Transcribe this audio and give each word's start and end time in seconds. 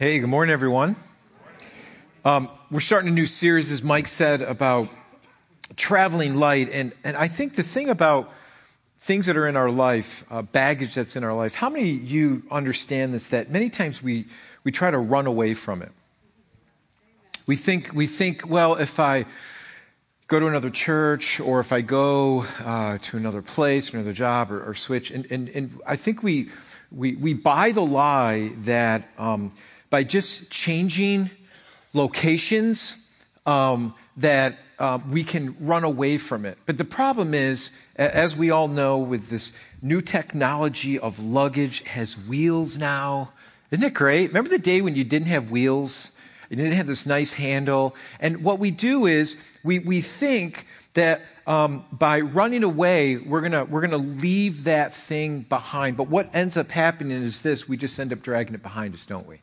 Hey, 0.00 0.18
good 0.18 0.30
morning, 0.30 0.50
everyone. 0.50 0.96
Um, 2.24 2.48
we're 2.70 2.80
starting 2.80 3.10
a 3.10 3.12
new 3.12 3.26
series, 3.26 3.70
as 3.70 3.82
Mike 3.82 4.08
said, 4.08 4.40
about 4.40 4.88
traveling 5.76 6.36
light. 6.36 6.70
And, 6.72 6.94
and 7.04 7.18
I 7.18 7.28
think 7.28 7.54
the 7.54 7.62
thing 7.62 7.90
about 7.90 8.32
things 9.00 9.26
that 9.26 9.36
are 9.36 9.46
in 9.46 9.58
our 9.58 9.70
life, 9.70 10.24
uh, 10.30 10.40
baggage 10.40 10.94
that's 10.94 11.16
in 11.16 11.22
our 11.22 11.34
life, 11.34 11.54
how 11.54 11.68
many 11.68 11.96
of 11.96 12.02
you 12.04 12.42
understand 12.50 13.12
this? 13.12 13.28
That 13.28 13.50
many 13.50 13.68
times 13.68 14.02
we, 14.02 14.24
we 14.64 14.72
try 14.72 14.90
to 14.90 14.96
run 14.96 15.26
away 15.26 15.52
from 15.52 15.82
it. 15.82 15.92
We 17.44 17.56
think, 17.56 17.90
we 17.92 18.06
think, 18.06 18.48
well, 18.48 18.76
if 18.76 18.98
I 18.98 19.26
go 20.28 20.40
to 20.40 20.46
another 20.46 20.70
church 20.70 21.40
or 21.40 21.60
if 21.60 21.74
I 21.74 21.82
go 21.82 22.46
uh, 22.64 22.96
to 23.02 23.18
another 23.18 23.42
place, 23.42 23.92
another 23.92 24.14
job, 24.14 24.50
or, 24.50 24.64
or 24.64 24.74
switch, 24.74 25.10
and, 25.10 25.30
and, 25.30 25.50
and 25.50 25.78
I 25.86 25.96
think 25.96 26.22
we, 26.22 26.48
we, 26.90 27.16
we 27.16 27.34
buy 27.34 27.72
the 27.72 27.84
lie 27.84 28.52
that 28.62 29.06
um, 29.18 29.52
by 29.90 30.04
just 30.04 30.50
changing 30.50 31.30
locations 31.92 32.96
um, 33.46 33.94
that 34.16 34.56
uh, 34.78 34.98
we 35.10 35.22
can 35.22 35.54
run 35.60 35.84
away 35.84 36.16
from 36.16 36.46
it. 36.46 36.56
But 36.64 36.78
the 36.78 36.84
problem 36.84 37.34
is, 37.34 37.70
as 37.96 38.36
we 38.36 38.50
all 38.50 38.68
know, 38.68 38.98
with 38.98 39.28
this 39.28 39.52
new 39.82 40.00
technology 40.00 40.98
of 40.98 41.18
luggage 41.18 41.82
has 41.86 42.16
wheels 42.16 42.78
now. 42.78 43.32
Isn't 43.70 43.84
it 43.84 43.94
great? 43.94 44.28
Remember 44.28 44.50
the 44.50 44.58
day 44.58 44.80
when 44.80 44.96
you 44.96 45.04
didn't 45.04 45.28
have 45.28 45.50
wheels? 45.50 46.12
You 46.48 46.56
didn't 46.56 46.72
have 46.72 46.86
this 46.86 47.06
nice 47.06 47.34
handle. 47.34 47.94
And 48.18 48.42
what 48.42 48.58
we 48.58 48.70
do 48.70 49.06
is 49.06 49.36
we, 49.62 49.78
we 49.78 50.00
think 50.00 50.66
that 50.94 51.22
um, 51.46 51.84
by 51.92 52.20
running 52.20 52.64
away, 52.64 53.16
we're 53.16 53.40
gonna 53.40 53.64
we're 53.64 53.80
gonna 53.80 53.96
leave 53.96 54.64
that 54.64 54.94
thing 54.94 55.40
behind. 55.42 55.96
But 55.96 56.08
what 56.08 56.34
ends 56.34 56.56
up 56.56 56.70
happening 56.70 57.22
is 57.22 57.42
this: 57.42 57.68
we 57.68 57.76
just 57.76 57.98
end 57.98 58.12
up 58.12 58.22
dragging 58.22 58.54
it 58.54 58.62
behind 58.62 58.94
us, 58.94 59.06
don't 59.06 59.26
we? 59.26 59.40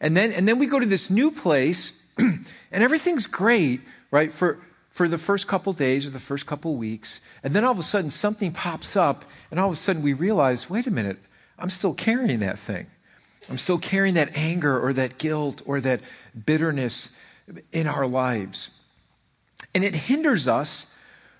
And 0.00 0.16
then, 0.16 0.32
and 0.32 0.46
then 0.46 0.58
we 0.58 0.66
go 0.66 0.78
to 0.78 0.86
this 0.86 1.10
new 1.10 1.30
place, 1.30 1.92
and 2.18 2.44
everything's 2.72 3.26
great, 3.26 3.80
right, 4.10 4.30
for, 4.32 4.58
for 4.90 5.08
the 5.08 5.18
first 5.18 5.46
couple 5.46 5.72
days 5.72 6.06
or 6.06 6.10
the 6.10 6.18
first 6.18 6.46
couple 6.46 6.74
weeks. 6.76 7.20
And 7.42 7.54
then 7.54 7.64
all 7.64 7.72
of 7.72 7.78
a 7.78 7.82
sudden, 7.82 8.10
something 8.10 8.52
pops 8.52 8.96
up, 8.96 9.24
and 9.50 9.58
all 9.60 9.68
of 9.68 9.72
a 9.72 9.76
sudden 9.76 10.02
we 10.02 10.12
realize 10.12 10.68
wait 10.68 10.86
a 10.86 10.90
minute, 10.90 11.18
I'm 11.58 11.70
still 11.70 11.94
carrying 11.94 12.40
that 12.40 12.58
thing. 12.58 12.86
I'm 13.48 13.58
still 13.58 13.78
carrying 13.78 14.14
that 14.14 14.36
anger 14.36 14.78
or 14.78 14.92
that 14.94 15.18
guilt 15.18 15.62
or 15.66 15.80
that 15.80 16.00
bitterness 16.44 17.10
in 17.72 17.86
our 17.86 18.06
lives. 18.06 18.70
And 19.74 19.84
it 19.84 19.94
hinders 19.94 20.48
us 20.48 20.88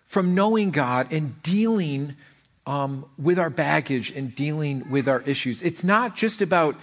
from 0.06 0.34
knowing 0.34 0.70
God 0.70 1.12
and 1.12 1.42
dealing 1.42 2.14
um, 2.66 3.06
with 3.18 3.38
our 3.38 3.50
baggage 3.50 4.10
and 4.10 4.34
dealing 4.34 4.90
with 4.90 5.08
our 5.08 5.20
issues. 5.22 5.62
It's 5.62 5.84
not 5.84 6.16
just 6.16 6.42
about 6.42 6.76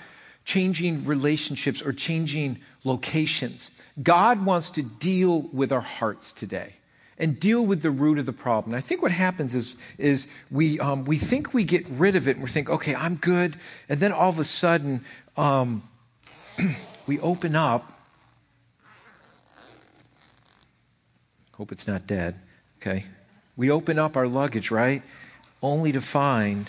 changing 0.45 1.05
relationships 1.05 1.81
or 1.81 1.94
changing 1.94 2.59
locations. 2.83 3.72
God 4.02 4.45
wants 4.45 4.69
to 4.72 4.83
deal 4.83 5.41
with 5.53 5.72
our 5.72 5.81
hearts 5.81 6.31
today 6.31 6.75
and 7.17 7.39
deal 7.39 7.66
with 7.66 7.81
the 7.81 7.91
root 7.91 8.17
of 8.17 8.25
the 8.25 8.33
problem. 8.33 8.73
And 8.73 8.83
I 8.83 8.85
think 8.85 9.02
what 9.02 9.11
happens 9.11 9.53
is, 9.53 9.75
is 9.97 10.27
we, 10.50 10.80
um, 10.80 11.05
we 11.05 11.17
think 11.17 11.53
we 11.53 11.63
get 11.63 11.88
rid 11.89 12.16
of 12.16 12.27
it 12.27 12.35
and 12.35 12.44
we 12.44 12.50
think, 12.50 12.69
okay, 12.69 12.95
I'm 12.95 13.16
good. 13.16 13.55
And 13.88 14.00
then 14.00 14.11
all 14.11 14.30
of 14.30 14.39
a 14.39 14.44
sudden, 14.44 15.05
um, 15.38 15.83
we 17.07 17.19
open 17.19 17.55
up. 17.55 17.89
Hope 21.53 21.72
it's 21.72 21.88
not 21.88 22.07
dead. 22.07 22.39
Okay. 22.81 23.05
We 23.55 23.69
open 23.69 24.00
up 24.00 24.17
our 24.17 24.28
luggage, 24.28 24.72
right? 24.72 25.03
Only 25.61 25.91
to 25.91 26.02
find 26.02 26.67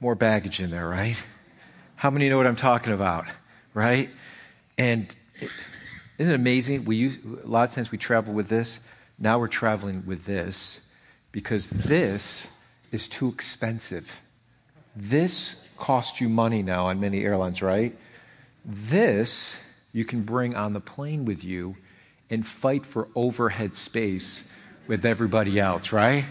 more 0.00 0.14
baggage 0.14 0.60
in 0.60 0.70
there, 0.70 0.88
right? 0.88 1.16
How 2.04 2.10
many 2.10 2.28
know 2.28 2.36
what 2.36 2.46
I'm 2.46 2.54
talking 2.54 2.92
about? 2.92 3.24
Right? 3.72 4.10
And 4.76 5.16
isn't 6.18 6.34
it 6.34 6.36
amazing? 6.36 6.84
We 6.84 6.96
use, 6.96 7.16
a 7.42 7.46
lot 7.46 7.66
of 7.66 7.74
times 7.74 7.90
we 7.90 7.96
travel 7.96 8.34
with 8.34 8.50
this. 8.50 8.80
Now 9.18 9.38
we're 9.38 9.48
traveling 9.48 10.04
with 10.04 10.26
this 10.26 10.82
because 11.32 11.70
this 11.70 12.48
is 12.92 13.08
too 13.08 13.28
expensive. 13.28 14.20
This 14.94 15.64
costs 15.78 16.20
you 16.20 16.28
money 16.28 16.62
now 16.62 16.88
on 16.88 17.00
many 17.00 17.24
airlines, 17.24 17.62
right? 17.62 17.96
This 18.66 19.58
you 19.94 20.04
can 20.04 20.24
bring 20.24 20.54
on 20.54 20.74
the 20.74 20.80
plane 20.80 21.24
with 21.24 21.42
you 21.42 21.74
and 22.28 22.46
fight 22.46 22.84
for 22.84 23.08
overhead 23.14 23.76
space 23.76 24.44
with 24.86 25.06
everybody 25.06 25.58
else, 25.58 25.90
right? 25.90 26.26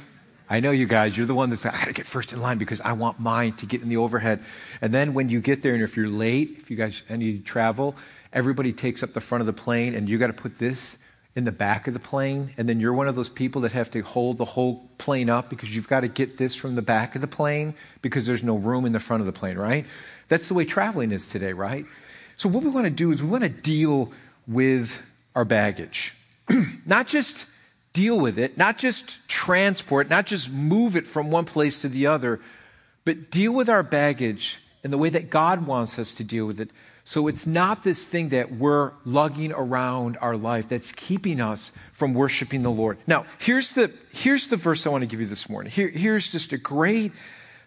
I 0.54 0.60
know 0.60 0.70
you 0.70 0.86
guys, 0.86 1.18
you're 1.18 1.26
the 1.26 1.34
one 1.34 1.50
that's 1.50 1.66
like, 1.66 1.74
I 1.74 1.80
gotta 1.80 1.94
get 1.94 2.06
first 2.06 2.32
in 2.32 2.40
line 2.40 2.60
because 2.60 2.80
I 2.80 2.94
want 2.94 3.20
mine 3.20 3.54
to 3.54 3.66
get 3.66 3.82
in 3.82 3.90
the 3.90 3.98
overhead. 3.98 4.40
And 4.82 4.94
then 4.94 5.16
when 5.16 5.28
you 5.28 5.42
get 5.42 5.64
there, 5.64 5.74
and 5.74 5.82
if 5.82 5.98
you're 5.98 6.08
late, 6.08 6.58
if 6.60 6.70
you 6.70 6.78
guys 6.78 7.02
any 7.10 7.40
travel, 7.40 7.96
everybody 8.32 8.72
takes 8.72 9.02
up 9.02 9.14
the 9.14 9.20
front 9.20 9.42
of 9.42 9.48
the 9.48 9.54
plane, 9.54 9.96
and 9.96 10.08
you 10.08 10.20
gotta 10.20 10.32
put 10.32 10.60
this 10.60 10.96
in 11.36 11.44
the 11.44 11.52
back 11.52 11.88
of 11.88 11.96
the 11.96 12.00
plane, 12.00 12.54
and 12.56 12.70
then 12.70 12.80
you're 12.80 12.94
one 12.94 13.08
of 13.08 13.16
those 13.16 13.30
people 13.30 13.62
that 13.62 13.72
have 13.72 13.90
to 13.90 14.02
hold 14.02 14.38
the 14.38 14.46
whole 14.46 14.88
plane 15.00 15.28
up 15.28 15.50
because 15.50 15.76
you've 15.76 15.90
got 15.90 16.02
to 16.02 16.08
get 16.08 16.38
this 16.38 16.56
from 16.56 16.76
the 16.76 16.84
back 16.84 17.16
of 17.16 17.22
the 17.22 17.28
plane 17.28 17.74
because 18.04 18.28
there's 18.28 18.44
no 18.44 18.56
room 18.56 18.86
in 18.86 18.92
the 18.92 19.00
front 19.00 19.22
of 19.22 19.26
the 19.26 19.34
plane, 19.34 19.58
right? 19.58 19.88
That's 20.28 20.48
the 20.50 20.54
way 20.54 20.66
traveling 20.66 21.12
is 21.12 21.28
today, 21.28 21.54
right? 21.54 21.84
So 22.38 22.48
what 22.48 22.62
we 22.62 22.70
want 22.70 22.86
to 22.86 22.92
do 22.92 23.12
is 23.12 23.24
we 23.24 23.30
want 23.30 23.42
to 23.42 23.50
deal 23.50 24.12
with 24.46 25.02
our 25.34 25.46
baggage. 25.46 26.14
Not 26.86 27.08
just 27.08 27.48
deal 27.94 28.20
with 28.20 28.38
it, 28.38 28.58
not 28.58 28.78
just 28.78 29.26
transport, 29.28 30.10
not 30.10 30.26
just 30.26 30.50
move 30.50 30.96
it 30.96 31.08
from 31.08 31.32
one 31.32 31.46
place 31.46 31.82
to 31.82 31.90
the 31.90 32.08
other, 32.08 32.40
but 33.06 33.30
deal 33.32 33.52
with 33.52 33.70
our 33.70 33.84
baggage 33.84 34.58
in 34.84 34.92
the 34.92 34.98
way 34.98 35.10
that 35.10 35.30
God 35.30 35.66
wants 35.66 35.98
us 35.98 36.16
to 36.16 36.24
deal 36.24 36.46
with 36.46 36.60
it. 36.60 36.70
So 37.06 37.28
it's 37.28 37.46
not 37.46 37.84
this 37.84 38.06
thing 38.06 38.30
that 38.30 38.54
we're 38.54 38.92
lugging 39.06 39.52
around 39.52 40.18
our 40.18 40.38
life 40.38 40.70
that's 40.70 40.92
keeping 40.94 41.42
us 41.42 41.72
from 41.92 42.14
worshiping 42.14 42.62
the 42.62 42.72
Lord. 42.72 42.98
Now, 43.06 43.26
here's 43.40 43.74
the, 43.74 43.92
here's 44.14 44.48
the 44.48 44.56
verse 44.56 44.88
I 44.88 44.90
want 44.90 45.02
to 45.02 45.08
give 45.08 45.20
you 45.20 45.28
this 45.28 45.50
morning. 45.50 45.72
Here, 45.72 45.90
here's 45.90 46.32
just 46.32 46.54
a 46.54 46.58
great 46.58 47.12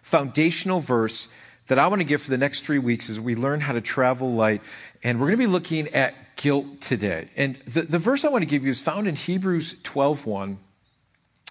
foundational 0.01 0.79
verse 0.79 1.29
that 1.67 1.77
I 1.77 1.87
want 1.87 1.99
to 1.99 2.05
give 2.05 2.21
for 2.21 2.31
the 2.31 2.37
next 2.37 2.61
three 2.61 2.79
weeks 2.79 3.09
as 3.09 3.19
we 3.19 3.35
learn 3.35 3.59
how 3.59 3.73
to 3.73 3.81
travel 3.81 4.33
light. 4.33 4.61
And 5.03 5.19
we're 5.19 5.27
going 5.27 5.39
to 5.39 5.45
be 5.45 5.51
looking 5.51 5.87
at 5.89 6.35
guilt 6.35 6.81
today. 6.81 7.29
And 7.35 7.57
the, 7.65 7.83
the 7.83 7.99
verse 7.99 8.25
I 8.25 8.29
want 8.29 8.41
to 8.41 8.47
give 8.47 8.63
you 8.63 8.71
is 8.71 8.81
found 8.81 9.07
in 9.07 9.15
Hebrews 9.15 9.75
12.1. 9.83 10.57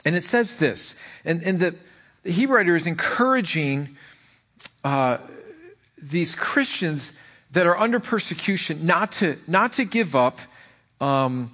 And 0.05 0.17
it 0.17 0.25
says 0.25 0.57
this, 0.57 0.95
and, 1.25 1.43
and 1.43 1.59
the, 1.59 1.75
the 2.23 2.33
Hebrew 2.33 2.57
writer 2.57 2.77
is 2.77 2.87
encouraging 2.87 3.97
uh, 4.85 5.19
these 6.01 6.35
Christians 6.35 7.13
that 7.51 7.67
are 7.67 7.77
under 7.77 7.99
persecution 7.99 8.87
not 8.87 9.13
to, 9.13 9.39
not 9.47 9.73
to 9.75 9.85
give 9.85 10.15
up. 10.15 10.39
Um, 11.01 11.51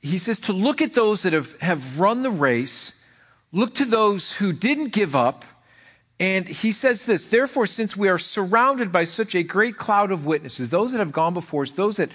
he 0.00 0.18
says 0.18 0.40
to 0.40 0.52
look 0.52 0.82
at 0.82 0.94
those 0.94 1.22
that 1.22 1.32
have, 1.32 1.58
have 1.60 1.98
run 1.98 2.22
the 2.22 2.30
race, 2.30 2.92
look 3.52 3.74
to 3.76 3.84
those 3.84 4.32
who 4.32 4.52
didn't 4.52 4.88
give 4.88 5.14
up, 5.16 5.44
and 6.20 6.48
he 6.48 6.72
says 6.72 7.06
this, 7.06 7.26
therefore, 7.26 7.66
since 7.66 7.96
we 7.96 8.08
are 8.08 8.18
surrounded 8.18 8.90
by 8.90 9.04
such 9.04 9.34
a 9.34 9.42
great 9.42 9.76
cloud 9.76 10.10
of 10.10 10.26
witnesses, 10.26 10.70
those 10.70 10.92
that 10.92 10.98
have 10.98 11.12
gone 11.12 11.34
before 11.34 11.62
us, 11.62 11.70
those 11.70 11.98
that, 11.98 12.10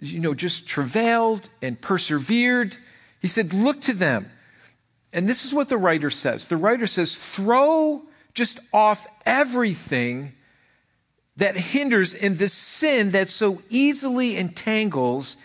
you 0.00 0.20
know, 0.20 0.34
just 0.34 0.68
travailed 0.68 1.48
and 1.62 1.80
persevered, 1.80 2.76
he 3.22 3.28
said, 3.28 3.54
look 3.54 3.80
to 3.82 3.94
them. 3.94 4.30
And 5.12 5.26
this 5.26 5.46
is 5.46 5.54
what 5.54 5.70
the 5.70 5.78
writer 5.78 6.10
says. 6.10 6.46
The 6.46 6.58
writer 6.58 6.86
says, 6.86 7.16
throw 7.16 8.02
just 8.34 8.60
off 8.70 9.06
everything 9.24 10.34
that 11.38 11.56
hinders 11.56 12.12
in 12.12 12.36
this 12.36 12.52
sin 12.52 13.12
that 13.12 13.30
so 13.30 13.62
easily 13.70 14.36
entangles, 14.36 15.38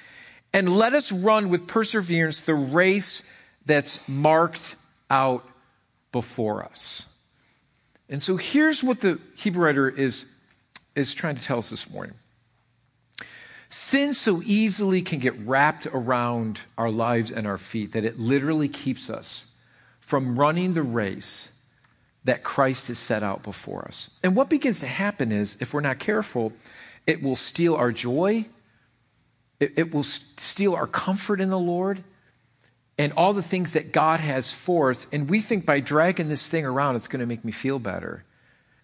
and 0.53 0.77
let 0.77 0.93
us 0.93 1.11
run 1.11 1.47
with 1.47 1.67
perseverance 1.67 2.41
the 2.41 2.55
race 2.55 3.23
that's 3.65 4.05
marked 4.09 4.75
out 5.09 5.47
before 6.11 6.63
us. 6.63 7.07
And 8.11 8.21
so 8.21 8.35
here's 8.35 8.83
what 8.83 8.99
the 8.99 9.19
Hebrew 9.35 9.63
writer 9.63 9.89
is, 9.89 10.25
is 10.95 11.13
trying 11.13 11.37
to 11.37 11.41
tell 11.41 11.57
us 11.57 11.69
this 11.69 11.89
morning. 11.89 12.13
Sin 13.69 14.13
so 14.13 14.41
easily 14.43 15.01
can 15.01 15.19
get 15.19 15.33
wrapped 15.39 15.87
around 15.87 16.59
our 16.77 16.91
lives 16.91 17.31
and 17.31 17.47
our 17.47 17.57
feet 17.57 17.93
that 17.93 18.03
it 18.03 18.19
literally 18.19 18.67
keeps 18.67 19.09
us 19.09 19.45
from 20.01 20.37
running 20.37 20.73
the 20.73 20.83
race 20.83 21.53
that 22.25 22.43
Christ 22.43 22.89
has 22.89 22.99
set 22.99 23.23
out 23.23 23.43
before 23.43 23.85
us. 23.85 24.19
And 24.23 24.35
what 24.35 24.49
begins 24.49 24.81
to 24.81 24.87
happen 24.87 25.31
is, 25.31 25.57
if 25.61 25.73
we're 25.73 25.79
not 25.79 25.99
careful, 25.99 26.51
it 27.07 27.23
will 27.23 27.37
steal 27.37 27.75
our 27.75 27.93
joy, 27.93 28.45
it, 29.61 29.71
it 29.77 29.93
will 29.93 30.03
steal 30.03 30.75
our 30.75 30.85
comfort 30.85 31.39
in 31.39 31.49
the 31.49 31.57
Lord, 31.57 32.03
and 32.97 33.13
all 33.13 33.33
the 33.33 33.43
things 33.43 33.71
that 33.71 33.91
God 33.91 34.19
has 34.19 34.53
for 34.53 34.91
us. 34.91 35.07
And 35.11 35.29
we 35.29 35.39
think 35.39 35.65
by 35.65 35.79
dragging 35.79 36.29
this 36.29 36.47
thing 36.47 36.65
around, 36.65 36.95
it's 36.95 37.07
going 37.07 37.21
to 37.21 37.25
make 37.25 37.43
me 37.43 37.51
feel 37.51 37.79
better. 37.79 38.23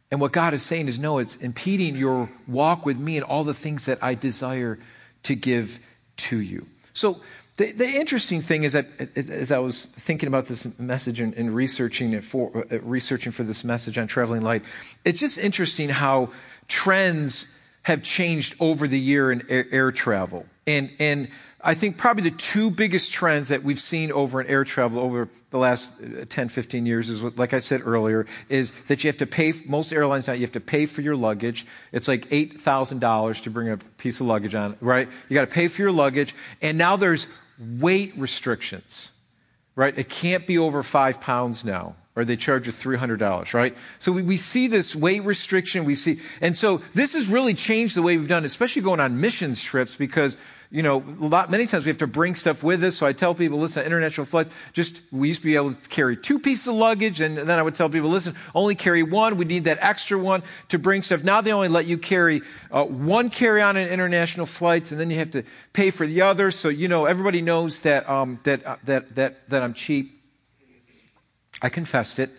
And 0.09 0.21
what 0.21 0.31
God 0.31 0.53
is 0.53 0.63
saying 0.63 0.87
is, 0.87 0.97
no, 0.97 1.17
it's 1.17 1.35
impeding 1.35 1.95
your 1.95 2.29
walk 2.47 2.85
with 2.85 2.97
me 2.97 3.17
and 3.17 3.25
all 3.25 3.43
the 3.43 3.53
things 3.53 3.85
that 3.85 3.99
I 4.01 4.15
desire 4.15 4.79
to 5.23 5.35
give 5.35 5.79
to 6.17 6.39
you. 6.39 6.67
So, 6.93 7.21
the, 7.57 7.71
the 7.71 7.87
interesting 7.87 8.41
thing 8.41 8.63
is 8.63 8.73
that 8.73 8.85
as 9.17 9.51
I 9.51 9.57
was 9.57 9.85
thinking 9.85 10.27
about 10.27 10.45
this 10.45 10.67
message 10.77 11.19
and, 11.19 11.33
and 11.33 11.53
researching 11.53 12.13
it 12.13 12.23
for 12.23 12.65
uh, 12.71 12.79
researching 12.81 13.31
for 13.31 13.43
this 13.43 13.63
message 13.63 13.97
on 13.97 14.05
traveling 14.05 14.43
light, 14.43 14.61
it's 15.03 15.19
just 15.19 15.39
interesting 15.39 15.89
how 15.89 16.29
trends 16.67 17.47
have 17.81 18.03
changed 18.03 18.55
over 18.59 18.87
the 18.87 18.99
year 18.99 19.31
in 19.31 19.43
air, 19.49 19.65
air 19.71 19.91
travel. 19.91 20.45
And, 20.67 20.91
and 20.99 21.29
I 21.67 21.73
think 21.73 21.97
probably 21.97 22.23
the 22.23 22.37
two 22.37 22.71
biggest 22.71 23.11
trends 23.11 23.49
that 23.49 23.61
we've 23.61 23.79
seen 23.79 24.09
over 24.13 24.39
in 24.39 24.47
air 24.47 24.63
travel 24.63 25.01
over 25.01 25.27
the 25.49 25.57
last 25.57 25.89
uh, 26.01 26.23
10, 26.29 26.47
15 26.47 26.85
years 26.85 27.09
is, 27.09 27.21
like 27.37 27.53
I 27.53 27.59
said 27.59 27.81
earlier, 27.83 28.25
is 28.47 28.71
that 28.87 29.03
you 29.03 29.09
have 29.09 29.17
to 29.17 29.25
pay, 29.25 29.53
most 29.65 29.91
airlines 29.91 30.27
now, 30.27 30.33
you 30.33 30.41
have 30.41 30.53
to 30.53 30.61
pay 30.61 30.85
for 30.85 31.01
your 31.01 31.17
luggage. 31.17 31.67
It's 31.91 32.07
like 32.07 32.29
$8,000 32.29 33.43
to 33.43 33.49
bring 33.49 33.69
a 33.69 33.75
piece 33.97 34.21
of 34.21 34.27
luggage 34.27 34.55
on, 34.55 34.77
right? 34.79 35.09
You 35.27 35.33
got 35.33 35.41
to 35.41 35.47
pay 35.47 35.67
for 35.67 35.81
your 35.81 35.91
luggage. 35.91 36.33
And 36.61 36.77
now 36.77 36.95
there's 36.95 37.27
weight 37.59 38.13
restrictions, 38.15 39.11
right? 39.75 39.97
It 39.97 40.07
can't 40.07 40.47
be 40.47 40.57
over 40.57 40.83
five 40.83 41.19
pounds 41.19 41.65
now 41.65 41.97
or 42.15 42.25
they 42.25 42.35
charge 42.35 42.65
you 42.65 42.73
$300, 42.73 43.53
right? 43.53 43.75
So 43.99 44.11
we, 44.11 44.23
we 44.23 44.37
see 44.37 44.67
this 44.67 44.95
weight 44.95 45.23
restriction. 45.23 45.85
We 45.85 45.93
see, 45.93 46.19
and 46.41 46.57
so 46.57 46.81
this 46.95 47.13
has 47.13 47.27
really 47.27 47.53
changed 47.53 47.95
the 47.95 48.01
way 48.01 48.17
we've 48.17 48.27
done, 48.27 48.43
especially 48.43 48.81
going 48.81 48.99
on 48.99 49.21
missions 49.21 49.61
trips 49.61 49.95
because 49.95 50.35
you 50.69 50.83
know, 50.83 50.97
a 50.97 51.25
lot, 51.25 51.49
many 51.49 51.65
times 51.65 51.85
we 51.85 51.89
have 51.89 51.99
to 51.99 52.07
bring 52.07 52.35
stuff 52.35 52.61
with 52.61 52.83
us. 52.83 52.97
So 52.97 53.05
I 53.05 53.13
tell 53.13 53.33
people, 53.33 53.57
listen, 53.57 53.85
international 53.85 54.25
flights, 54.25 54.49
just, 54.73 55.01
we 55.11 55.29
used 55.29 55.39
to 55.41 55.45
be 55.45 55.55
able 55.55 55.73
to 55.73 55.89
carry 55.89 56.17
two 56.17 56.39
pieces 56.39 56.67
of 56.67 56.75
luggage. 56.75 57.21
And 57.21 57.37
then 57.37 57.51
I 57.51 57.63
would 57.63 57.75
tell 57.75 57.89
people, 57.89 58.09
listen, 58.09 58.35
only 58.53 58.75
carry 58.75 59.01
one. 59.01 59.37
We 59.37 59.45
need 59.45 59.63
that 59.63 59.77
extra 59.81 60.17
one 60.17 60.43
to 60.69 60.77
bring 60.77 61.03
stuff. 61.03 61.23
Now 61.23 61.39
they 61.39 61.53
only 61.53 61.69
let 61.69 61.85
you 61.85 61.97
carry 61.97 62.41
uh, 62.69 62.83
one 62.83 63.29
carry 63.29 63.61
on 63.61 63.77
in 63.77 63.87
international 63.87 64.45
flights 64.45 64.91
and 64.91 64.99
then 64.99 65.09
you 65.09 65.17
have 65.19 65.31
to 65.31 65.43
pay 65.71 65.89
for 65.89 66.05
the 66.05 66.21
other. 66.21 66.51
So, 66.51 66.67
you 66.67 66.89
know, 66.89 67.05
everybody 67.05 67.41
knows 67.41 67.79
that, 67.79 68.09
um, 68.09 68.39
that, 68.43 68.65
uh, 68.65 68.75
that, 68.83 69.15
that, 69.15 69.49
that 69.49 69.63
I'm 69.63 69.73
cheap. 69.73 70.21
I 71.61 71.69
confessed 71.69 72.19
it. 72.19 72.31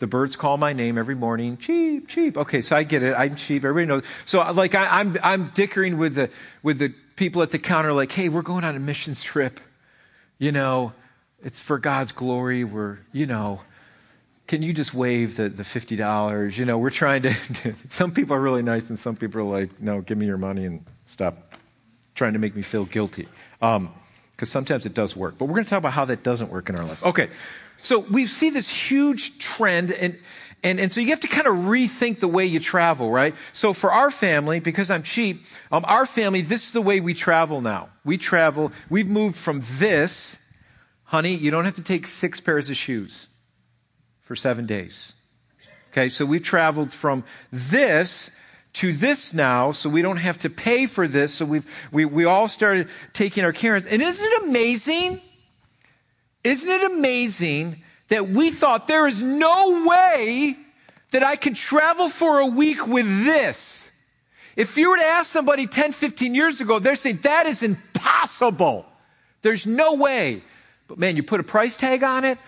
The 0.00 0.06
birds 0.06 0.34
call 0.34 0.56
my 0.56 0.72
name 0.72 0.96
every 0.96 1.14
morning. 1.14 1.58
Cheap, 1.58 2.08
cheap. 2.08 2.36
Okay, 2.36 2.62
so 2.62 2.74
I 2.74 2.84
get 2.84 3.02
it. 3.02 3.14
I'm 3.16 3.36
cheap. 3.36 3.64
Everybody 3.64 3.86
knows. 3.86 4.04
So, 4.24 4.40
like, 4.52 4.74
I, 4.74 5.00
I'm, 5.00 5.18
I'm 5.22 5.50
dickering 5.54 5.98
with 5.98 6.14
the, 6.14 6.30
with 6.62 6.78
the 6.78 6.94
people 7.20 7.42
at 7.42 7.50
the 7.50 7.58
counter 7.58 7.92
like, 7.92 8.10
hey, 8.10 8.30
we're 8.30 8.40
going 8.40 8.64
on 8.64 8.74
a 8.74 8.78
missions 8.78 9.22
trip. 9.22 9.60
You 10.38 10.52
know, 10.52 10.94
it's 11.44 11.60
for 11.60 11.78
God's 11.78 12.12
glory. 12.12 12.64
We're, 12.64 13.00
you 13.12 13.26
know, 13.26 13.60
can 14.46 14.62
you 14.62 14.72
just 14.72 14.94
waive 14.94 15.36
the, 15.36 15.50
the 15.50 15.62
$50? 15.62 16.56
You 16.56 16.64
know, 16.64 16.78
we're 16.78 16.88
trying 16.88 17.20
to, 17.24 17.34
some 17.90 18.10
people 18.10 18.34
are 18.34 18.40
really 18.40 18.62
nice 18.62 18.88
and 18.88 18.98
some 18.98 19.16
people 19.16 19.42
are 19.42 19.60
like, 19.60 19.82
no, 19.82 20.00
give 20.00 20.16
me 20.16 20.24
your 20.24 20.38
money 20.38 20.64
and 20.64 20.82
stop 21.04 21.54
trying 22.14 22.32
to 22.32 22.38
make 22.38 22.56
me 22.56 22.62
feel 22.62 22.86
guilty. 22.86 23.28
Um, 23.60 23.92
Because 24.40 24.50
sometimes 24.50 24.86
it 24.86 24.94
does 24.94 25.14
work. 25.14 25.36
But 25.36 25.44
we're 25.44 25.56
going 25.56 25.64
to 25.64 25.68
talk 25.68 25.80
about 25.80 25.92
how 25.92 26.06
that 26.06 26.22
doesn't 26.22 26.50
work 26.50 26.70
in 26.70 26.76
our 26.76 26.84
life. 26.86 27.04
Okay. 27.04 27.28
So 27.82 27.98
we 27.98 28.26
see 28.26 28.48
this 28.48 28.70
huge 28.70 29.38
trend 29.38 29.90
and, 29.90 30.18
and, 30.64 30.80
and 30.80 30.90
so 30.90 30.98
you 30.98 31.10
have 31.10 31.20
to 31.20 31.28
kind 31.28 31.46
of 31.46 31.56
rethink 31.56 32.20
the 32.20 32.28
way 32.28 32.46
you 32.46 32.58
travel, 32.58 33.10
right? 33.10 33.34
So 33.52 33.74
for 33.74 33.92
our 33.92 34.10
family, 34.10 34.58
because 34.58 34.90
I'm 34.90 35.02
cheap, 35.02 35.44
um, 35.70 35.84
our 35.86 36.06
family, 36.06 36.40
this 36.40 36.68
is 36.68 36.72
the 36.72 36.80
way 36.80 37.00
we 37.00 37.12
travel 37.12 37.60
now. 37.60 37.90
We 38.02 38.16
travel, 38.16 38.72
we've 38.88 39.08
moved 39.08 39.36
from 39.36 39.62
this, 39.72 40.38
honey, 41.04 41.34
you 41.34 41.50
don't 41.50 41.66
have 41.66 41.76
to 41.76 41.82
take 41.82 42.06
six 42.06 42.40
pairs 42.40 42.70
of 42.70 42.76
shoes 42.76 43.26
for 44.22 44.34
seven 44.34 44.64
days. 44.64 45.12
Okay, 45.92 46.08
so 46.08 46.24
we've 46.24 46.42
traveled 46.42 46.94
from 46.94 47.24
this 47.52 48.30
to 48.72 48.92
this 48.92 49.34
now, 49.34 49.72
so 49.72 49.88
we 49.90 50.02
don't 50.02 50.18
have 50.18 50.38
to 50.38 50.50
pay 50.50 50.86
for 50.86 51.08
this. 51.08 51.34
So 51.34 51.44
we've, 51.44 51.66
we, 51.90 52.04
we 52.04 52.24
all 52.24 52.48
started 52.48 52.88
taking 53.12 53.44
our 53.44 53.52
care. 53.52 53.74
And 53.74 53.86
isn't 53.86 54.24
it 54.24 54.42
amazing? 54.44 55.20
Isn't 56.44 56.70
it 56.70 56.84
amazing 56.92 57.82
that 58.08 58.28
we 58.28 58.50
thought 58.50 58.86
there 58.86 59.06
is 59.06 59.22
no 59.22 59.84
way 59.86 60.56
that 61.10 61.22
I 61.22 61.36
could 61.36 61.56
travel 61.56 62.08
for 62.08 62.38
a 62.38 62.46
week 62.46 62.86
with 62.86 63.24
this. 63.24 63.90
If 64.56 64.76
you 64.76 64.90
were 64.90 64.96
to 64.96 65.04
ask 65.04 65.30
somebody 65.30 65.66
10, 65.66 65.92
15 65.92 66.34
years 66.34 66.60
ago, 66.60 66.78
they're 66.78 66.96
saying 66.96 67.20
that 67.22 67.46
is 67.46 67.62
impossible. 67.62 68.84
There's 69.42 69.66
no 69.66 69.94
way. 69.94 70.42
But 70.86 70.98
man, 70.98 71.16
you 71.16 71.22
put 71.22 71.40
a 71.40 71.44
price 71.44 71.76
tag 71.76 72.02
on 72.02 72.24
it, 72.24 72.38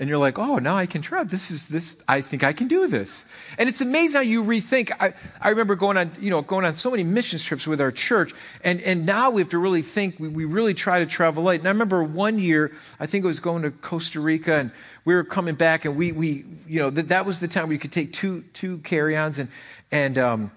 and 0.00 0.08
you're 0.08 0.18
like, 0.18 0.38
oh, 0.38 0.56
now 0.56 0.76
I 0.76 0.86
can 0.86 1.02
try. 1.02 1.22
This 1.24 1.50
is 1.50 1.66
this. 1.66 1.94
I 2.08 2.22
think 2.22 2.42
I 2.42 2.54
can 2.54 2.68
do 2.68 2.86
this. 2.86 3.26
And 3.58 3.68
it's 3.68 3.82
amazing 3.82 4.14
how 4.14 4.22
you 4.22 4.42
rethink. 4.42 4.90
I, 4.98 5.12
I 5.42 5.50
remember 5.50 5.76
going 5.76 5.98
on, 5.98 6.12
you 6.18 6.30
know, 6.30 6.40
going 6.40 6.64
on 6.64 6.74
so 6.74 6.90
many 6.90 7.04
mission 7.04 7.38
trips 7.38 7.66
with 7.66 7.82
our 7.82 7.92
church, 7.92 8.32
and 8.64 8.80
and 8.80 9.04
now 9.04 9.28
we 9.30 9.42
have 9.42 9.50
to 9.50 9.58
really 9.58 9.82
think. 9.82 10.18
We, 10.18 10.28
we 10.28 10.46
really 10.46 10.72
try 10.72 11.00
to 11.00 11.06
travel 11.06 11.42
light. 11.42 11.60
And 11.60 11.68
I 11.68 11.70
remember 11.70 12.02
one 12.02 12.38
year, 12.38 12.72
I 12.98 13.04
think 13.04 13.24
it 13.24 13.28
was 13.28 13.40
going 13.40 13.62
to 13.62 13.70
Costa 13.70 14.20
Rica, 14.20 14.54
and 14.54 14.72
we 15.04 15.14
were 15.14 15.22
coming 15.22 15.54
back, 15.54 15.84
and 15.84 15.94
we 15.96 16.12
we 16.12 16.46
you 16.66 16.80
know 16.80 16.88
that 16.88 17.08
that 17.08 17.26
was 17.26 17.40
the 17.40 17.48
time 17.48 17.64
where 17.64 17.74
you 17.74 17.78
could 17.78 17.92
take 17.92 18.14
two 18.14 18.40
two 18.54 18.78
carry-ons, 18.78 19.38
and 19.38 19.50
and 19.92 20.16
um, 20.16 20.50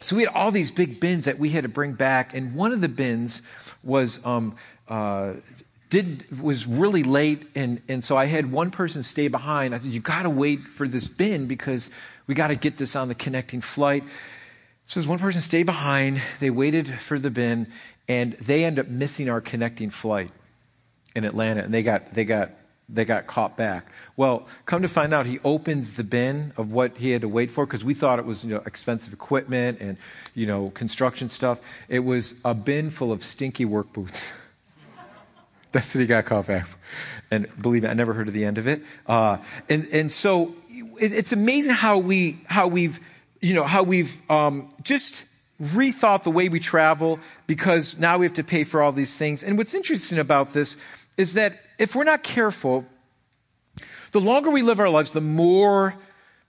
so 0.00 0.14
we 0.14 0.24
had 0.24 0.32
all 0.34 0.50
these 0.50 0.70
big 0.70 1.00
bins 1.00 1.24
that 1.24 1.38
we 1.38 1.48
had 1.48 1.62
to 1.62 1.70
bring 1.70 1.94
back, 1.94 2.34
and 2.34 2.54
one 2.54 2.70
of 2.70 2.82
the 2.82 2.90
bins 2.90 3.40
was 3.82 4.20
um, 4.26 4.56
uh, 4.88 5.32
did 5.94 6.40
was 6.40 6.66
really 6.66 7.04
late 7.04 7.46
and, 7.54 7.80
and 7.88 8.02
so 8.02 8.16
i 8.16 8.26
had 8.26 8.50
one 8.50 8.72
person 8.72 9.02
stay 9.04 9.28
behind. 9.28 9.72
I 9.74 9.78
said 9.78 9.92
you 9.92 10.00
got 10.00 10.22
to 10.22 10.30
wait 10.30 10.66
for 10.66 10.88
this 10.88 11.06
bin 11.06 11.46
because 11.46 11.88
we 12.26 12.34
got 12.34 12.48
to 12.48 12.56
get 12.56 12.76
this 12.76 12.96
on 12.96 13.06
the 13.06 13.14
connecting 13.14 13.60
flight. 13.60 14.02
So 14.86 14.98
as 14.98 15.06
one 15.06 15.20
person 15.20 15.40
stayed 15.40 15.66
behind. 15.66 16.20
They 16.40 16.50
waited 16.50 17.00
for 17.00 17.20
the 17.20 17.30
bin 17.30 17.68
and 18.08 18.32
they 18.34 18.64
end 18.64 18.80
up 18.80 18.88
missing 18.88 19.30
our 19.30 19.40
connecting 19.40 19.90
flight 19.90 20.32
in 21.14 21.24
atlanta 21.24 21.62
and 21.62 21.72
they 21.72 21.84
got 21.84 22.12
they 22.12 22.24
got 22.24 22.50
they 22.88 23.04
got 23.04 23.28
caught 23.28 23.56
back. 23.56 23.86
Well 24.16 24.48
come 24.66 24.82
to 24.82 24.88
find 24.88 25.14
out 25.14 25.26
he 25.26 25.38
opens 25.44 25.92
the 25.92 26.04
bin 26.04 26.52
of 26.56 26.72
what 26.72 26.96
he 26.96 27.10
had 27.10 27.20
to 27.22 27.28
wait 27.28 27.52
for 27.52 27.66
because 27.66 27.84
we 27.84 27.94
thought 27.94 28.18
it 28.18 28.26
was 28.26 28.42
you 28.44 28.50
know 28.50 28.62
expensive 28.66 29.12
equipment 29.12 29.80
and 29.80 29.96
you 30.34 30.46
know 30.46 30.70
construction 30.70 31.28
stuff. 31.28 31.60
It 31.88 32.00
was 32.00 32.34
a 32.44 32.52
bin 32.52 32.90
full 32.90 33.12
of 33.12 33.22
stinky 33.22 33.64
work 33.64 33.92
boots 33.92 34.28
That's 35.74 35.92
what 35.92 36.02
he 36.02 36.06
got 36.06 36.24
caught 36.24 36.46
back 36.46 36.68
for. 36.68 36.78
And 37.32 37.48
believe 37.60 37.82
me, 37.82 37.88
I 37.88 37.94
never 37.94 38.14
heard 38.14 38.28
of 38.28 38.34
the 38.34 38.44
end 38.44 38.58
of 38.58 38.68
it. 38.68 38.80
Uh, 39.08 39.38
and, 39.68 39.88
and 39.88 40.12
so 40.12 40.54
it, 41.00 41.12
it's 41.12 41.32
amazing 41.32 41.72
how 41.72 41.98
we, 41.98 42.38
how 42.46 42.68
we've, 42.68 43.00
you 43.40 43.54
know, 43.54 43.64
how 43.64 43.82
we've, 43.82 44.22
um, 44.30 44.68
just 44.84 45.24
rethought 45.60 46.22
the 46.22 46.30
way 46.30 46.48
we 46.48 46.60
travel 46.60 47.18
because 47.48 47.98
now 47.98 48.18
we 48.18 48.24
have 48.24 48.34
to 48.34 48.44
pay 48.44 48.62
for 48.62 48.82
all 48.82 48.92
these 48.92 49.16
things. 49.16 49.42
And 49.42 49.58
what's 49.58 49.74
interesting 49.74 50.20
about 50.20 50.52
this 50.52 50.76
is 51.16 51.34
that 51.34 51.58
if 51.76 51.96
we're 51.96 52.04
not 52.04 52.22
careful, 52.22 52.86
the 54.12 54.20
longer 54.20 54.50
we 54.50 54.62
live 54.62 54.78
our 54.78 54.88
lives, 54.88 55.10
the 55.10 55.20
more 55.20 55.96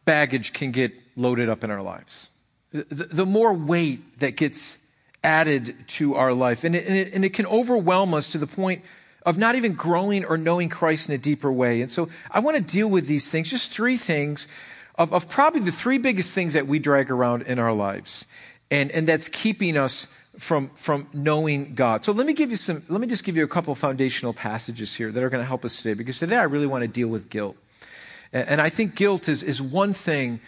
baggage 0.05 0.53
can 0.53 0.69
get 0.69 0.93
loaded 1.15 1.49
up 1.49 1.63
in 1.63 1.71
our 1.71 1.81
lives. 1.81 2.29
The, 2.71 3.05
the 3.05 3.25
more 3.25 3.55
weight 3.55 4.19
that 4.19 4.37
gets 4.37 4.77
added 5.23 5.75
to 5.87 6.13
our 6.13 6.31
life. 6.31 6.63
And 6.63 6.75
it, 6.75 6.85
and 6.85 6.95
it, 6.95 7.13
and 7.13 7.25
it 7.25 7.33
can 7.33 7.47
overwhelm 7.47 8.13
us 8.13 8.27
to 8.29 8.37
the 8.37 8.45
point 8.45 8.83
of 9.25 9.37
not 9.37 9.55
even 9.55 9.73
growing 9.73 10.23
or 10.23 10.37
knowing 10.37 10.69
Christ 10.69 11.09
in 11.09 11.15
a 11.15 11.17
deeper 11.17 11.51
way. 11.51 11.81
And 11.81 11.91
so 11.91 12.09
I 12.29 12.39
want 12.39 12.57
to 12.57 12.63
deal 12.63 12.89
with 12.89 13.07
these 13.07 13.29
things, 13.29 13.49
just 13.49 13.71
three 13.71 13.97
things 13.97 14.47
of, 14.95 15.11
of 15.13 15.27
probably 15.27 15.61
the 15.61 15.71
three 15.71 15.97
biggest 15.97 16.31
things 16.31 16.53
that 16.53 16.67
we 16.67 16.79
drag 16.79 17.09
around 17.09 17.43
in 17.43 17.59
our 17.59 17.73
lives. 17.73 18.25
And, 18.69 18.91
and 18.91 19.07
that's 19.07 19.27
keeping 19.27 19.77
us 19.77 20.07
from, 20.37 20.69
from 20.75 21.07
knowing 21.13 21.75
God. 21.75 22.05
So 22.05 22.11
let 22.11 22.27
me 22.27 22.33
give 22.33 22.51
you 22.51 22.57
some, 22.57 22.83
let 22.87 23.01
me 23.01 23.07
just 23.07 23.23
give 23.23 23.35
you 23.35 23.43
a 23.43 23.47
couple 23.47 23.73
foundational 23.73 24.33
passages 24.33 24.93
here 24.93 25.11
that 25.11 25.23
are 25.23 25.29
going 25.29 25.41
to 25.41 25.47
help 25.47 25.65
us 25.65 25.77
today 25.77 25.93
because 25.93 26.19
today 26.19 26.37
I 26.37 26.43
really 26.43 26.67
want 26.67 26.83
to 26.83 26.87
deal 26.87 27.07
with 27.07 27.29
guilt. 27.29 27.57
And, 28.31 28.47
and 28.47 28.61
I 28.61 28.69
think 28.69 28.95
guilt 28.95 29.27
is, 29.27 29.43
is 29.43 29.61
one 29.61 29.93
thing 29.93 30.39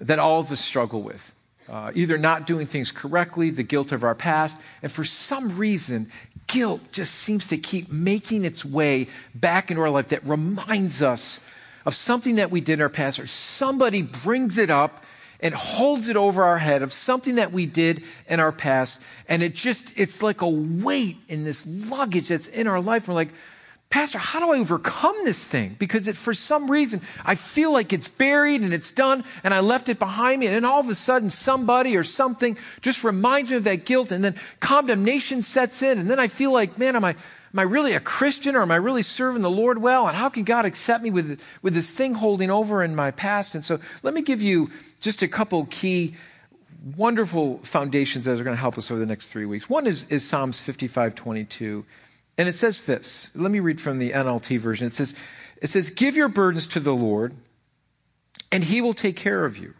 that 0.00 0.18
all 0.18 0.40
of 0.40 0.50
us 0.50 0.60
struggle 0.60 1.02
with 1.02 1.34
uh, 1.68 1.90
either 1.94 2.16
not 2.16 2.46
doing 2.46 2.66
things 2.66 2.92
correctly, 2.92 3.50
the 3.50 3.62
guilt 3.62 3.92
of 3.92 4.04
our 4.04 4.14
past, 4.14 4.56
and 4.82 4.90
for 4.90 5.04
some 5.04 5.56
reason, 5.58 6.10
guilt 6.46 6.80
just 6.92 7.14
seems 7.14 7.48
to 7.48 7.58
keep 7.58 7.90
making 7.90 8.44
its 8.44 8.64
way 8.64 9.08
back 9.34 9.70
into 9.70 9.82
our 9.82 9.90
life 9.90 10.08
that 10.08 10.24
reminds 10.24 11.02
us 11.02 11.40
of 11.84 11.94
something 11.94 12.36
that 12.36 12.50
we 12.50 12.60
did 12.60 12.74
in 12.74 12.82
our 12.82 12.88
past, 12.88 13.18
or 13.18 13.26
somebody 13.26 14.02
brings 14.02 14.58
it 14.58 14.70
up 14.70 15.04
and 15.40 15.54
holds 15.54 16.08
it 16.08 16.16
over 16.16 16.42
our 16.42 16.58
head 16.58 16.82
of 16.82 16.92
something 16.92 17.34
that 17.36 17.52
we 17.52 17.66
did 17.66 18.02
in 18.28 18.40
our 18.40 18.52
past, 18.52 18.98
and 19.28 19.42
it 19.42 19.54
just, 19.54 19.92
it's 19.96 20.22
like 20.22 20.40
a 20.40 20.48
weight 20.48 21.16
in 21.28 21.44
this 21.44 21.64
luggage 21.66 22.28
that's 22.28 22.46
in 22.48 22.66
our 22.66 22.80
life. 22.80 23.06
We're 23.06 23.14
like, 23.14 23.32
Pastor, 23.96 24.18
how 24.18 24.40
do 24.40 24.52
I 24.52 24.58
overcome 24.58 25.16
this 25.24 25.42
thing? 25.42 25.74
Because 25.78 26.06
it, 26.06 26.18
for 26.18 26.34
some 26.34 26.70
reason, 26.70 27.00
I 27.24 27.34
feel 27.34 27.72
like 27.72 27.94
it's 27.94 28.08
buried 28.08 28.60
and 28.60 28.74
it's 28.74 28.92
done 28.92 29.24
and 29.42 29.54
I 29.54 29.60
left 29.60 29.88
it 29.88 29.98
behind 29.98 30.40
me. 30.40 30.48
And 30.48 30.54
then 30.54 30.66
all 30.66 30.80
of 30.80 30.90
a 30.90 30.94
sudden, 30.94 31.30
somebody 31.30 31.96
or 31.96 32.04
something 32.04 32.58
just 32.82 33.02
reminds 33.04 33.48
me 33.48 33.56
of 33.56 33.64
that 33.64 33.86
guilt 33.86 34.12
and 34.12 34.22
then 34.22 34.34
condemnation 34.60 35.40
sets 35.40 35.80
in. 35.80 35.98
And 35.98 36.10
then 36.10 36.20
I 36.20 36.28
feel 36.28 36.52
like, 36.52 36.76
man, 36.76 36.94
am 36.94 37.06
I, 37.06 37.12
am 37.12 37.58
I 37.58 37.62
really 37.62 37.94
a 37.94 38.00
Christian 38.00 38.54
or 38.54 38.60
am 38.60 38.70
I 38.70 38.76
really 38.76 39.00
serving 39.00 39.40
the 39.40 39.48
Lord 39.50 39.80
well? 39.80 40.06
And 40.08 40.14
how 40.14 40.28
can 40.28 40.44
God 40.44 40.66
accept 40.66 41.02
me 41.02 41.10
with, 41.10 41.40
with 41.62 41.72
this 41.72 41.90
thing 41.90 42.12
holding 42.12 42.50
over 42.50 42.84
in 42.84 42.94
my 42.94 43.12
past? 43.12 43.54
And 43.54 43.64
so 43.64 43.80
let 44.02 44.12
me 44.12 44.20
give 44.20 44.42
you 44.42 44.70
just 45.00 45.22
a 45.22 45.28
couple 45.28 45.64
key 45.70 46.16
wonderful 46.98 47.60
foundations 47.62 48.26
that 48.26 48.38
are 48.38 48.44
going 48.44 48.56
to 48.56 48.60
help 48.60 48.76
us 48.76 48.90
over 48.90 49.00
the 49.00 49.06
next 49.06 49.28
three 49.28 49.46
weeks. 49.46 49.70
One 49.70 49.86
is, 49.86 50.04
is 50.10 50.22
Psalms 50.22 50.60
55, 50.60 51.14
22. 51.14 51.86
And 52.38 52.48
it 52.48 52.54
says 52.54 52.82
this. 52.82 53.30
Let 53.34 53.50
me 53.50 53.60
read 53.60 53.80
from 53.80 53.98
the 53.98 54.12
NLT 54.12 54.58
version. 54.58 54.86
It 54.86 54.94
says, 54.94 55.14
it 55.62 55.68
says, 55.68 55.90
Give 55.90 56.16
your 56.16 56.28
burdens 56.28 56.66
to 56.68 56.80
the 56.80 56.94
Lord, 56.94 57.34
and 58.52 58.64
he 58.64 58.80
will 58.80 58.94
take 58.94 59.16
care 59.16 59.44
of 59.44 59.56
you. 59.56 59.74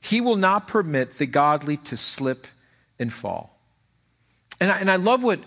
He 0.00 0.20
will 0.20 0.36
not 0.36 0.68
permit 0.68 1.18
the 1.18 1.26
godly 1.26 1.76
to 1.78 1.96
slip 1.96 2.46
and 2.98 3.12
fall. 3.12 3.58
And 4.60 4.70
I, 4.70 4.78
and 4.78 4.90
I 4.90 4.96
love 4.96 5.22
what 5.22 5.40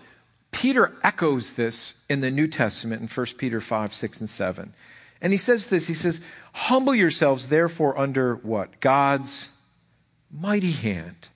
Peter 0.52 0.94
echoes 1.04 1.54
this 1.54 1.96
in 2.10 2.22
the 2.22 2.32
New 2.32 2.48
Testament 2.48 3.02
in 3.02 3.08
1 3.08 3.26
Peter 3.38 3.62
5, 3.62 3.94
6, 3.94 4.20
and 4.20 4.30
7. 4.30 4.74
And 5.22 5.32
he 5.32 5.38
says 5.38 5.68
this 5.68 5.88
He 5.88 5.94
says, 5.94 6.22
Humble 6.54 6.96
yourselves, 6.96 7.48
therefore, 7.48 7.98
under 7.98 8.36
what? 8.36 8.80
God's 8.80 9.50
mighty 10.32 10.72
hand, 10.72 11.30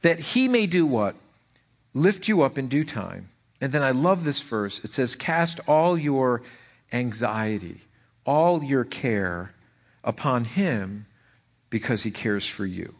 that 0.00 0.18
he 0.18 0.48
may 0.48 0.66
do 0.66 0.86
what? 0.86 1.16
Lift 1.94 2.28
you 2.28 2.42
up 2.42 2.58
in 2.58 2.68
due 2.68 2.84
time. 2.84 3.28
And 3.60 3.72
then 3.72 3.82
I 3.82 3.90
love 3.90 4.24
this 4.24 4.40
verse. 4.40 4.80
It 4.84 4.92
says, 4.92 5.14
Cast 5.14 5.60
all 5.66 5.98
your 5.98 6.42
anxiety, 6.92 7.80
all 8.24 8.62
your 8.62 8.84
care 8.84 9.54
upon 10.04 10.44
him 10.44 11.06
because 11.70 12.02
he 12.02 12.10
cares 12.10 12.48
for 12.48 12.64
you. 12.64 12.94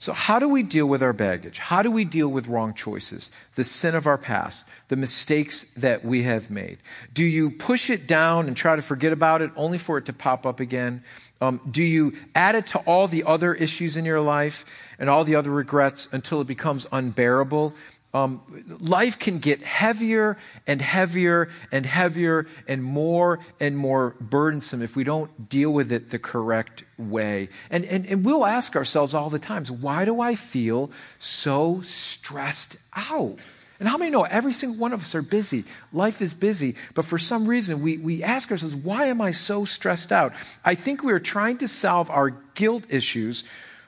So, 0.00 0.14
how 0.14 0.38
do 0.38 0.48
we 0.48 0.62
deal 0.62 0.86
with 0.86 1.02
our 1.02 1.12
baggage? 1.12 1.58
How 1.58 1.82
do 1.82 1.90
we 1.90 2.06
deal 2.06 2.28
with 2.28 2.46
wrong 2.46 2.72
choices, 2.72 3.30
the 3.54 3.64
sin 3.64 3.94
of 3.94 4.06
our 4.06 4.16
past, 4.16 4.64
the 4.88 4.96
mistakes 4.96 5.66
that 5.76 6.02
we 6.02 6.22
have 6.22 6.50
made? 6.50 6.78
Do 7.12 7.22
you 7.22 7.50
push 7.50 7.90
it 7.90 8.06
down 8.06 8.48
and 8.48 8.56
try 8.56 8.76
to 8.76 8.80
forget 8.80 9.12
about 9.12 9.42
it 9.42 9.50
only 9.56 9.76
for 9.76 9.98
it 9.98 10.06
to 10.06 10.14
pop 10.14 10.46
up 10.46 10.58
again? 10.58 11.04
Um, 11.42 11.60
do 11.70 11.82
you 11.82 12.16
add 12.34 12.54
it 12.54 12.68
to 12.68 12.78
all 12.80 13.08
the 13.08 13.24
other 13.24 13.52
issues 13.52 13.98
in 13.98 14.06
your 14.06 14.22
life 14.22 14.64
and 14.98 15.10
all 15.10 15.22
the 15.22 15.34
other 15.34 15.50
regrets 15.50 16.08
until 16.12 16.40
it 16.40 16.46
becomes 16.46 16.86
unbearable 16.90 17.74
um, 18.12 18.42
life 18.80 19.18
can 19.18 19.38
get 19.38 19.62
heavier 19.62 20.36
and 20.66 20.82
heavier 20.82 21.48
and 21.70 21.86
heavier 21.86 22.46
and 22.66 22.82
more 22.82 23.38
and 23.60 23.76
more 23.76 24.16
burdensome 24.20 24.82
if 24.82 24.96
we 24.96 25.04
don't 25.04 25.48
deal 25.48 25.70
with 25.70 25.92
it 25.92 26.08
the 26.08 26.18
correct 26.18 26.82
way. 26.98 27.48
And, 27.70 27.84
and, 27.84 28.06
and 28.06 28.24
we'll 28.24 28.44
ask 28.44 28.74
ourselves 28.74 29.14
all 29.14 29.30
the 29.30 29.38
times, 29.38 29.70
why 29.70 30.04
do 30.04 30.20
I 30.20 30.34
feel 30.34 30.90
so 31.20 31.82
stressed 31.82 32.76
out? 32.96 33.38
And 33.78 33.88
how 33.88 33.96
many 33.96 34.10
know 34.10 34.24
every 34.24 34.52
single 34.52 34.78
one 34.78 34.92
of 34.92 35.02
us 35.02 35.14
are 35.14 35.22
busy? 35.22 35.64
Life 35.92 36.20
is 36.20 36.34
busy, 36.34 36.74
but 36.94 37.04
for 37.04 37.16
some 37.16 37.46
reason 37.46 37.80
we, 37.80 37.96
we 37.96 38.24
ask 38.24 38.50
ourselves, 38.50 38.74
why 38.74 39.06
am 39.06 39.20
I 39.20 39.30
so 39.30 39.64
stressed 39.64 40.10
out? 40.10 40.32
I 40.64 40.74
think 40.74 41.04
we 41.04 41.12
are 41.12 41.20
trying 41.20 41.58
to 41.58 41.68
solve 41.68 42.10
our 42.10 42.30
guilt 42.54 42.84
issues 42.88 43.44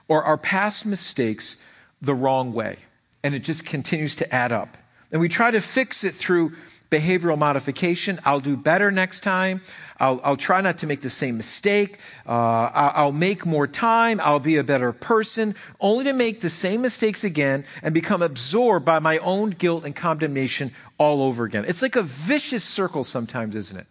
or 0.07 0.23
our 0.23 0.38
past 0.38 0.87
mistakes 0.87 1.57
the 2.00 2.14
wrong 2.14 2.52
way 2.52 2.79
and 3.23 3.35
it 3.35 3.41
just 3.41 3.64
continues 3.64 4.17
to 4.17 4.35
add 4.35 4.52
up. 4.52 4.76
And 5.11 5.21
we 5.21 5.29
try 5.29 5.50
to 5.50 5.61
fix 5.61 6.05
it 6.05 6.14
through 6.14 6.52
behavioral 6.91 7.38
modification. 7.38 8.21
I'll 8.25 8.41
do 8.41 8.57
better 8.57 8.91
next 8.91 9.23
time. 9.23 9.62
I'll, 9.99 10.21
I'll 10.23 10.37
try 10.37 10.61
not 10.61 10.79
to 10.79 10.87
make 10.87 11.00
the 11.00 11.11
same 11.11 11.38
mistake. 11.38 11.99
Uh, 12.26 12.71
I'll 12.75 13.12
make 13.12 13.47
more 13.47 13.67
time. 13.67 14.21
I'll 14.23 14.41
be 14.41 14.57
a 14.57 14.64
better 14.64 14.93
person, 14.93 15.55
only 15.81 16.05
to 16.05 16.12
make 16.12 16.41
the 16.41 16.50
same 16.50 16.83
mistakes 16.83 17.25
again 17.25 17.64
and 17.83 17.95
become 17.95 18.21
absorbed 18.21 18.85
by 18.85 18.99
my 18.99 19.19
own 19.19 19.50
guilt 19.50 19.85
and 19.85 19.97
condemnation 19.97 20.73
all 20.99 21.23
over 21.23 21.45
again. 21.45 21.64
It's 21.67 21.81
like 21.81 21.97
a 21.97 22.02
vicious 22.02 22.62
circle 22.62 23.05
sometimes, 23.05 23.57
isn't 23.57 23.79
it? 23.79 23.87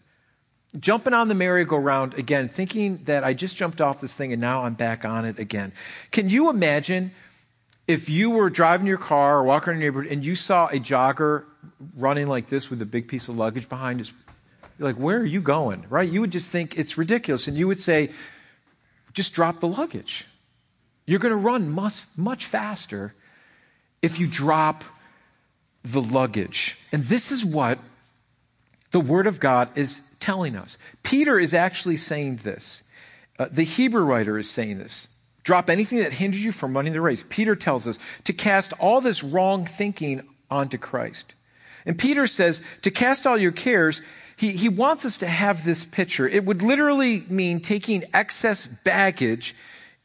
Jumping 0.80 1.14
on 1.14 1.28
the 1.28 1.36
merry-go-round 1.36 2.14
again, 2.14 2.50
thinking 2.50 3.04
that 3.06 3.24
I 3.24 3.34
just 3.34 3.58
jumped 3.58 3.82
off 3.82 4.00
this 4.00 4.14
thing 4.14 4.32
and 4.32 4.40
now 4.40 4.64
I'm 4.64 4.76
back 4.76 5.06
on 5.06 5.26
it 5.26 5.40
again. 5.40 5.74
Can 6.12 6.30
you 6.30 6.50
imagine 6.50 7.12
if 7.88 8.10
you 8.10 8.32
were 8.32 8.50
driving 8.50 8.88
your 8.88 8.98
car 8.98 9.40
or 9.40 9.44
walking 9.44 9.74
in 9.74 9.80
your 9.80 9.92
neighborhood 9.92 10.12
and 10.12 10.26
you 10.26 10.36
saw 10.36 10.68
a 10.68 10.80
jogger 10.80 11.46
running 11.96 12.28
like 12.28 12.48
this 12.48 12.70
with 12.70 12.82
a 12.82 12.86
big 12.86 13.08
piece 13.08 13.28
of 13.28 13.38
luggage 13.38 13.68
behind 13.68 14.02
us, 14.02 14.12
you're 14.78 14.88
like, 14.88 14.98
where 14.98 15.18
are 15.18 15.26
you 15.26 15.42
going? 15.42 15.86
Right? 15.90 16.10
You 16.10 16.22
would 16.22 16.32
just 16.32 16.50
think 16.50 16.78
it's 16.78 16.98
ridiculous. 16.98 17.48
And 17.48 17.58
you 17.58 17.68
would 17.68 17.80
say, 17.80 18.12
just 19.14 19.34
drop 19.34 19.60
the 19.60 19.68
luggage. 19.68 20.26
You're 21.06 21.20
going 21.20 21.34
to 21.34 21.38
run 21.38 21.70
much, 21.70 22.04
much 22.16 22.46
faster 22.46 23.14
if 24.02 24.20
you 24.20 24.28
drop 24.28 24.84
the 25.84 26.02
luggage. 26.02 26.78
And 26.92 27.04
this 27.04 27.32
is 27.32 27.44
what 27.44 27.80
the 28.92 29.00
Word 29.00 29.28
of 29.28 29.40
God 29.40 29.70
is 29.76 30.02
telling 30.20 30.56
us. 30.56 30.78
Peter 31.04 31.40
is 31.40 31.54
actually 31.54 31.98
saying 31.98 32.38
this. 32.38 32.84
Uh, 33.40 33.48
the 33.52 33.64
Hebrew 33.64 34.04
writer 34.04 34.38
is 34.38 34.50
saying 34.50 34.78
this. 34.78 35.08
Drop 35.44 35.70
anything 35.70 36.00
that 36.00 36.14
hinders 36.14 36.44
you 36.44 36.52
from 36.52 36.76
running 36.76 36.94
the 36.94 37.02
race. 37.02 37.26
Peter 37.28 37.56
tells 37.56 37.88
us 37.88 37.98
to 38.26 38.34
cast 38.34 38.74
all 38.74 39.02
this 39.02 39.24
wrong 39.24 39.66
thinking 39.66 40.22
onto 40.50 40.78
Christ. 40.78 41.34
And 41.86 41.98
Peter 41.98 42.28
says 42.28 42.62
to 42.84 42.92
cast 42.92 43.26
all 43.26 43.38
your 43.38 43.52
cares, 43.52 44.02
he, 44.36 44.52
he 44.52 44.70
wants 44.70 45.06
us 45.06 45.18
to 45.20 45.28
have 45.28 45.66
this 45.66 45.86
picture. 45.86 46.28
It 46.28 46.46
would 46.46 46.62
literally 46.62 47.26
mean 47.30 47.60
taking 47.60 48.04
excess 48.14 48.68
baggage 48.68 49.56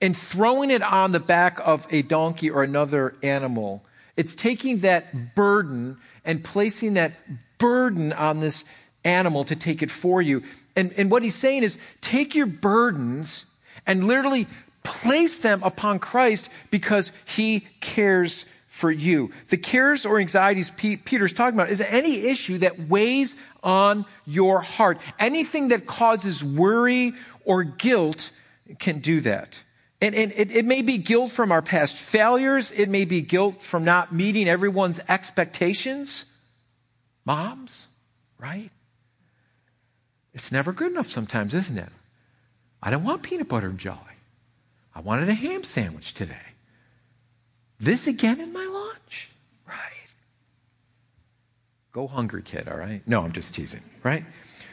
and 0.00 0.16
throwing 0.16 0.70
it 0.70 0.82
on 0.82 1.12
the 1.12 1.20
back 1.20 1.58
of 1.64 1.86
a 1.90 2.02
donkey 2.02 2.50
or 2.50 2.62
another 2.62 3.14
animal. 3.22 3.82
It's 4.16 4.34
taking 4.34 4.80
that 4.80 5.34
burden 5.34 5.98
and 6.24 6.42
placing 6.42 6.94
that 6.94 7.12
burden 7.58 8.12
on 8.12 8.40
this 8.40 8.64
animal 9.04 9.44
to 9.44 9.56
take 9.56 9.82
it 9.82 9.90
for 9.90 10.20
you. 10.20 10.42
And, 10.74 10.92
and 10.96 11.10
what 11.10 11.22
he's 11.22 11.34
saying 11.34 11.62
is 11.62 11.78
take 12.00 12.34
your 12.34 12.46
burdens 12.46 13.46
and 13.86 14.04
literally 14.04 14.46
place 14.86 15.38
them 15.38 15.62
upon 15.64 15.98
Christ 15.98 16.48
because 16.70 17.12
he 17.24 17.66
cares 17.80 18.46
for 18.68 18.90
you. 18.90 19.32
The 19.48 19.56
cares 19.56 20.06
or 20.06 20.18
anxieties 20.20 20.70
Peter's 20.70 21.32
talking 21.32 21.58
about 21.58 21.70
is 21.70 21.80
any 21.80 22.26
issue 22.26 22.58
that 22.58 22.88
weighs 22.88 23.36
on 23.62 24.04
your 24.26 24.60
heart. 24.60 24.98
Anything 25.18 25.68
that 25.68 25.86
causes 25.86 26.44
worry 26.44 27.14
or 27.44 27.64
guilt 27.64 28.30
can 28.78 29.00
do 29.00 29.20
that. 29.22 29.62
And, 30.00 30.14
and 30.14 30.32
it, 30.36 30.54
it, 30.54 30.66
may 30.66 30.82
be 30.82 30.98
guilt 30.98 31.30
from 31.30 31.50
our 31.50 31.62
past 31.62 31.96
failures. 31.96 32.70
It 32.70 32.88
may 32.88 33.06
be 33.06 33.22
guilt 33.22 33.62
from 33.62 33.82
not 33.82 34.14
meeting 34.14 34.46
everyone's 34.46 35.00
expectations. 35.08 36.26
Moms, 37.24 37.86
right? 38.38 38.70
It's 40.34 40.52
never 40.52 40.72
good 40.72 40.92
enough 40.92 41.10
sometimes, 41.10 41.54
isn't 41.54 41.78
it? 41.78 41.88
I 42.82 42.90
don't 42.90 43.04
want 43.04 43.22
peanut 43.22 43.48
butter 43.48 43.68
and 43.68 43.78
jelly. 43.78 44.15
I 44.96 45.00
wanted 45.00 45.28
a 45.28 45.34
ham 45.34 45.62
sandwich 45.62 46.14
today. 46.14 46.54
This 47.78 48.06
again 48.06 48.40
in 48.40 48.50
my 48.54 48.64
lunch, 48.64 49.28
right? 49.68 50.08
Go 51.92 52.06
hungry, 52.06 52.40
kid, 52.40 52.66
all 52.66 52.78
right? 52.78 53.06
No, 53.06 53.20
I'm 53.20 53.32
just 53.32 53.54
teasing, 53.54 53.82
right? 54.02 54.24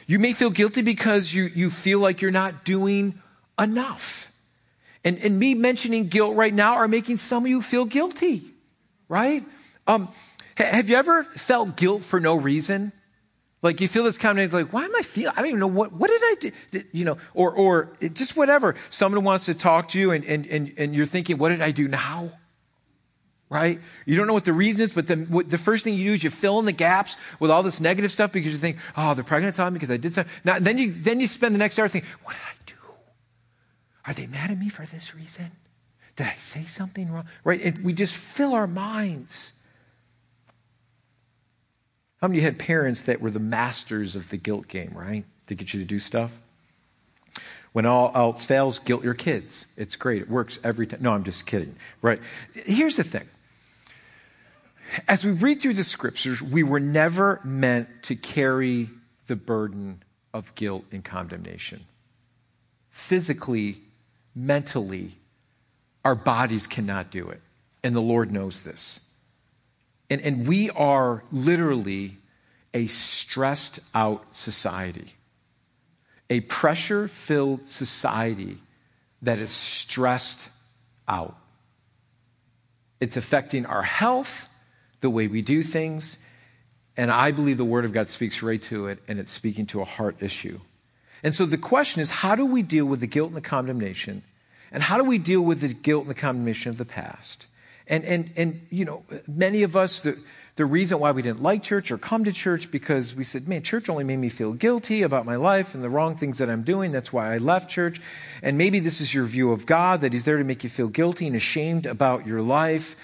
You 0.06 0.18
may 0.18 0.32
feel 0.32 0.48
guilty 0.48 0.80
because 0.80 1.34
you, 1.34 1.44
you 1.54 1.68
feel 1.68 1.98
like 1.98 2.22
you're 2.22 2.30
not 2.30 2.64
doing 2.64 3.20
enough. 3.58 4.32
And, 5.04 5.18
and 5.18 5.38
me 5.38 5.52
mentioning 5.52 6.08
guilt 6.08 6.36
right 6.36 6.54
now 6.54 6.76
are 6.76 6.88
making 6.88 7.18
some 7.18 7.44
of 7.44 7.50
you 7.50 7.60
feel 7.60 7.84
guilty, 7.84 8.44
right? 9.10 9.44
Um, 9.86 10.08
have 10.56 10.88
you 10.88 10.96
ever 10.96 11.24
felt 11.24 11.76
guilt 11.76 12.02
for 12.02 12.18
no 12.18 12.34
reason? 12.34 12.92
Like 13.64 13.80
you 13.80 13.88
feel 13.88 14.04
this 14.04 14.18
kind 14.18 14.38
of 14.38 14.52
like, 14.52 14.74
why 14.74 14.84
am 14.84 14.94
I 14.94 15.00
feeling? 15.00 15.32
I 15.34 15.40
don't 15.40 15.46
even 15.46 15.60
know 15.60 15.66
what, 15.66 15.90
what 15.90 16.10
did 16.10 16.20
I 16.22 16.34
do? 16.38 16.82
You 16.92 17.06
know, 17.06 17.16
or, 17.32 17.50
or 17.50 17.92
just 18.12 18.36
whatever. 18.36 18.74
Someone 18.90 19.24
wants 19.24 19.46
to 19.46 19.54
talk 19.54 19.88
to 19.88 19.98
you 19.98 20.10
and, 20.10 20.22
and, 20.26 20.44
and, 20.46 20.74
and 20.76 20.94
you're 20.94 21.06
thinking, 21.06 21.38
what 21.38 21.48
did 21.48 21.62
I 21.62 21.70
do 21.70 21.88
now? 21.88 22.30
Right? 23.48 23.80
You 24.04 24.18
don't 24.18 24.26
know 24.26 24.34
what 24.34 24.44
the 24.44 24.52
reason 24.52 24.82
is, 24.82 24.92
but 24.92 25.06
the, 25.06 25.16
what, 25.16 25.48
the 25.48 25.56
first 25.56 25.82
thing 25.82 25.94
you 25.94 26.04
do 26.04 26.12
is 26.12 26.22
you 26.22 26.28
fill 26.28 26.58
in 26.58 26.66
the 26.66 26.72
gaps 26.72 27.16
with 27.40 27.50
all 27.50 27.62
this 27.62 27.80
negative 27.80 28.12
stuff 28.12 28.32
because 28.32 28.52
you 28.52 28.58
think, 28.58 28.76
oh, 28.98 29.14
they're 29.14 29.24
probably 29.24 29.44
going 29.44 29.52
to 29.54 29.56
tell 29.56 29.70
me 29.70 29.74
because 29.74 29.90
I 29.90 29.96
did 29.96 30.12
something. 30.12 30.32
Now, 30.44 30.58
then 30.58 30.76
you, 30.76 30.92
then 30.92 31.18
you 31.18 31.26
spend 31.26 31.54
the 31.54 31.58
next 31.58 31.78
hour 31.78 31.88
thinking, 31.88 32.10
what 32.22 32.34
did 32.34 32.42
I 32.42 32.54
do? 32.66 32.94
Are 34.06 34.12
they 34.12 34.26
mad 34.26 34.50
at 34.50 34.58
me 34.58 34.68
for 34.68 34.84
this 34.84 35.14
reason? 35.14 35.52
Did 36.16 36.26
I 36.26 36.34
say 36.38 36.64
something 36.64 37.10
wrong? 37.10 37.24
Right? 37.44 37.62
And 37.62 37.82
we 37.82 37.94
just 37.94 38.14
fill 38.14 38.52
our 38.52 38.66
minds 38.66 39.53
how 42.24 42.28
many 42.28 42.40
had 42.40 42.58
parents 42.58 43.02
that 43.02 43.20
were 43.20 43.30
the 43.30 43.38
masters 43.38 44.16
of 44.16 44.30
the 44.30 44.38
guilt 44.38 44.66
game, 44.66 44.92
right? 44.94 45.26
To 45.48 45.54
get 45.54 45.74
you 45.74 45.80
to 45.80 45.86
do 45.86 45.98
stuff? 45.98 46.32
When 47.74 47.84
all 47.84 48.10
else 48.14 48.46
fails, 48.46 48.78
guilt 48.78 49.04
your 49.04 49.12
kids. 49.12 49.66
It's 49.76 49.94
great. 49.94 50.22
It 50.22 50.30
works 50.30 50.58
every 50.64 50.86
time. 50.86 51.02
No, 51.02 51.12
I'm 51.12 51.22
just 51.22 51.44
kidding. 51.44 51.76
Right? 52.00 52.18
Here's 52.54 52.96
the 52.96 53.04
thing. 53.04 53.28
As 55.06 55.22
we 55.22 55.32
read 55.32 55.60
through 55.60 55.74
the 55.74 55.84
scriptures, 55.84 56.40
we 56.40 56.62
were 56.62 56.80
never 56.80 57.42
meant 57.44 57.88
to 58.04 58.16
carry 58.16 58.88
the 59.26 59.36
burden 59.36 60.02
of 60.32 60.54
guilt 60.54 60.86
and 60.92 61.04
condemnation. 61.04 61.84
Physically, 62.88 63.82
mentally, 64.34 65.18
our 66.06 66.14
bodies 66.14 66.66
cannot 66.66 67.10
do 67.10 67.28
it. 67.28 67.42
And 67.82 67.94
the 67.94 68.00
Lord 68.00 68.32
knows 68.32 68.60
this. 68.60 69.00
And, 70.14 70.22
and 70.22 70.46
we 70.46 70.70
are 70.70 71.24
literally 71.32 72.18
a 72.72 72.86
stressed 72.86 73.80
out 73.96 74.24
society, 74.30 75.14
a 76.30 76.38
pressure 76.38 77.08
filled 77.08 77.66
society 77.66 78.58
that 79.22 79.40
is 79.40 79.50
stressed 79.50 80.50
out. 81.08 81.36
It's 83.00 83.16
affecting 83.16 83.66
our 83.66 83.82
health, 83.82 84.46
the 85.00 85.10
way 85.10 85.26
we 85.26 85.42
do 85.42 85.64
things, 85.64 86.18
and 86.96 87.10
I 87.10 87.32
believe 87.32 87.56
the 87.56 87.64
Word 87.64 87.84
of 87.84 87.92
God 87.92 88.08
speaks 88.08 88.40
right 88.40 88.62
to 88.62 88.86
it, 88.86 89.00
and 89.08 89.18
it's 89.18 89.32
speaking 89.32 89.66
to 89.66 89.80
a 89.80 89.84
heart 89.84 90.18
issue. 90.20 90.60
And 91.24 91.34
so 91.34 91.44
the 91.44 91.58
question 91.58 92.02
is 92.02 92.10
how 92.10 92.36
do 92.36 92.46
we 92.46 92.62
deal 92.62 92.86
with 92.86 93.00
the 93.00 93.08
guilt 93.08 93.30
and 93.30 93.36
the 93.36 93.40
condemnation? 93.40 94.22
And 94.70 94.80
how 94.80 94.96
do 94.96 95.02
we 95.02 95.18
deal 95.18 95.40
with 95.40 95.60
the 95.60 95.74
guilt 95.74 96.02
and 96.02 96.10
the 96.10 96.14
condemnation 96.14 96.70
of 96.70 96.78
the 96.78 96.84
past? 96.84 97.46
And, 97.86 98.04
and, 98.04 98.30
and 98.36 98.66
you 98.70 98.84
know, 98.84 99.02
many 99.26 99.62
of 99.62 99.76
us, 99.76 100.00
the, 100.00 100.18
the 100.56 100.64
reason 100.64 101.00
why 101.00 101.10
we 101.10 101.20
didn't 101.20 101.42
like 101.42 101.62
church 101.62 101.90
or 101.90 101.98
come 101.98 102.24
to 102.24 102.32
church 102.32 102.70
because 102.70 103.14
we 103.14 103.24
said, 103.24 103.48
man, 103.48 103.62
church 103.62 103.88
only 103.88 104.04
made 104.04 104.18
me 104.18 104.28
feel 104.28 104.52
guilty 104.52 105.02
about 105.02 105.26
my 105.26 105.36
life 105.36 105.74
and 105.74 105.82
the 105.82 105.90
wrong 105.90 106.16
things 106.16 106.38
that 106.38 106.48
I'm 106.48 106.62
doing. 106.62 106.92
That's 106.92 107.12
why 107.12 107.34
I 107.34 107.38
left 107.38 107.68
church. 107.68 108.00
And 108.42 108.56
maybe 108.56 108.78
this 108.78 109.00
is 109.00 109.12
your 109.12 109.24
view 109.24 109.52
of 109.52 109.66
God, 109.66 110.00
that 110.02 110.12
He's 110.12 110.24
there 110.24 110.38
to 110.38 110.44
make 110.44 110.62
you 110.62 110.70
feel 110.70 110.88
guilty 110.88 111.26
and 111.26 111.36
ashamed 111.36 111.86
about 111.86 112.26
your 112.26 112.40
life. 112.40 112.96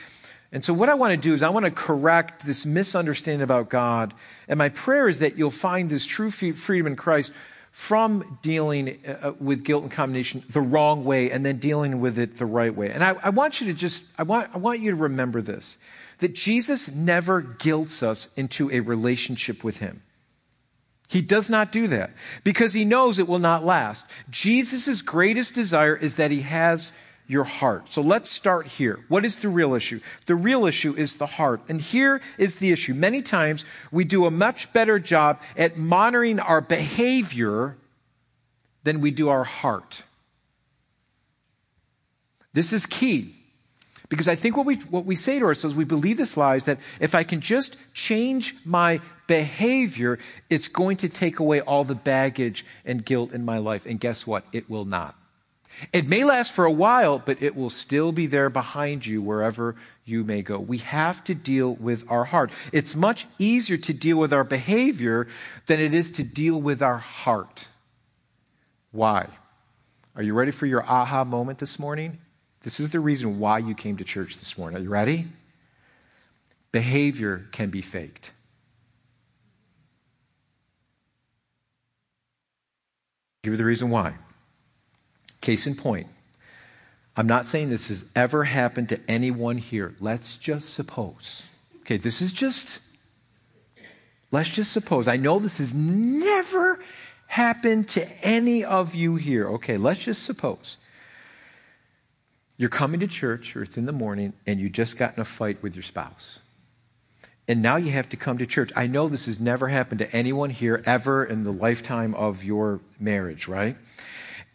And 0.53 0.65
so, 0.65 0.73
what 0.73 0.89
I 0.89 0.95
want 0.95 1.13
to 1.13 1.17
do 1.17 1.33
is, 1.33 1.43
I 1.43 1.49
want 1.51 1.65
to 1.65 1.71
correct 1.71 2.45
this 2.45 2.67
misunderstanding 2.67 3.43
about 3.43 3.69
God. 3.69 4.15
And 4.49 4.59
my 4.59 4.69
prayer 4.69 5.09
is 5.09 5.21
that 5.21 5.39
you'll 5.39 5.53
find 5.53 5.89
this 5.89 6.05
true 6.05 6.31
freedom 6.31 6.89
in 6.89 6.97
Christ 6.97 7.33
from 7.71 8.39
dealing 8.43 8.99
uh, 9.07 9.29
uh, 9.29 9.33
with 9.39 9.65
guilt 9.65 9.83
and 9.83 9.93
condemnation 9.93 10.43
the 10.51 10.61
wrong 10.61 11.05
way 11.05 11.31
and 11.31 11.45
then 11.47 11.59
dealing 11.59 12.01
with 12.01 12.19
it 12.19 12.37
the 12.37 12.47
right 12.47 12.75
way. 12.75 12.91
And 12.91 13.03
I, 13.05 13.15
I 13.23 13.31
want 13.31 13.61
you 13.61 13.69
to 13.69 13.75
just, 13.75 14.05
I 14.19 14.23
want, 14.25 14.51
I 14.53 14.59
want 14.59 14.81
you 14.81 14.91
to 14.91 14.97
remember 14.97 15.41
this 15.41 15.79
that 16.19 16.35
Jesus 16.35 16.91
never 16.91 17.41
guilts 17.41 18.03
us 18.03 18.29
into 18.37 18.71
a 18.71 18.81
relationship 18.81 19.65
with 19.65 19.79
Him. 19.79 20.03
He 21.09 21.23
does 21.23 21.49
not 21.49 21.73
do 21.73 21.89
that 21.89 22.11
because 22.45 22.75
He 22.75 22.85
knows 22.85 23.19
it 23.19 23.27
will 23.27 23.39
not 23.39 23.65
last. 23.65 24.05
Jesus' 24.29 25.01
greatest 25.01 25.55
desire 25.55 25.97
is 25.97 26.17
that 26.17 26.31
He 26.31 26.43
has 26.43 26.93
your 27.31 27.45
heart. 27.45 27.93
So 27.93 28.03
let's 28.03 28.29
start 28.29 28.67
here. 28.67 28.99
What 29.09 29.25
is 29.25 29.37
the 29.37 29.49
real 29.49 29.75
issue? 29.75 30.01
The 30.27 30.35
real 30.35 30.67
issue 30.67 30.95
is 30.97 31.17
the 31.17 31.27
heart. 31.27 31.61
And 31.69 31.81
here 31.81 32.21
is 32.39 32.57
the 32.57 32.73
issue. 32.73 32.93
Many 32.93 33.23
times 33.23 33.65
we 33.93 34.05
do 34.05 34.27
a 34.27 34.33
much 34.33 34.73
better 34.73 34.99
job 34.99 35.41
at 35.57 35.77
monitoring 35.77 36.41
our 36.41 36.61
behavior 36.61 37.77
than 38.83 39.01
we 39.01 39.13
do 39.13 39.29
our 39.29 39.45
heart. 39.45 40.03
This 42.53 42.73
is 42.73 42.85
key. 42.85 43.37
Because 44.09 44.27
I 44.27 44.35
think 44.35 44.57
what 44.57 44.67
we, 44.67 44.75
what 44.75 45.05
we 45.05 45.15
say 45.15 45.39
to 45.39 45.45
ourselves, 45.45 45.77
we 45.77 45.85
believe 45.85 46.17
this 46.17 46.37
lie 46.37 46.57
is 46.57 46.65
that 46.65 46.81
if 46.99 47.15
I 47.15 47.23
can 47.23 47.41
just 47.41 47.77
change 47.95 48.57
my 48.65 49.01
behavior, 49.29 50.19
it's 50.51 50.67
going 50.67 50.97
to 50.97 51.09
take 51.09 51.39
away 51.39 51.61
all 51.61 51.85
the 51.85 51.95
baggage 51.95 52.67
and 52.85 53.05
guilt 53.05 53.31
in 53.31 53.45
my 53.45 53.59
life. 53.59 53.87
And 53.87 54.01
guess 54.01 54.27
what? 54.27 54.45
It 54.53 54.69
will 54.69 54.85
not. 54.85 55.15
It 55.93 56.09
may 56.09 56.25
last 56.25 56.53
for 56.53 56.65
a 56.65 56.71
while, 56.71 57.19
but 57.19 57.43
it 57.43 57.57
will 57.57 57.71
still 57.71 58.13
be 58.13 58.27
there 58.27 58.51
behind 58.51 59.07
you 59.07 59.23
wherever 59.23 59.77
you 60.05 60.25
may 60.25 60.43
go. 60.43 60.59
We 60.59 60.79
have 60.79 61.25
to 61.25 61.35
deal 61.35 61.75
with 61.75 62.05
our 62.09 62.25
heart. 62.25 62.51
It's 62.73 62.95
much 62.95 63.27
easier 63.39 63.77
to 63.79 63.93
deal 63.93 64.19
with 64.19 64.33
our 64.33 64.45
behavior 64.45 65.27
than 65.67 65.81
it 65.81 65.95
is 65.95 66.11
to 66.13 66.23
deal 66.23 66.61
with 66.61 66.83
our 66.83 66.99
heart. 66.99 67.69
Why? 68.93 69.29
Are 70.17 70.23
you 70.23 70.35
ready 70.35 70.51
for 70.51 70.67
your 70.67 70.83
aha 70.83 71.25
moment 71.25 71.59
this 71.59 71.79
morning? 71.79 72.19
This 72.63 72.81
is 72.81 72.91
the 72.91 73.01
reason 73.01 73.39
why 73.39 73.59
you 73.59 73.75
came 73.75 73.97
to 73.97 74.05
church 74.05 74.39
this 74.39 74.59
morning. 74.59 74.79
Are 74.79 74.83
you 74.83 74.91
ready? 74.91 75.29
Behavior 76.73 77.47
can 77.53 77.71
be 77.71 77.81
faked. 77.81 78.33
Give 83.43 83.55
you 83.55 83.57
the 83.57 83.65
reason 83.65 83.89
why. 83.89 84.15
Case 85.41 85.67
in 85.67 85.75
point, 85.75 86.07
I'm 87.17 87.27
not 87.27 87.47
saying 87.47 87.71
this 87.71 87.89
has 87.89 88.05
ever 88.15 88.45
happened 88.45 88.89
to 88.91 89.01
anyone 89.09 89.59
here. 89.59 89.95
Let's 90.01 90.37
just 90.37 90.75
suppose. 90.75 91.43
Okay, 91.81 91.97
this 91.97 92.23
is 92.23 92.33
just, 92.33 92.81
let's 94.31 94.51
just 94.51 94.73
suppose. 94.73 95.09
I 95.09 95.17
know 95.17 95.39
this 95.39 95.59
has 95.59 95.75
never 95.75 96.79
happened 97.27 97.89
to 97.91 98.07
any 98.25 98.65
of 98.65 98.95
you 98.95 99.17
here. 99.17 99.49
Okay, 99.49 99.77
let's 99.77 100.03
just 100.03 100.25
suppose. 100.25 100.77
You're 102.57 102.69
coming 102.69 103.01
to 103.01 103.07
church, 103.07 103.57
or 103.57 103.63
it's 103.63 103.79
in 103.79 103.87
the 103.87 103.93
morning, 103.93 104.35
and 104.47 104.61
you 104.61 104.69
just 104.69 104.99
got 104.99 105.15
in 105.15 105.21
a 105.21 105.25
fight 105.25 105.63
with 105.63 105.75
your 105.75 105.83
spouse. 105.83 106.41
And 107.49 107.63
now 107.63 107.77
you 107.77 107.91
have 107.91 108.09
to 108.11 108.17
come 108.17 108.39
to 108.39 108.47
church. 108.47 108.71
I 108.77 108.87
know 108.87 109.09
this 109.09 109.27
has 109.27 109.41
never 109.41 109.69
happened 109.69 109.99
to 110.01 110.13
anyone 110.15 110.51
here 110.51 110.83
ever 110.87 111.25
in 111.25 111.45
the 111.45 111.53
lifetime 111.53 112.15
of 112.15 112.45
your 112.45 112.81
marriage, 112.99 113.49
right? 113.49 113.77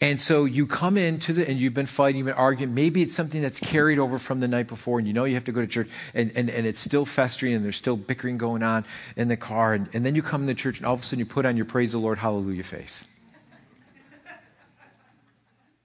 And 0.02 0.20
so 0.20 0.44
you 0.44 0.68
come 0.68 0.98
into 0.98 1.32
the, 1.32 1.48
and 1.48 1.58
you've 1.58 1.74
been 1.74 1.86
fighting, 1.86 2.20
you've 2.20 2.26
been 2.26 2.36
arguing. 2.36 2.76
Maybe 2.76 3.02
it's 3.02 3.16
something 3.16 3.42
that's 3.42 3.62
carried 3.62 3.98
over 3.98 4.20
from 4.20 4.42
the 4.42 4.48
night 4.48 4.68
before, 4.68 5.00
and 5.00 5.08
you 5.08 5.14
know 5.14 5.24
you 5.24 5.36
have 5.36 5.46
to 5.46 5.54
go 5.54 5.62
to 5.62 5.68
church, 5.68 5.88
and, 6.14 6.32
and, 6.36 6.50
and 6.50 6.68
it's 6.68 6.80
still 6.80 7.06
festering, 7.06 7.54
and 7.54 7.64
there's 7.64 7.78
still 7.78 7.96
bickering 7.96 8.38
going 8.38 8.62
on 8.62 8.84
in 9.16 9.30
the 9.30 9.38
car. 9.38 9.74
And, 9.74 9.88
and 9.94 10.06
then 10.06 10.14
you 10.14 10.22
come 10.22 10.48
to 10.48 10.54
church, 10.54 10.80
and 10.80 10.86
all 10.86 10.96
of 10.96 11.02
a 11.02 11.04
sudden 11.04 11.20
you 11.20 11.26
put 11.26 11.46
on 11.46 11.56
your 11.56 11.66
praise 11.66 11.94
the 11.94 11.98
Lord, 11.98 12.18
hallelujah 12.18 12.64
face. 12.64 13.06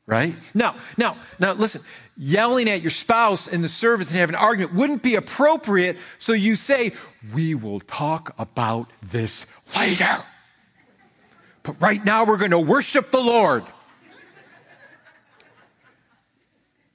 Right? 0.07 0.35
Now, 0.55 0.75
now, 0.97 1.17
now 1.39 1.53
listen, 1.53 1.83
yelling 2.17 2.69
at 2.69 2.83
your 2.83 2.91
spouse 2.91 3.47
in 3.47 3.63
the 3.63 3.69
service 3.69 4.09
and 4.09 4.19
having 4.19 4.35
an 4.35 4.41
argument 4.41 4.75
wouldn't 4.75 5.05
be 5.05 5.15
appropriate, 5.15 5.99
so 6.19 6.33
you 6.33 6.57
say, 6.57 6.95
We 7.33 7.55
will 7.55 7.79
talk 7.79 8.35
about 8.39 8.91
this 9.03 9.47
later. 9.77 10.19
But 11.63 11.81
right 11.81 12.05
now 12.05 12.25
we're 12.25 12.39
going 12.39 12.51
to 12.51 12.59
worship 12.59 13.13
the 13.13 13.21
Lord. 13.21 13.63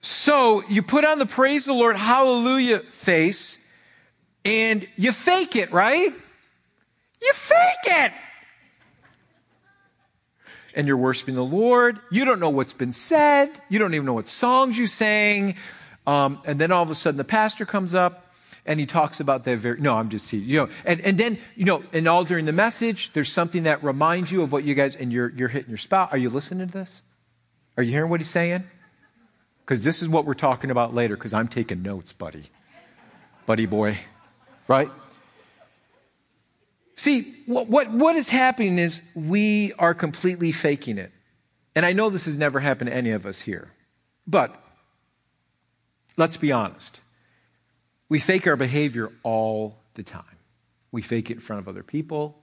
So 0.05 0.63
you 0.69 0.83
put 0.83 1.03
on 1.03 1.17
the 1.17 1.25
praise 1.25 1.65
the 1.65 1.73
Lord, 1.73 1.95
hallelujah 1.95 2.79
face, 2.79 3.57
and 4.45 4.87
you 4.97 5.11
fake 5.11 5.55
it, 5.55 5.71
right? 5.71 6.13
You 7.21 7.33
fake 7.33 7.57
it. 7.87 8.11
And 10.75 10.85
you're 10.85 10.95
worshiping 10.95 11.33
the 11.33 11.43
Lord. 11.43 11.99
You 12.11 12.23
don't 12.23 12.39
know 12.39 12.51
what's 12.51 12.71
been 12.71 12.93
said. 12.93 13.49
You 13.67 13.79
don't 13.79 13.95
even 13.95 14.05
know 14.05 14.13
what 14.13 14.29
songs 14.29 14.77
you 14.77 14.85
sang. 14.85 15.55
Um, 16.05 16.39
and 16.45 16.61
then 16.61 16.71
all 16.71 16.83
of 16.83 16.91
a 16.91 16.95
sudden 16.95 17.17
the 17.17 17.23
pastor 17.23 17.65
comes 17.65 17.95
up 17.95 18.31
and 18.63 18.79
he 18.79 18.85
talks 18.85 19.19
about 19.19 19.43
that 19.45 19.57
very, 19.57 19.81
no, 19.81 19.95
I'm 19.95 20.09
just, 20.09 20.31
you 20.31 20.57
know, 20.57 20.69
and, 20.85 21.01
and 21.01 21.17
then, 21.17 21.39
you 21.55 21.65
know, 21.65 21.83
and 21.93 22.07
all 22.07 22.23
during 22.23 22.45
the 22.45 22.51
message, 22.51 23.11
there's 23.13 23.31
something 23.31 23.63
that 23.63 23.83
reminds 23.83 24.31
you 24.31 24.43
of 24.43 24.51
what 24.51 24.65
you 24.65 24.75
guys, 24.75 24.95
and 24.95 25.11
you're, 25.11 25.29
you're 25.29 25.47
hitting 25.47 25.69
your 25.69 25.79
spouse. 25.79 26.09
Are 26.11 26.17
you 26.17 26.29
listening 26.29 26.67
to 26.67 26.73
this? 26.73 27.01
Are 27.75 27.81
you 27.81 27.91
hearing 27.91 28.11
what 28.11 28.19
he's 28.19 28.29
saying? 28.29 28.65
Because 29.65 29.84
this 29.84 30.04
is 30.04 30.10
what 30.10 30.25
we're 30.25 30.36
talking 30.36 30.69
about 30.69 30.93
later, 30.93 31.15
because 31.15 31.34
I'm 31.34 31.47
taking 31.47 31.82
notes, 31.82 32.13
buddy. 32.13 32.51
Buddy 33.47 33.65
boy. 33.65 33.97
Right? 34.67 34.91
See, 36.95 37.36
what, 37.47 37.67
what, 37.67 37.91
what 37.91 38.15
is 38.15 38.30
happening 38.30 38.78
is 38.78 39.01
we 39.15 39.73
are 39.80 39.95
completely 39.95 40.51
faking 40.51 40.99
it. 40.99 41.12
And 41.75 41.84
I 41.84 41.93
know 41.93 42.12
this 42.12 42.25
has 42.25 42.38
never 42.38 42.60
happened 42.60 42.91
to 42.91 42.95
any 42.95 43.10
of 43.10 43.25
us 43.25 43.41
here. 43.41 43.71
But 44.28 44.56
let's 46.15 46.38
be 46.38 46.51
honest. 46.51 47.01
We 48.08 48.19
fake 48.19 48.45
our 48.45 48.56
behavior 48.56 49.12
all 49.23 49.78
the 49.95 50.04
time. 50.04 50.23
We 50.91 51.01
fake 51.01 51.32
it 51.32 51.34
in 51.34 51.39
front 51.39 51.60
of 51.60 51.67
other 51.67 51.84
people. 51.84 52.39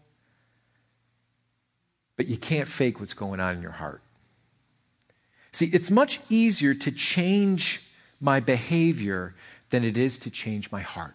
But 2.17 2.27
you 2.27 2.37
can't 2.37 2.69
fake 2.69 2.99
what's 2.99 3.15
going 3.15 3.39
on 3.39 3.57
in 3.57 3.63
your 3.63 3.71
heart. 3.71 4.03
See, 5.53 5.67
it's 5.67 5.91
much 5.91 6.21
easier 6.29 6.75
to 6.75 6.91
change 6.91 7.83
my 8.21 8.41
behavior 8.41 9.35
than 9.71 9.85
it 9.85 9.97
is 9.97 10.19
to 10.19 10.31
change 10.31 10.73
my 10.73 10.81
heart. 10.81 11.15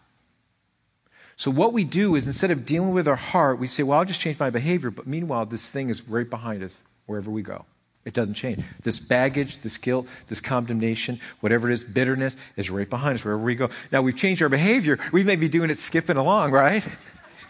So, 1.35 1.51
what 1.51 1.73
we 1.73 1.83
do 1.83 2.15
is 2.15 2.27
instead 2.27 2.49
of 2.49 2.65
dealing 2.65 2.91
with 2.91 3.07
our 3.07 3.15
heart, 3.15 3.59
we 3.59 3.67
say, 3.67 3.83
Well, 3.83 3.99
I'll 3.99 4.05
just 4.05 4.21
change 4.21 4.39
my 4.39 4.49
behavior. 4.49 4.89
But 4.89 5.07
meanwhile, 5.07 5.45
this 5.45 5.69
thing 5.69 5.89
is 5.89 6.07
right 6.07 6.29
behind 6.29 6.63
us 6.63 6.81
wherever 7.05 7.29
we 7.29 7.43
go. 7.43 7.65
It 8.05 8.13
doesn't 8.13 8.35
change. 8.35 8.63
This 8.83 8.99
baggage, 8.99 9.59
this 9.59 9.77
guilt, 9.77 10.07
this 10.29 10.39
condemnation, 10.39 11.19
whatever 11.41 11.69
it 11.69 11.73
is, 11.73 11.83
bitterness 11.83 12.37
is 12.55 12.69
right 12.69 12.89
behind 12.89 13.15
us 13.15 13.25
wherever 13.25 13.43
we 13.43 13.53
go. 13.53 13.69
Now, 13.91 14.01
we've 14.01 14.15
changed 14.15 14.41
our 14.41 14.49
behavior. 14.49 14.97
We 15.11 15.23
may 15.23 15.35
be 15.35 15.49
doing 15.49 15.69
it 15.69 15.77
skipping 15.77 16.17
along, 16.17 16.51
right? 16.51 16.83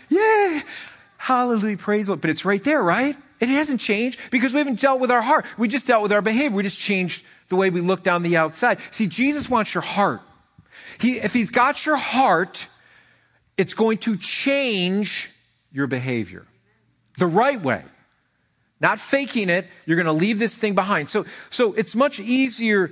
Yeah. 0.10 0.62
Hallelujah. 1.18 1.76
Praise 1.76 2.06
the 2.06 2.14
Lord. 2.14 2.22
But 2.22 2.30
it's 2.30 2.46
right 2.46 2.64
there, 2.64 2.82
right? 2.82 3.18
It 3.40 3.50
hasn't 3.50 3.80
changed 3.80 4.20
because 4.32 4.54
we 4.54 4.60
haven't 4.60 4.80
dealt 4.80 5.00
with 5.00 5.12
our 5.12 5.22
heart. 5.22 5.46
We 5.58 5.68
just 5.68 5.88
dealt 5.88 6.02
with 6.02 6.12
our 6.12 6.22
behavior. 6.22 6.56
We 6.56 6.64
just 6.64 6.80
changed 6.80 7.24
the 7.50 7.56
way 7.56 7.70
we 7.70 7.82
look 7.82 8.04
down 8.04 8.24
the 8.24 8.38
outside. 8.38 8.80
See, 8.92 9.08
Jesus 9.08 9.50
wants 9.50 9.74
your 9.74 9.84
heart. 9.84 10.22
He, 11.00 11.20
if 11.20 11.34
he's 11.34 11.50
got 11.50 11.86
your 11.86 11.98
heart, 11.98 12.68
it's 13.58 13.74
going 13.74 14.00
to 14.00 14.18
change 14.18 15.30
your 15.72 15.88
behavior 15.88 16.46
the 17.18 17.28
right 17.28 17.62
way. 17.62 17.84
Not 18.80 19.00
faking 19.00 19.50
it. 19.50 19.66
You're 19.86 19.96
going 19.96 20.06
to 20.06 20.12
leave 20.12 20.40
this 20.40 20.56
thing 20.56 20.76
behind. 20.76 21.10
So, 21.10 21.26
so 21.50 21.74
it's 21.74 21.96
much 21.96 22.20
easier 22.20 22.92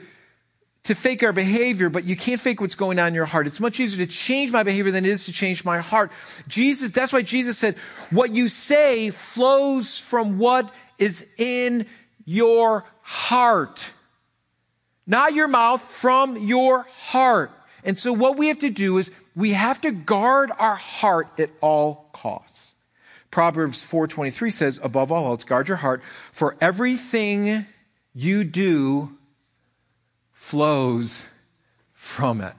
to 0.86 0.96
fake 0.96 1.24
our 1.24 1.34
behavior, 1.34 1.90
but 1.90 2.06
you 2.06 2.16
can't 2.16 2.40
fake 2.40 2.62
what's 2.62 2.76
going 2.76 3.00
on 3.00 3.10
in 3.10 3.14
your 3.14 3.26
heart. 3.26 3.48
It's 3.48 3.60
much 3.60 3.80
easier 3.80 4.06
to 4.06 4.12
change 4.12 4.52
my 4.52 4.64
behavior 4.64 4.92
than 4.92 5.06
it 5.06 5.12
is 5.12 5.26
to 5.26 5.32
change 5.32 5.66
my 5.66 5.80
heart. 5.80 6.12
Jesus, 6.48 6.92
that's 6.92 7.12
why 7.12 7.22
Jesus 7.22 7.58
said, 7.58 7.76
what 8.12 8.34
you 8.34 8.48
say 8.48 9.10
flows 9.10 9.98
from 9.98 10.38
what 10.38 10.74
is 10.98 11.26
in 11.38 11.88
your 12.24 12.86
heart. 13.02 13.92
Not 15.08 15.34
your 15.34 15.48
mouth, 15.48 15.82
from 15.82 16.38
your 16.38 16.84
heart. 16.98 17.52
And 17.84 17.98
so 17.98 18.14
what 18.14 18.38
we 18.38 18.48
have 18.48 18.60
to 18.60 18.70
do 18.70 18.98
is 18.98 19.12
we 19.36 19.52
have 19.52 19.82
to 19.82 19.92
guard 19.92 20.52
our 20.58 20.76
heart 20.76 21.40
at 21.40 21.50
all 21.62 22.10
costs. 22.14 22.74
Proverbs 23.32 23.84
4:23 23.84 24.54
says, 24.54 24.80
above 24.82 25.12
all 25.12 25.28
else, 25.28 25.44
guard 25.44 25.68
your 25.68 25.78
heart, 25.78 26.02
for 26.32 26.56
everything 26.62 27.66
you 28.14 28.44
do 28.44 29.18
flows 30.56 31.28
from 31.92 32.40
it. 32.40 32.54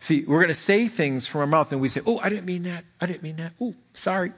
See, 0.00 0.24
we're 0.26 0.40
going 0.40 0.48
to 0.48 0.54
say 0.54 0.88
things 0.88 1.28
from 1.28 1.42
our 1.42 1.46
mouth 1.46 1.70
and 1.70 1.80
we 1.80 1.88
say, 1.88 2.00
Oh, 2.04 2.18
I 2.18 2.28
didn't 2.28 2.44
mean 2.44 2.64
that. 2.64 2.84
I 3.00 3.06
didn't 3.06 3.22
mean 3.22 3.36
that. 3.36 3.52
Oh, 3.60 3.76
sorry. 3.94 4.32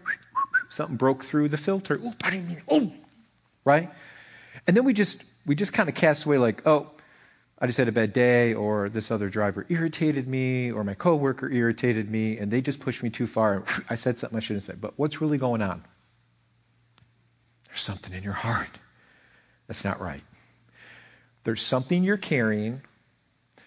Something 0.68 0.98
broke 0.98 1.24
through 1.24 1.48
the 1.48 1.56
filter. 1.56 1.98
Oh, 2.04 2.12
I 2.22 2.28
didn't 2.28 2.48
mean 2.48 2.56
that. 2.56 2.64
Oh, 2.68 2.92
right? 3.64 3.90
And 4.66 4.76
then 4.76 4.84
we 4.84 4.92
just, 4.92 5.24
we 5.46 5.54
just 5.54 5.72
kind 5.72 5.88
of 5.88 5.94
cast 5.94 6.26
away 6.26 6.36
like, 6.36 6.66
Oh, 6.66 6.90
I 7.58 7.64
just 7.64 7.78
had 7.78 7.88
a 7.88 7.92
bad 7.92 8.12
day, 8.12 8.52
or 8.52 8.90
this 8.90 9.10
other 9.10 9.30
driver 9.30 9.64
irritated 9.70 10.28
me, 10.28 10.70
or 10.70 10.84
my 10.84 10.92
coworker 10.92 11.50
irritated 11.50 12.10
me, 12.10 12.36
and 12.36 12.50
they 12.50 12.60
just 12.60 12.78
pushed 12.78 13.02
me 13.02 13.08
too 13.08 13.26
far. 13.26 13.64
I 13.88 13.94
said 13.94 14.18
something 14.18 14.36
I 14.36 14.40
shouldn't 14.40 14.64
say. 14.64 14.74
But 14.78 14.98
what's 14.98 15.22
really 15.22 15.38
going 15.38 15.62
on? 15.62 15.82
There's 17.68 17.80
something 17.80 18.12
in 18.12 18.22
your 18.22 18.34
heart 18.34 18.80
that's 19.66 19.84
not 19.84 20.00
right. 20.00 20.22
There's 21.44 21.62
something 21.62 22.04
you're 22.04 22.16
carrying. 22.16 22.82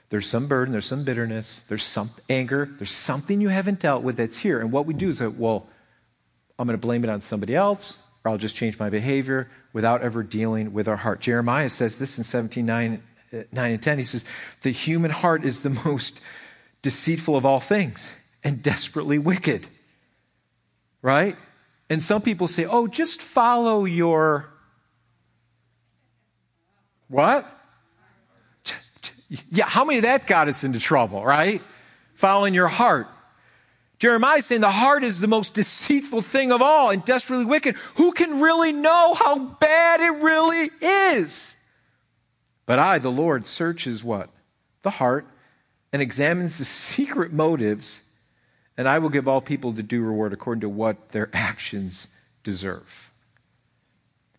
There's 0.10 0.28
some 0.28 0.48
burden, 0.48 0.72
there's 0.72 0.86
some 0.86 1.04
bitterness, 1.04 1.66
there's 1.68 1.84
some 1.84 2.12
anger, 2.30 2.70
there's 2.78 2.92
something 2.92 3.42
you 3.42 3.50
haven't 3.50 3.80
dealt 3.80 4.04
with 4.04 4.16
that's 4.16 4.38
here. 4.38 4.62
And 4.62 4.72
what 4.72 4.86
we 4.86 4.94
do 4.94 5.10
is, 5.10 5.20
that, 5.20 5.36
well, 5.36 5.68
I'm 6.58 6.66
going 6.66 6.80
to 6.80 6.82
blame 6.82 7.04
it 7.04 7.10
on 7.10 7.20
somebody 7.20 7.56
else, 7.56 7.98
or 8.24 8.32
I'll 8.32 8.38
just 8.38 8.56
change 8.56 8.80
my 8.80 8.90
behavior 8.90 9.50
without 9.74 10.02
ever 10.02 10.24
dealing 10.24 10.72
with 10.72 10.88
our 10.88 10.96
heart. 10.96 11.20
Jeremiah 11.20 11.70
says 11.70 11.98
this 11.98 12.18
in 12.18 12.24
17 12.24 12.66
9 12.66 13.04
uh, 13.34 13.38
9 13.52 13.72
and 13.72 13.84
10, 13.84 13.98
he 13.98 14.04
says, 14.06 14.24
The 14.62 14.72
human 14.72 15.12
heart 15.12 15.44
is 15.44 15.60
the 15.60 15.70
most 15.86 16.22
deceitful 16.82 17.36
of 17.36 17.46
all 17.46 17.60
things 17.60 18.14
and 18.44 18.64
desperately 18.64 19.20
wicked. 19.20 19.68
Right? 21.02 21.36
And 21.90 22.02
some 22.02 22.22
people 22.22 22.48
say, 22.48 22.66
Oh, 22.66 22.88
just 22.88 23.22
follow 23.22 23.84
your. 23.86 24.54
What? 27.10 27.52
Yeah, 29.30 29.66
how 29.66 29.84
many 29.84 30.00
of 30.00 30.04
that 30.04 30.26
got 30.28 30.48
us 30.48 30.64
into 30.64 30.80
trouble, 30.80 31.24
right? 31.24 31.62
Following 32.16 32.54
your 32.54 32.68
heart. 32.68 33.08
Jeremiah 34.00 34.42
saying 34.42 34.62
the 34.62 34.72
heart 34.72 35.04
is 35.04 35.20
the 35.20 35.28
most 35.28 35.54
deceitful 35.54 36.22
thing 36.22 36.52
of 36.52 36.62
all 36.62 36.92
and 36.92 37.04
desperately 37.04 37.46
wicked. 37.46 37.76
Who 37.96 38.12
can 38.12 38.42
really 38.42 38.72
know 38.72 39.16
how 39.16 39.38
bad 39.38 40.02
it 40.02 40.22
really 40.22 40.70
is? 40.82 41.56
But 42.66 42.80
I, 42.80 43.00
the 43.00 43.12
Lord, 43.12 43.46
searches 43.46 44.04
what? 44.04 44.30
The 44.84 44.92
heart 44.92 45.26
and 45.92 46.02
examines 46.02 46.60
the 46.60 46.66
secret 46.66 47.34
motives, 47.34 48.02
and 48.78 48.88
I 48.88 49.00
will 49.00 49.10
give 49.10 49.28
all 49.28 49.42
people 49.42 49.72
the 49.72 49.84
due 49.84 50.04
reward 50.04 50.32
according 50.34 50.62
to 50.62 50.70
what 50.70 51.10
their 51.10 51.30
actions 51.34 52.08
deserve. 52.44 53.07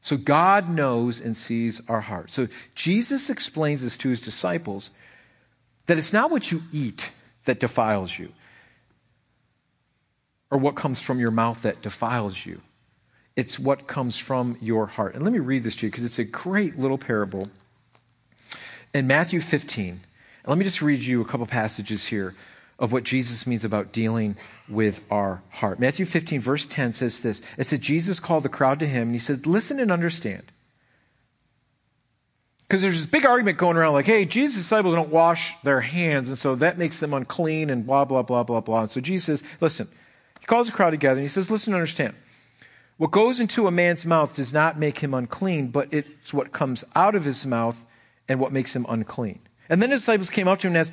So 0.08 0.16
God 0.16 0.70
knows 0.70 1.20
and 1.20 1.36
sees 1.36 1.82
our 1.86 2.00
heart. 2.00 2.30
So 2.30 2.48
Jesus 2.74 3.28
explains 3.28 3.82
this 3.82 3.98
to 3.98 4.08
his 4.08 4.22
disciples 4.22 4.88
that 5.84 5.98
it's 5.98 6.14
not 6.14 6.30
what 6.30 6.50
you 6.50 6.62
eat 6.72 7.12
that 7.44 7.60
defiles 7.60 8.18
you 8.18 8.32
or 10.50 10.56
what 10.56 10.76
comes 10.76 11.02
from 11.02 11.20
your 11.20 11.30
mouth 11.30 11.60
that 11.60 11.82
defiles 11.82 12.46
you. 12.46 12.62
It's 13.36 13.58
what 13.58 13.86
comes 13.86 14.16
from 14.16 14.56
your 14.62 14.86
heart. 14.86 15.14
And 15.14 15.24
let 15.24 15.32
me 15.34 15.40
read 15.40 15.62
this 15.62 15.76
to 15.76 15.86
you 15.86 15.90
because 15.90 16.04
it's 16.04 16.18
a 16.18 16.24
great 16.24 16.78
little 16.78 16.96
parable 16.96 17.50
in 18.94 19.06
Matthew 19.06 19.42
15, 19.42 20.00
let 20.46 20.56
me 20.56 20.64
just 20.64 20.80
read 20.80 21.00
you 21.00 21.20
a 21.20 21.26
couple 21.26 21.44
passages 21.44 22.06
here 22.06 22.34
of 22.78 22.92
what 22.92 23.04
Jesus 23.04 23.46
means 23.46 23.64
about 23.64 23.92
dealing 23.92 24.36
with 24.68 25.00
our 25.10 25.42
heart. 25.50 25.80
Matthew 25.80 26.06
15, 26.06 26.40
verse 26.40 26.66
10 26.66 26.92
says 26.92 27.20
this 27.20 27.42
It 27.56 27.66
said, 27.66 27.80
Jesus 27.80 28.20
called 28.20 28.44
the 28.44 28.48
crowd 28.48 28.78
to 28.80 28.86
him, 28.86 29.08
and 29.08 29.14
he 29.14 29.18
said, 29.18 29.46
Listen 29.46 29.80
and 29.80 29.90
understand. 29.90 30.52
Because 32.68 32.82
there's 32.82 32.98
this 32.98 33.06
big 33.06 33.24
argument 33.24 33.56
going 33.56 33.78
around 33.78 33.94
like, 33.94 34.04
hey, 34.04 34.26
Jesus' 34.26 34.58
disciples 34.58 34.94
don't 34.94 35.08
wash 35.08 35.54
their 35.64 35.80
hands, 35.80 36.28
and 36.28 36.36
so 36.36 36.54
that 36.56 36.76
makes 36.76 37.00
them 37.00 37.14
unclean, 37.14 37.70
and 37.70 37.86
blah, 37.86 38.04
blah, 38.04 38.22
blah, 38.22 38.42
blah, 38.42 38.60
blah. 38.60 38.82
And 38.82 38.90
so 38.90 39.00
Jesus 39.00 39.40
says, 39.40 39.48
Listen, 39.60 39.88
he 40.38 40.46
calls 40.46 40.66
the 40.66 40.72
crowd 40.72 40.90
together, 40.90 41.18
and 41.18 41.24
he 41.24 41.32
says, 41.32 41.50
Listen 41.50 41.72
and 41.72 41.80
understand. 41.80 42.14
What 42.98 43.12
goes 43.12 43.38
into 43.38 43.66
a 43.66 43.70
man's 43.70 44.04
mouth 44.04 44.34
does 44.34 44.52
not 44.52 44.78
make 44.78 44.98
him 44.98 45.14
unclean, 45.14 45.68
but 45.68 45.88
it's 45.92 46.34
what 46.34 46.52
comes 46.52 46.84
out 46.94 47.14
of 47.14 47.24
his 47.24 47.46
mouth 47.46 47.86
and 48.28 48.40
what 48.40 48.52
makes 48.52 48.74
him 48.74 48.86
unclean. 48.88 49.38
And 49.68 49.80
then 49.80 49.90
his 49.90 50.00
disciples 50.00 50.30
came 50.30 50.48
up 50.48 50.58
to 50.60 50.66
him 50.66 50.72
and 50.72 50.80
asked, 50.80 50.92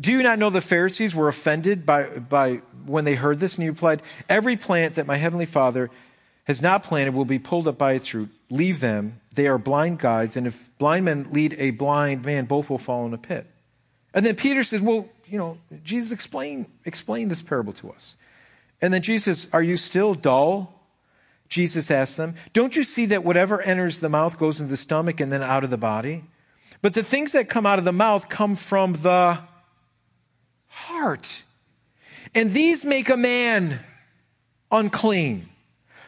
Do 0.00 0.10
you 0.10 0.22
not 0.22 0.38
know 0.38 0.50
the 0.50 0.60
Pharisees 0.60 1.14
were 1.14 1.28
offended 1.28 1.86
by, 1.86 2.04
by 2.04 2.60
when 2.84 3.04
they 3.04 3.14
heard 3.14 3.38
this? 3.38 3.54
And 3.54 3.62
he 3.62 3.68
replied, 3.70 4.02
Every 4.28 4.56
plant 4.56 4.96
that 4.96 5.06
my 5.06 5.16
heavenly 5.16 5.46
Father 5.46 5.90
has 6.44 6.60
not 6.60 6.82
planted 6.82 7.14
will 7.14 7.24
be 7.24 7.38
pulled 7.38 7.68
up 7.68 7.78
by 7.78 7.92
its 7.92 8.12
root. 8.12 8.30
Leave 8.50 8.80
them. 8.80 9.20
They 9.32 9.46
are 9.46 9.58
blind 9.58 9.98
guides, 9.98 10.36
and 10.36 10.46
if 10.46 10.70
blind 10.78 11.04
men 11.04 11.28
lead 11.30 11.54
a 11.58 11.70
blind 11.70 12.24
man, 12.24 12.46
both 12.46 12.70
will 12.70 12.78
fall 12.78 13.06
in 13.06 13.14
a 13.14 13.18
pit. 13.18 13.46
And 14.14 14.24
then 14.24 14.34
Peter 14.34 14.64
says, 14.64 14.80
Well, 14.80 15.08
you 15.26 15.38
know, 15.38 15.58
Jesus, 15.84 16.10
explain, 16.10 16.66
explain 16.84 17.28
this 17.28 17.42
parable 17.42 17.72
to 17.74 17.90
us. 17.90 18.16
And 18.80 18.92
then 18.92 19.02
Jesus 19.02 19.48
Are 19.52 19.62
you 19.62 19.76
still 19.76 20.14
dull? 20.14 20.72
Jesus 21.48 21.90
asked 21.90 22.16
them, 22.16 22.34
Don't 22.52 22.74
you 22.74 22.82
see 22.82 23.06
that 23.06 23.24
whatever 23.24 23.60
enters 23.60 24.00
the 24.00 24.08
mouth 24.08 24.38
goes 24.38 24.60
into 24.60 24.70
the 24.70 24.76
stomach 24.76 25.20
and 25.20 25.32
then 25.32 25.42
out 25.42 25.64
of 25.64 25.70
the 25.70 25.76
body? 25.76 26.24
But 26.82 26.94
the 26.94 27.02
things 27.02 27.32
that 27.32 27.48
come 27.48 27.66
out 27.66 27.78
of 27.78 27.84
the 27.84 27.92
mouth 27.92 28.28
come 28.28 28.56
from 28.56 28.94
the 28.94 29.38
heart. 30.76 31.42
And 32.34 32.52
these 32.52 32.84
make 32.84 33.08
a 33.08 33.16
man 33.16 33.80
unclean. 34.70 35.48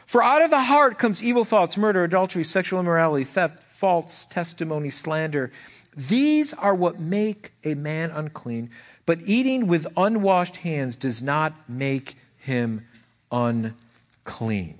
For 0.05 0.23
out 0.23 0.43
of 0.43 0.51
the 0.51 0.61
heart 0.61 0.99
comes 0.99 1.23
evil 1.23 1.43
thoughts, 1.43 1.75
murder, 1.75 2.03
adultery, 2.03 2.43
sexual 2.43 2.79
immorality, 2.79 3.23
theft, 3.23 3.63
false 3.71 4.25
testimony, 4.25 4.91
slander. 4.91 5.51
These 5.95 6.53
are 6.53 6.75
what 6.75 6.99
make 6.99 7.51
a 7.63 7.73
man 7.73 8.11
unclean. 8.11 8.69
But 9.05 9.19
eating 9.25 9.65
with 9.67 9.87
unwashed 9.97 10.57
hands 10.57 10.95
does 10.95 11.21
not 11.21 11.53
make 11.67 12.15
him 12.37 12.85
unclean. 13.31 14.77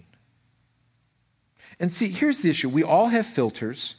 And 1.80 1.92
see, 1.92 2.10
here's 2.10 2.42
the 2.42 2.52
issue 2.52 2.70
we 2.70 2.84
all 2.84 3.08
have 3.08 3.26
filters. 3.26 3.96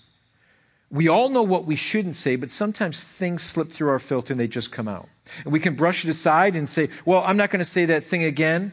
We 0.88 1.08
all 1.08 1.28
know 1.28 1.42
what 1.42 1.64
we 1.64 1.76
shouldn't 1.76 2.16
say, 2.16 2.36
but 2.36 2.50
sometimes 2.50 3.02
things 3.02 3.42
slip 3.42 3.70
through 3.70 3.88
our 3.90 4.00
filter 4.00 4.32
and 4.32 4.40
they 4.40 4.48
just 4.48 4.72
come 4.72 4.88
out. 4.88 5.08
And 5.44 5.52
we 5.52 5.60
can 5.60 5.74
brush 5.74 6.04
it 6.04 6.10
aside 6.10 6.56
and 6.56 6.68
say, 6.68 6.88
well, 7.04 7.22
I'm 7.24 7.36
not 7.36 7.50
going 7.50 7.58
to 7.60 7.64
say 7.64 7.86
that 7.86 8.04
thing 8.04 8.24
again. 8.24 8.72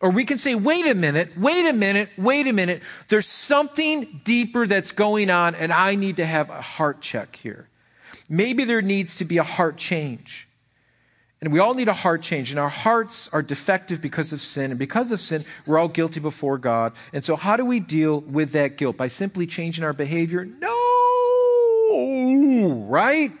Or 0.00 0.10
we 0.10 0.24
can 0.24 0.38
say, 0.38 0.54
wait 0.54 0.86
a 0.86 0.94
minute, 0.94 1.38
wait 1.38 1.66
a 1.66 1.72
minute, 1.72 2.10
wait 2.18 2.46
a 2.48 2.52
minute. 2.52 2.82
There's 3.08 3.26
something 3.26 4.20
deeper 4.24 4.66
that's 4.66 4.90
going 4.90 5.30
on, 5.30 5.54
and 5.54 5.72
I 5.72 5.94
need 5.94 6.16
to 6.16 6.26
have 6.26 6.50
a 6.50 6.60
heart 6.60 7.00
check 7.00 7.36
here. 7.36 7.68
Maybe 8.28 8.64
there 8.64 8.82
needs 8.82 9.16
to 9.18 9.24
be 9.24 9.38
a 9.38 9.44
heart 9.44 9.76
change. 9.76 10.48
And 11.40 11.52
we 11.52 11.60
all 11.60 11.74
need 11.74 11.88
a 11.88 11.92
heart 11.92 12.22
change. 12.22 12.50
And 12.50 12.58
our 12.58 12.68
hearts 12.68 13.28
are 13.32 13.42
defective 13.42 14.00
because 14.00 14.32
of 14.32 14.42
sin. 14.42 14.70
And 14.70 14.78
because 14.78 15.12
of 15.12 15.20
sin, 15.20 15.44
we're 15.66 15.78
all 15.78 15.88
guilty 15.88 16.20
before 16.20 16.58
God. 16.58 16.92
And 17.12 17.24
so, 17.24 17.36
how 17.36 17.56
do 17.56 17.64
we 17.64 17.80
deal 17.80 18.20
with 18.20 18.52
that 18.52 18.76
guilt? 18.76 18.96
By 18.96 19.08
simply 19.08 19.46
changing 19.46 19.84
our 19.84 19.92
behavior? 19.92 20.44
No 20.44 20.82
right? 22.92 23.32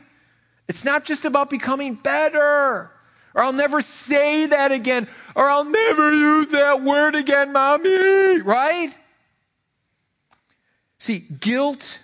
It's 0.72 0.86
not 0.86 1.04
just 1.04 1.26
about 1.26 1.50
becoming 1.50 1.96
better. 1.96 2.90
Or 3.34 3.42
I'll 3.42 3.52
never 3.52 3.82
say 3.82 4.46
that 4.46 4.72
again. 4.72 5.06
Or 5.34 5.50
I'll 5.50 5.66
never 5.66 6.10
use 6.10 6.48
that 6.48 6.82
word 6.82 7.14
again, 7.14 7.52
mommy. 7.52 8.40
Right? 8.40 8.94
See, 10.96 11.18
guilt 11.18 11.98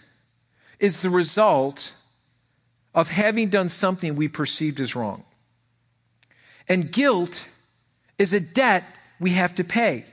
is 0.78 1.00
the 1.00 1.08
result 1.08 1.94
of 2.94 3.08
having 3.08 3.48
done 3.48 3.70
something 3.70 4.16
we 4.16 4.28
perceived 4.28 4.80
as 4.80 4.94
wrong. 4.94 5.24
And 6.68 6.92
guilt 6.92 7.48
is 8.18 8.34
a 8.34 8.40
debt 8.40 8.84
we 9.18 9.30
have 9.30 9.54
to 9.54 9.64
pay. 9.64 10.04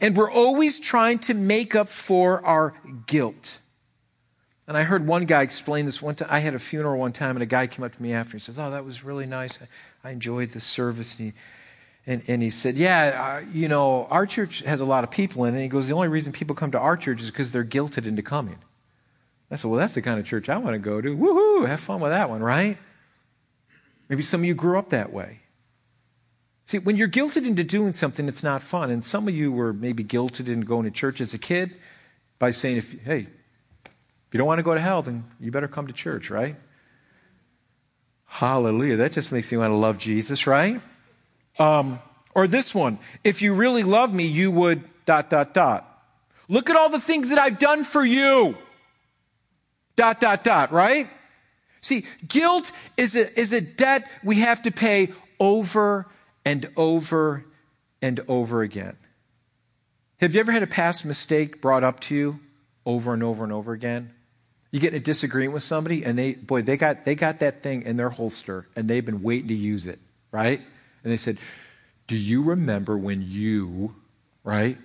And 0.00 0.16
we're 0.16 0.30
always 0.30 0.78
trying 0.78 1.18
to 1.26 1.34
make 1.34 1.74
up 1.74 1.88
for 1.88 2.40
our 2.46 2.74
guilt. 3.08 3.58
And 4.66 4.76
I 4.76 4.82
heard 4.82 5.06
one 5.06 5.26
guy 5.26 5.42
explain 5.42 5.84
this 5.84 6.00
one 6.00 6.14
time. 6.14 6.28
I 6.30 6.38
had 6.38 6.54
a 6.54 6.58
funeral 6.58 6.98
one 6.98 7.12
time, 7.12 7.36
and 7.36 7.42
a 7.42 7.46
guy 7.46 7.66
came 7.66 7.84
up 7.84 7.94
to 7.94 8.02
me 8.02 8.12
after. 8.12 8.32
He 8.32 8.38
says, 8.38 8.58
"Oh, 8.58 8.70
that 8.70 8.84
was 8.84 9.04
really 9.04 9.26
nice. 9.26 9.58
I, 10.02 10.10
enjoyed 10.10 10.50
the 10.50 10.60
service." 10.60 11.18
And 11.18 11.32
he, 11.32 11.38
and, 12.06 12.22
and 12.28 12.42
he 12.42 12.50
said, 12.50 12.76
"Yeah, 12.76 13.42
uh, 13.42 13.46
you 13.52 13.68
know, 13.68 14.06
our 14.06 14.26
church 14.26 14.60
has 14.60 14.80
a 14.80 14.86
lot 14.86 15.04
of 15.04 15.10
people 15.10 15.44
in 15.44 15.54
it." 15.54 15.58
And 15.58 15.62
he 15.64 15.68
goes, 15.68 15.88
"The 15.88 15.94
only 15.94 16.08
reason 16.08 16.32
people 16.32 16.56
come 16.56 16.70
to 16.70 16.78
our 16.78 16.96
church 16.96 17.20
is 17.20 17.30
because 17.30 17.50
they're 17.50 17.64
guilted 17.64 18.06
into 18.06 18.22
coming." 18.22 18.58
I 19.50 19.56
said, 19.56 19.70
"Well, 19.70 19.78
that's 19.78 19.94
the 19.94 20.02
kind 20.02 20.18
of 20.18 20.24
church 20.24 20.48
I 20.48 20.56
want 20.56 20.74
to 20.74 20.78
go 20.78 21.00
to. 21.00 21.14
Woohoo! 21.14 21.68
Have 21.68 21.80
fun 21.80 22.00
with 22.00 22.12
that 22.12 22.30
one, 22.30 22.42
right?" 22.42 22.78
Maybe 24.08 24.22
some 24.22 24.40
of 24.42 24.44
you 24.46 24.54
grew 24.54 24.78
up 24.78 24.90
that 24.90 25.12
way. 25.12 25.40
See, 26.66 26.78
when 26.78 26.96
you're 26.96 27.08
guilted 27.08 27.46
into 27.46 27.64
doing 27.64 27.92
something, 27.92 28.28
it's 28.28 28.42
not 28.42 28.62
fun. 28.62 28.90
And 28.90 29.04
some 29.04 29.28
of 29.28 29.34
you 29.34 29.52
were 29.52 29.72
maybe 29.72 30.02
guilted 30.02 30.48
into 30.48 30.66
going 30.66 30.84
to 30.84 30.90
church 30.90 31.20
as 31.20 31.34
a 31.34 31.38
kid 31.38 31.76
by 32.38 32.50
saying, 32.50 32.78
if, 32.78 33.02
hey, 33.02 33.28
you 34.34 34.38
don't 34.38 34.48
want 34.48 34.58
to 34.58 34.64
go 34.64 34.74
to 34.74 34.80
hell, 34.80 35.00
then 35.00 35.22
you 35.38 35.52
better 35.52 35.68
come 35.68 35.86
to 35.86 35.92
church, 35.92 36.28
right? 36.28 36.56
Hallelujah. 38.24 38.96
That 38.96 39.12
just 39.12 39.30
makes 39.30 39.52
me 39.52 39.58
want 39.58 39.70
to 39.70 39.76
love 39.76 39.96
Jesus, 39.96 40.48
right? 40.48 40.80
Um, 41.56 42.00
or 42.34 42.48
this 42.48 42.74
one. 42.74 42.98
If 43.22 43.42
you 43.42 43.54
really 43.54 43.84
love 43.84 44.12
me, 44.12 44.24
you 44.24 44.50
would 44.50 44.82
dot, 45.06 45.30
dot, 45.30 45.54
dot. 45.54 45.88
Look 46.48 46.68
at 46.68 46.74
all 46.74 46.88
the 46.88 46.98
things 46.98 47.28
that 47.28 47.38
I've 47.38 47.60
done 47.60 47.84
for 47.84 48.04
you. 48.04 48.58
Dot, 49.94 50.18
dot, 50.18 50.42
dot, 50.42 50.72
right? 50.72 51.08
See, 51.80 52.04
guilt 52.26 52.72
is 52.96 53.14
a, 53.14 53.38
is 53.38 53.52
a 53.52 53.60
debt 53.60 54.10
we 54.24 54.40
have 54.40 54.62
to 54.62 54.72
pay 54.72 55.12
over 55.38 56.06
and 56.44 56.68
over 56.76 57.44
and 58.02 58.18
over 58.26 58.62
again. 58.62 58.96
Have 60.16 60.34
you 60.34 60.40
ever 60.40 60.50
had 60.50 60.64
a 60.64 60.66
past 60.66 61.04
mistake 61.04 61.62
brought 61.62 61.84
up 61.84 62.00
to 62.00 62.16
you 62.16 62.40
over 62.84 63.14
and 63.14 63.22
over 63.22 63.44
and 63.44 63.52
over 63.52 63.72
again? 63.72 64.10
You 64.74 64.80
get 64.80 64.92
in 64.92 65.00
a 65.00 65.04
disagreement 65.04 65.54
with 65.54 65.62
somebody 65.62 66.04
and 66.04 66.18
they, 66.18 66.32
boy, 66.32 66.62
they 66.62 66.76
got, 66.76 67.04
they 67.04 67.14
got 67.14 67.38
that 67.38 67.62
thing 67.62 67.82
in 67.82 67.96
their 67.96 68.10
holster 68.10 68.66
and 68.74 68.90
they've 68.90 69.04
been 69.06 69.22
waiting 69.22 69.46
to 69.46 69.54
use 69.54 69.86
it, 69.86 70.00
right? 70.32 70.60
And 71.04 71.12
they 71.12 71.16
said, 71.16 71.38
Do 72.08 72.16
you 72.16 72.42
remember 72.42 72.98
when 72.98 73.22
you, 73.22 73.94
right? 74.42 74.76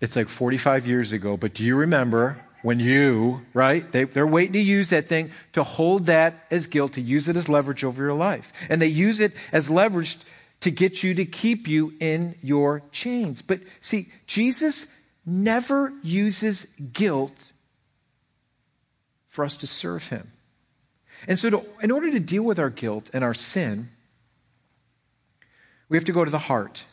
It's 0.00 0.14
like 0.14 0.28
45 0.28 0.86
years 0.86 1.10
ago, 1.10 1.36
but 1.36 1.52
do 1.52 1.64
you 1.64 1.74
remember 1.74 2.44
when 2.62 2.78
you, 2.78 3.44
right? 3.54 3.90
They, 3.90 4.04
they're 4.04 4.24
waiting 4.24 4.52
to 4.52 4.60
use 4.60 4.90
that 4.90 5.08
thing 5.08 5.32
to 5.54 5.64
hold 5.64 6.06
that 6.06 6.46
as 6.52 6.68
guilt, 6.68 6.92
to 6.92 7.00
use 7.00 7.28
it 7.28 7.34
as 7.34 7.48
leverage 7.48 7.82
over 7.82 8.00
your 8.00 8.14
life. 8.14 8.52
And 8.68 8.80
they 8.80 8.86
use 8.86 9.18
it 9.18 9.32
as 9.50 9.68
leverage 9.68 10.18
to 10.60 10.70
get 10.70 11.02
you 11.02 11.14
to 11.14 11.24
keep 11.24 11.66
you 11.66 11.92
in 11.98 12.36
your 12.40 12.84
chains. 12.92 13.42
But 13.42 13.62
see, 13.80 14.12
Jesus 14.28 14.86
never 15.26 15.92
uses 16.04 16.68
guilt 16.92 17.50
for 19.38 19.44
us 19.44 19.56
to 19.56 19.68
serve 19.68 20.08
him. 20.08 20.32
And 21.28 21.38
so, 21.38 21.48
to, 21.48 21.64
in 21.80 21.92
order 21.92 22.10
to 22.10 22.18
deal 22.18 22.42
with 22.42 22.58
our 22.58 22.70
guilt 22.70 23.08
and 23.12 23.22
our 23.22 23.34
sin, 23.34 23.88
we 25.88 25.96
have 25.96 26.04
to 26.06 26.12
go 26.12 26.24
to 26.24 26.30
the 26.30 26.40
heart. 26.40 26.86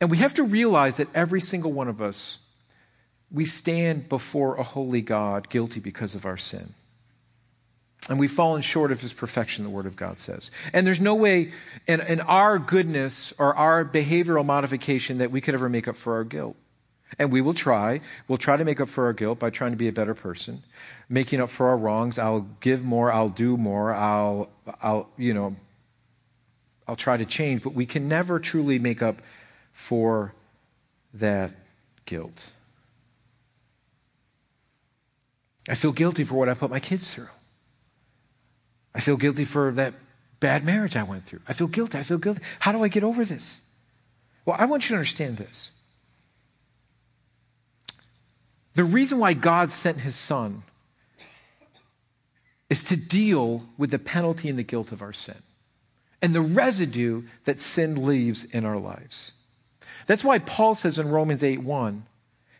And 0.00 0.12
we 0.12 0.18
have 0.18 0.34
to 0.34 0.44
realize 0.44 0.98
that 0.98 1.08
every 1.12 1.40
single 1.40 1.72
one 1.72 1.88
of 1.88 2.00
us 2.00 2.38
we 3.32 3.44
stand 3.44 4.08
before 4.08 4.58
a 4.58 4.62
holy 4.62 5.02
God 5.02 5.48
guilty 5.50 5.80
because 5.80 6.14
of 6.14 6.24
our 6.24 6.36
sin. 6.36 6.74
And 8.08 8.20
we've 8.20 8.30
fallen 8.30 8.62
short 8.62 8.92
of 8.92 9.00
his 9.00 9.12
perfection, 9.12 9.64
the 9.64 9.70
Word 9.70 9.86
of 9.86 9.96
God 9.96 10.20
says. 10.20 10.52
And 10.72 10.86
there's 10.86 11.00
no 11.00 11.16
way 11.16 11.50
in, 11.88 12.00
in 12.00 12.20
our 12.20 12.60
goodness 12.60 13.34
or 13.38 13.56
our 13.56 13.84
behavioral 13.84 14.46
modification 14.46 15.18
that 15.18 15.32
we 15.32 15.40
could 15.40 15.54
ever 15.54 15.68
make 15.68 15.88
up 15.88 15.96
for 15.96 16.14
our 16.14 16.22
guilt. 16.22 16.54
And 17.18 17.32
we 17.32 17.40
will 17.40 17.54
try. 17.54 18.00
We'll 18.28 18.38
try 18.38 18.56
to 18.56 18.64
make 18.64 18.80
up 18.80 18.88
for 18.88 19.04
our 19.04 19.12
guilt 19.12 19.38
by 19.38 19.50
trying 19.50 19.72
to 19.72 19.76
be 19.76 19.88
a 19.88 19.92
better 19.92 20.14
person, 20.14 20.62
making 21.08 21.40
up 21.40 21.50
for 21.50 21.68
our 21.68 21.76
wrongs. 21.76 22.18
I'll 22.18 22.46
give 22.60 22.84
more, 22.84 23.12
I'll 23.12 23.28
do 23.28 23.56
more, 23.56 23.92
I'll, 23.92 24.48
I'll, 24.82 25.08
you 25.16 25.34
know, 25.34 25.56
I'll 26.86 26.96
try 26.96 27.16
to 27.16 27.24
change, 27.24 27.62
but 27.62 27.74
we 27.74 27.86
can 27.86 28.08
never 28.08 28.38
truly 28.38 28.78
make 28.78 29.02
up 29.02 29.22
for 29.72 30.34
that 31.14 31.52
guilt. 32.04 32.52
I 35.68 35.74
feel 35.74 35.92
guilty 35.92 36.24
for 36.24 36.34
what 36.34 36.48
I 36.48 36.54
put 36.54 36.70
my 36.70 36.80
kids 36.80 37.14
through. 37.14 37.28
I 38.94 39.00
feel 39.00 39.16
guilty 39.16 39.44
for 39.44 39.70
that 39.72 39.94
bad 40.40 40.64
marriage 40.64 40.96
I 40.96 41.02
went 41.02 41.26
through. 41.26 41.40
I 41.46 41.52
feel 41.52 41.68
guilty. 41.68 41.98
I 41.98 42.02
feel 42.02 42.18
guilty. 42.18 42.42
How 42.58 42.72
do 42.72 42.82
I 42.82 42.88
get 42.88 43.04
over 43.04 43.24
this? 43.24 43.62
Well, 44.44 44.56
I 44.58 44.64
want 44.64 44.84
you 44.84 44.88
to 44.88 44.94
understand 44.94 45.36
this. 45.36 45.70
The 48.80 48.84
reason 48.84 49.18
why 49.18 49.34
God 49.34 49.68
sent 49.70 49.98
his 49.98 50.16
son 50.16 50.62
is 52.70 52.82
to 52.84 52.96
deal 52.96 53.66
with 53.76 53.90
the 53.90 53.98
penalty 53.98 54.48
and 54.48 54.58
the 54.58 54.62
guilt 54.62 54.90
of 54.90 55.02
our 55.02 55.12
sin 55.12 55.36
and 56.22 56.34
the 56.34 56.40
residue 56.40 57.24
that 57.44 57.60
sin 57.60 58.06
leaves 58.06 58.44
in 58.44 58.64
our 58.64 58.78
lives. 58.78 59.32
That's 60.06 60.24
why 60.24 60.38
Paul 60.38 60.74
says 60.74 60.98
in 60.98 61.10
Romans 61.10 61.44
8 61.44 61.58
1, 61.58 62.06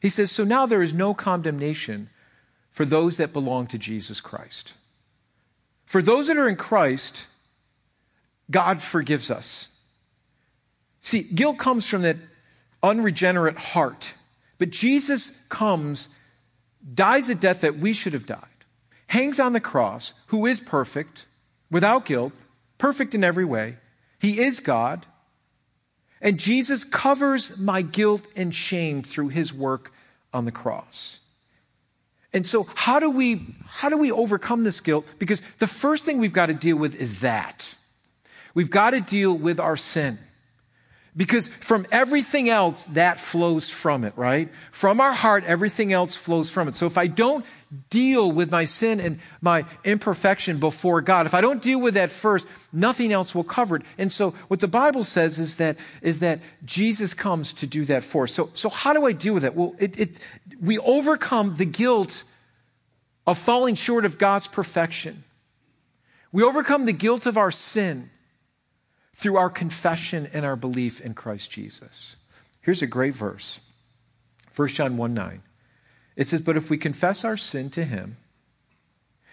he 0.02 0.10
says, 0.10 0.30
So 0.30 0.44
now 0.44 0.66
there 0.66 0.82
is 0.82 0.92
no 0.92 1.14
condemnation 1.14 2.10
for 2.70 2.84
those 2.84 3.16
that 3.16 3.32
belong 3.32 3.66
to 3.68 3.78
Jesus 3.78 4.20
Christ. 4.20 4.74
For 5.86 6.02
those 6.02 6.26
that 6.26 6.36
are 6.36 6.50
in 6.50 6.56
Christ, 6.56 7.28
God 8.50 8.82
forgives 8.82 9.30
us. 9.30 9.68
See, 11.00 11.22
guilt 11.22 11.56
comes 11.56 11.86
from 11.86 12.02
that 12.02 12.18
unregenerate 12.82 13.56
heart. 13.56 14.12
But 14.60 14.70
Jesus 14.70 15.32
comes, 15.48 16.10
dies 16.94 17.30
a 17.30 17.34
death 17.34 17.62
that 17.62 17.78
we 17.78 17.94
should 17.94 18.12
have 18.12 18.26
died, 18.26 18.44
hangs 19.06 19.40
on 19.40 19.54
the 19.54 19.60
cross, 19.60 20.12
who 20.26 20.44
is 20.44 20.60
perfect, 20.60 21.26
without 21.70 22.04
guilt, 22.04 22.34
perfect 22.76 23.14
in 23.14 23.24
every 23.24 23.46
way. 23.46 23.78
He 24.18 24.38
is 24.38 24.60
God. 24.60 25.06
And 26.20 26.38
Jesus 26.38 26.84
covers 26.84 27.56
my 27.56 27.80
guilt 27.80 28.20
and 28.36 28.54
shame 28.54 29.02
through 29.02 29.28
his 29.28 29.50
work 29.50 29.94
on 30.34 30.44
the 30.44 30.52
cross. 30.52 31.20
And 32.34 32.46
so 32.46 32.64
how 32.74 33.00
do 33.00 33.08
we 33.08 33.54
how 33.66 33.88
do 33.88 33.96
we 33.96 34.12
overcome 34.12 34.62
this 34.64 34.82
guilt? 34.82 35.06
Because 35.18 35.40
the 35.58 35.66
first 35.66 36.04
thing 36.04 36.18
we've 36.18 36.34
got 36.34 36.46
to 36.46 36.54
deal 36.54 36.76
with 36.76 36.94
is 36.94 37.20
that. 37.20 37.74
We've 38.52 38.70
got 38.70 38.90
to 38.90 39.00
deal 39.00 39.32
with 39.32 39.58
our 39.58 39.78
sin. 39.78 40.18
Because 41.16 41.48
from 41.60 41.86
everything 41.90 42.48
else, 42.48 42.84
that 42.84 43.18
flows 43.18 43.68
from 43.68 44.04
it, 44.04 44.12
right? 44.16 44.48
From 44.70 45.00
our 45.00 45.12
heart, 45.12 45.42
everything 45.44 45.92
else 45.92 46.14
flows 46.14 46.50
from 46.50 46.68
it. 46.68 46.76
So 46.76 46.86
if 46.86 46.96
I 46.96 47.08
don't 47.08 47.44
deal 47.90 48.30
with 48.30 48.50
my 48.50 48.64
sin 48.64 49.00
and 49.00 49.18
my 49.40 49.64
imperfection 49.82 50.60
before 50.60 51.00
God, 51.00 51.26
if 51.26 51.34
I 51.34 51.40
don't 51.40 51.60
deal 51.60 51.80
with 51.80 51.94
that 51.94 52.12
first, 52.12 52.46
nothing 52.72 53.10
else 53.10 53.34
will 53.34 53.44
cover 53.44 53.76
it. 53.76 53.82
And 53.98 54.12
so 54.12 54.30
what 54.46 54.60
the 54.60 54.68
Bible 54.68 55.02
says 55.02 55.40
is 55.40 55.56
that, 55.56 55.76
is 56.00 56.20
that 56.20 56.38
Jesus 56.64 57.12
comes 57.12 57.52
to 57.54 57.66
do 57.66 57.84
that 57.86 58.04
for 58.04 58.24
us. 58.24 58.32
So, 58.32 58.50
so 58.54 58.68
how 58.68 58.92
do 58.92 59.04
I 59.04 59.12
deal 59.12 59.34
with 59.34 59.44
it? 59.44 59.56
Well, 59.56 59.74
it, 59.80 59.98
it, 59.98 60.18
we 60.60 60.78
overcome 60.78 61.56
the 61.56 61.66
guilt 61.66 62.22
of 63.26 63.36
falling 63.36 63.74
short 63.74 64.04
of 64.04 64.16
God's 64.16 64.46
perfection. 64.46 65.24
We 66.30 66.44
overcome 66.44 66.86
the 66.86 66.92
guilt 66.92 67.26
of 67.26 67.36
our 67.36 67.50
sin 67.50 68.10
through 69.20 69.36
our 69.36 69.50
confession 69.50 70.28
and 70.32 70.46
our 70.46 70.56
belief 70.56 70.98
in 70.98 71.12
Christ 71.12 71.50
Jesus. 71.50 72.16
Here's 72.62 72.80
a 72.80 72.86
great 72.86 73.14
verse 73.14 73.60
1 74.56 74.68
John 74.68 74.96
1 74.96 75.14
9. 75.14 75.42
It 76.16 76.28
says, 76.28 76.40
But 76.40 76.56
if 76.56 76.70
we 76.70 76.78
confess 76.78 77.24
our 77.24 77.36
sin 77.36 77.68
to 77.70 77.84
him, 77.84 78.16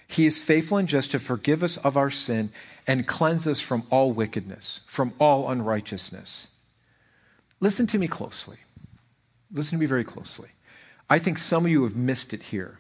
he 0.06 0.26
is 0.26 0.44
faithful 0.44 0.78
and 0.78 0.88
just 0.88 1.12
to 1.12 1.20
forgive 1.20 1.64
us 1.64 1.78
of 1.78 1.96
our 1.98 2.10
sin 2.10 2.52
and 2.86 3.08
cleanse 3.08 3.48
us 3.48 3.60
from 3.62 3.88
all 3.90 4.12
wickedness, 4.12 4.82
from 4.86 5.14
all 5.20 5.50
unrighteousness. 5.50 6.50
Listen 7.60 7.88
to 7.88 7.98
me 7.98 8.08
closely. 8.08 8.58
Listen 9.52 9.78
to 9.78 9.82
me 9.82 9.86
very 9.88 10.04
closely. 10.04 10.50
I 11.10 11.20
think 11.20 11.38
some 11.38 11.66
of 11.66 11.72
you 11.72 11.84
have 11.84 11.96
missed 11.96 12.34
it 12.34 12.44
here. 12.44 12.80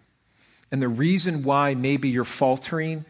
And 0.71 0.81
the 0.81 0.89
reason 0.89 1.43
why 1.43 1.73
maybe 1.73 2.09
you're 2.09 2.25
faltering 2.25 3.05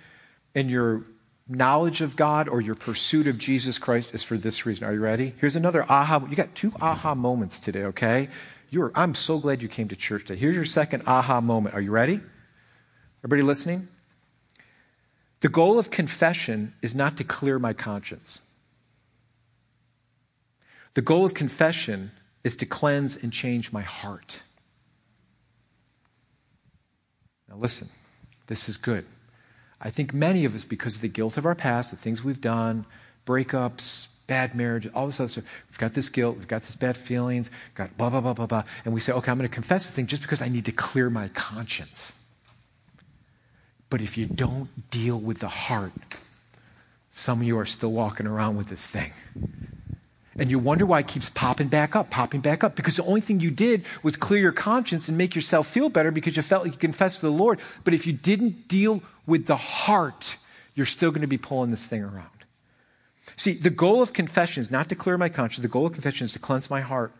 and 0.53 0.69
you're 0.69 1.03
knowledge 1.49 2.01
of 2.01 2.15
God 2.15 2.49
or 2.49 2.61
your 2.61 2.75
pursuit 2.75 3.27
of 3.27 3.37
Jesus 3.37 3.77
Christ 3.79 4.13
is 4.13 4.23
for 4.23 4.37
this 4.37 4.65
reason. 4.65 4.85
Are 4.85 4.93
you 4.93 4.99
ready? 4.99 5.33
Here's 5.39 5.55
another 5.55 5.85
aha. 5.89 6.25
You 6.29 6.35
got 6.35 6.55
two 6.55 6.73
aha 6.81 7.15
moments 7.15 7.59
today, 7.59 7.83
okay? 7.85 8.29
You're, 8.69 8.91
I'm 8.95 9.15
so 9.15 9.39
glad 9.39 9.61
you 9.61 9.69
came 9.69 9.87
to 9.89 9.95
church 9.95 10.25
today. 10.25 10.39
Here's 10.39 10.55
your 10.55 10.65
second 10.65 11.03
aha 11.07 11.39
moment. 11.39 11.75
Are 11.75 11.81
you 11.81 11.91
ready? 11.91 12.19
Everybody 13.19 13.41
listening? 13.43 13.87
The 15.39 15.49
goal 15.49 15.79
of 15.79 15.89
confession 15.91 16.73
is 16.81 16.95
not 16.95 17.17
to 17.17 17.23
clear 17.23 17.59
my 17.59 17.73
conscience. 17.73 18.41
The 20.95 21.01
goal 21.01 21.25
of 21.25 21.33
confession 21.33 22.11
is 22.43 22.55
to 22.57 22.65
cleanse 22.65 23.15
and 23.15 23.31
change 23.31 23.71
my 23.71 23.83
heart. 23.83 24.41
Now, 27.47 27.55
listen, 27.57 27.89
this 28.47 28.67
is 28.67 28.77
good. 28.77 29.05
I 29.79 29.89
think 29.89 30.13
many 30.13 30.45
of 30.45 30.55
us, 30.55 30.63
because 30.63 30.95
of 30.95 31.01
the 31.01 31.07
guilt 31.07 31.37
of 31.37 31.45
our 31.45 31.55
past, 31.55 31.91
the 31.91 31.97
things 31.97 32.23
we've 32.23 32.41
done, 32.41 32.85
breakups, 33.25 34.07
bad 34.25 34.55
marriage, 34.55 34.89
all 34.93 35.05
this 35.05 35.19
other 35.19 35.29
stuff, 35.29 35.43
we've 35.69 35.77
got 35.77 35.93
this 35.93 36.09
guilt, 36.09 36.37
we've 36.37 36.47
got 36.47 36.63
this 36.63 36.75
bad 36.75 36.97
feelings, 36.97 37.49
got 37.75 37.95
blah, 37.97 38.09
blah, 38.09 38.21
blah, 38.21 38.33
blah, 38.33 38.47
blah. 38.47 38.63
And 38.85 38.93
we 38.93 38.99
say, 38.99 39.13
okay, 39.13 39.31
I'm 39.31 39.37
going 39.37 39.47
to 39.49 39.53
confess 39.53 39.85
this 39.85 39.91
thing 39.91 40.07
just 40.07 40.21
because 40.21 40.41
I 40.41 40.49
need 40.49 40.65
to 40.65 40.71
clear 40.71 41.09
my 41.09 41.27
conscience. 41.29 42.13
But 43.89 44.01
if 44.01 44.17
you 44.17 44.25
don't 44.25 44.89
deal 44.89 45.17
with 45.19 45.39
the 45.39 45.47
heart, 45.47 45.93
some 47.11 47.41
of 47.41 47.47
you 47.47 47.57
are 47.57 47.65
still 47.65 47.91
walking 47.91 48.27
around 48.27 48.57
with 48.57 48.67
this 48.67 48.85
thing. 48.85 49.13
And 50.37 50.51
you 50.51 50.59
wonder 50.59 50.85
why 50.85 50.99
it 50.99 51.07
keeps 51.07 51.29
popping 51.29 51.67
back 51.67 51.95
up, 51.95 52.11
popping 52.11 52.41
back 52.41 52.63
up. 52.63 52.75
Because 52.75 52.97
the 52.97 53.03
only 53.05 53.21
thing 53.21 53.39
you 53.39 53.49
did 53.49 53.83
was 54.03 54.15
clear 54.15 54.39
your 54.39 54.51
conscience 54.51 55.07
and 55.07 55.17
make 55.17 55.35
yourself 55.35 55.67
feel 55.67 55.89
better 55.89 56.11
because 56.11 56.35
you 56.35 56.43
felt 56.43 56.63
like 56.63 56.73
you 56.73 56.79
confessed 56.79 57.21
to 57.21 57.25
the 57.25 57.31
Lord. 57.31 57.59
But 57.83 57.93
if 57.93 58.05
you 58.05 58.13
didn't 58.13 58.67
deal 58.67 59.01
with 59.25 59.47
the 59.47 59.55
heart, 59.55 60.37
you're 60.75 60.85
still 60.85 61.09
going 61.09 61.21
to 61.21 61.27
be 61.27 61.39
pulling 61.39 61.71
this 61.71 61.85
thing 61.85 62.03
around. 62.03 62.29
See, 63.35 63.53
the 63.53 63.71
goal 63.71 64.01
of 64.01 64.13
confession 64.13 64.61
is 64.61 64.71
not 64.71 64.89
to 64.89 64.95
clear 64.95 65.17
my 65.17 65.29
conscience. 65.29 65.63
The 65.63 65.67
goal 65.67 65.87
of 65.87 65.93
confession 65.93 66.25
is 66.25 66.33
to 66.33 66.39
cleanse 66.39 66.69
my 66.69 66.81
heart. 66.81 67.11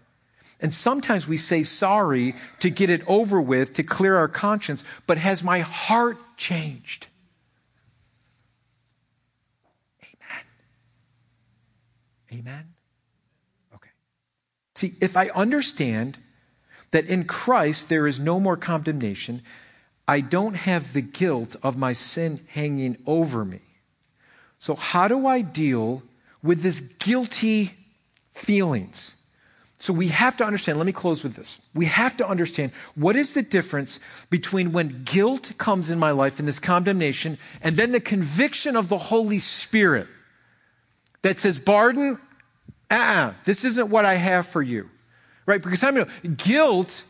And 0.59 0.73
sometimes 0.73 1.27
we 1.27 1.37
say 1.37 1.63
sorry 1.63 2.35
to 2.59 2.69
get 2.69 2.89
it 2.89 3.01
over 3.07 3.41
with, 3.41 3.73
to 3.75 3.83
clear 3.83 4.15
our 4.15 4.27
conscience, 4.27 4.83
but 5.05 5.17
has 5.17 5.43
my 5.43 5.59
heart 5.59 6.17
changed? 6.37 7.07
Amen. 10.03 10.43
Amen. 12.31 12.76
See, 14.77 14.93
if 15.01 15.17
I 15.17 15.29
understand 15.29 16.17
that 16.91 17.05
in 17.05 17.25
Christ 17.25 17.89
there 17.89 18.07
is 18.07 18.19
no 18.19 18.39
more 18.39 18.55
condemnation, 18.55 19.41
I 20.07 20.21
don't 20.21 20.53
have 20.53 20.93
the 20.93 21.01
guilt 21.01 21.55
of 21.63 21.77
my 21.77 21.93
sin 21.93 22.41
hanging 22.49 22.97
over 23.05 23.43
me. 23.43 23.61
So, 24.59 24.75
how 24.75 25.07
do 25.07 25.27
I 25.27 25.41
deal 25.41 26.03
with 26.43 26.61
this 26.61 26.79
guilty 26.79 27.73
feelings. 28.37 29.15
So 29.79 29.93
we 29.93 30.07
have 30.07 30.37
to 30.37 30.45
understand, 30.45 30.79
let 30.79 30.87
me 30.87 30.93
close 30.93 31.23
with 31.23 31.35
this. 31.35 31.59
We 31.75 31.85
have 31.85 32.17
to 32.17 32.27
understand 32.27 32.71
what 32.95 33.15
is 33.15 33.33
the 33.33 33.43
difference 33.43 33.99
between 34.29 34.71
when 34.71 35.03
guilt 35.03 35.51
comes 35.57 35.91
in 35.91 35.99
my 35.99 36.11
life 36.11 36.39
and 36.39 36.47
this 36.47 36.59
condemnation 36.59 37.37
and 37.61 37.75
then 37.75 37.91
the 37.91 37.99
conviction 37.99 38.75
of 38.75 38.89
the 38.89 38.97
Holy 38.97 39.39
Spirit 39.39 40.07
that 41.21 41.37
says, 41.37 41.59
Barden, 41.59 42.19
uh-uh, 42.89 43.33
this 43.45 43.63
isn't 43.65 43.89
what 43.89 44.05
I 44.05 44.15
have 44.15 44.47
for 44.47 44.61
you. 44.61 44.89
Right? 45.45 45.61
Because 45.61 45.83
I 45.83 45.91
know 45.91 46.05
guilt 46.35 47.03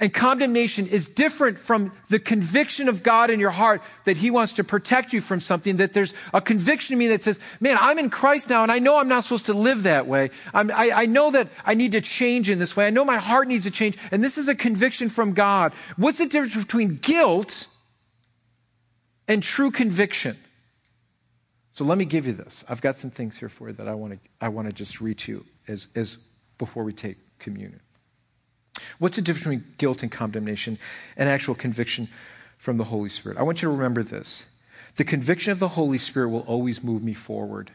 and 0.00 0.12
condemnation 0.12 0.86
is 0.88 1.08
different 1.08 1.58
from 1.58 1.92
the 2.10 2.18
conviction 2.18 2.88
of 2.88 3.02
God 3.02 3.30
in 3.30 3.38
your 3.38 3.52
heart 3.52 3.80
that 4.04 4.16
He 4.16 4.30
wants 4.30 4.54
to 4.54 4.64
protect 4.64 5.12
you 5.12 5.20
from 5.20 5.40
something, 5.40 5.76
that 5.76 5.92
there's 5.92 6.12
a 6.32 6.40
conviction 6.40 6.94
in 6.94 6.98
me 6.98 7.08
that 7.08 7.22
says, 7.22 7.38
man, 7.60 7.78
I'm 7.80 7.98
in 7.98 8.10
Christ 8.10 8.50
now 8.50 8.64
and 8.64 8.72
I 8.72 8.80
know 8.80 8.98
I'm 8.98 9.08
not 9.08 9.22
supposed 9.22 9.46
to 9.46 9.54
live 9.54 9.84
that 9.84 10.06
way. 10.06 10.30
I, 10.52 10.90
I 10.90 11.06
know 11.06 11.30
that 11.30 11.48
I 11.64 11.74
need 11.74 11.92
to 11.92 12.00
change 12.00 12.50
in 12.50 12.58
this 12.58 12.76
way. 12.76 12.86
I 12.86 12.90
know 12.90 13.04
my 13.04 13.18
heart 13.18 13.46
needs 13.46 13.64
to 13.64 13.70
change. 13.70 13.96
And 14.10 14.22
this 14.22 14.36
is 14.36 14.48
a 14.48 14.54
conviction 14.54 15.08
from 15.08 15.32
God. 15.32 15.72
What's 15.96 16.18
the 16.18 16.26
difference 16.26 16.56
between 16.56 16.96
guilt 16.96 17.68
and 19.28 19.42
true 19.42 19.70
conviction? 19.70 20.36
So 21.74 21.84
let 21.84 21.98
me 21.98 22.04
give 22.04 22.24
you 22.24 22.32
this. 22.32 22.64
I've 22.68 22.80
got 22.80 22.98
some 22.98 23.10
things 23.10 23.36
here 23.36 23.48
for 23.48 23.68
you 23.68 23.74
that 23.74 23.88
I 23.88 23.94
want 23.94 24.12
to, 24.12 24.18
I 24.40 24.48
want 24.48 24.70
to 24.70 24.74
just 24.74 25.00
read 25.00 25.18
to 25.18 25.32
you 25.32 25.46
as, 25.66 25.88
as 25.96 26.18
before 26.56 26.84
we 26.84 26.92
take 26.92 27.18
communion. 27.40 27.80
What's 29.00 29.16
the 29.16 29.22
difference 29.22 29.42
between 29.42 29.74
guilt 29.76 30.02
and 30.04 30.10
condemnation 30.10 30.78
and 31.16 31.28
actual 31.28 31.56
conviction 31.56 32.08
from 32.58 32.76
the 32.76 32.84
Holy 32.84 33.08
Spirit? 33.08 33.38
I 33.38 33.42
want 33.42 33.60
you 33.60 33.68
to 33.68 33.74
remember 33.74 34.04
this. 34.04 34.46
The 34.94 35.04
conviction 35.04 35.50
of 35.50 35.58
the 35.58 35.68
Holy 35.68 35.98
Spirit 35.98 36.28
will 36.28 36.42
always 36.42 36.84
move 36.84 37.02
me 37.02 37.12
forward. 37.12 37.72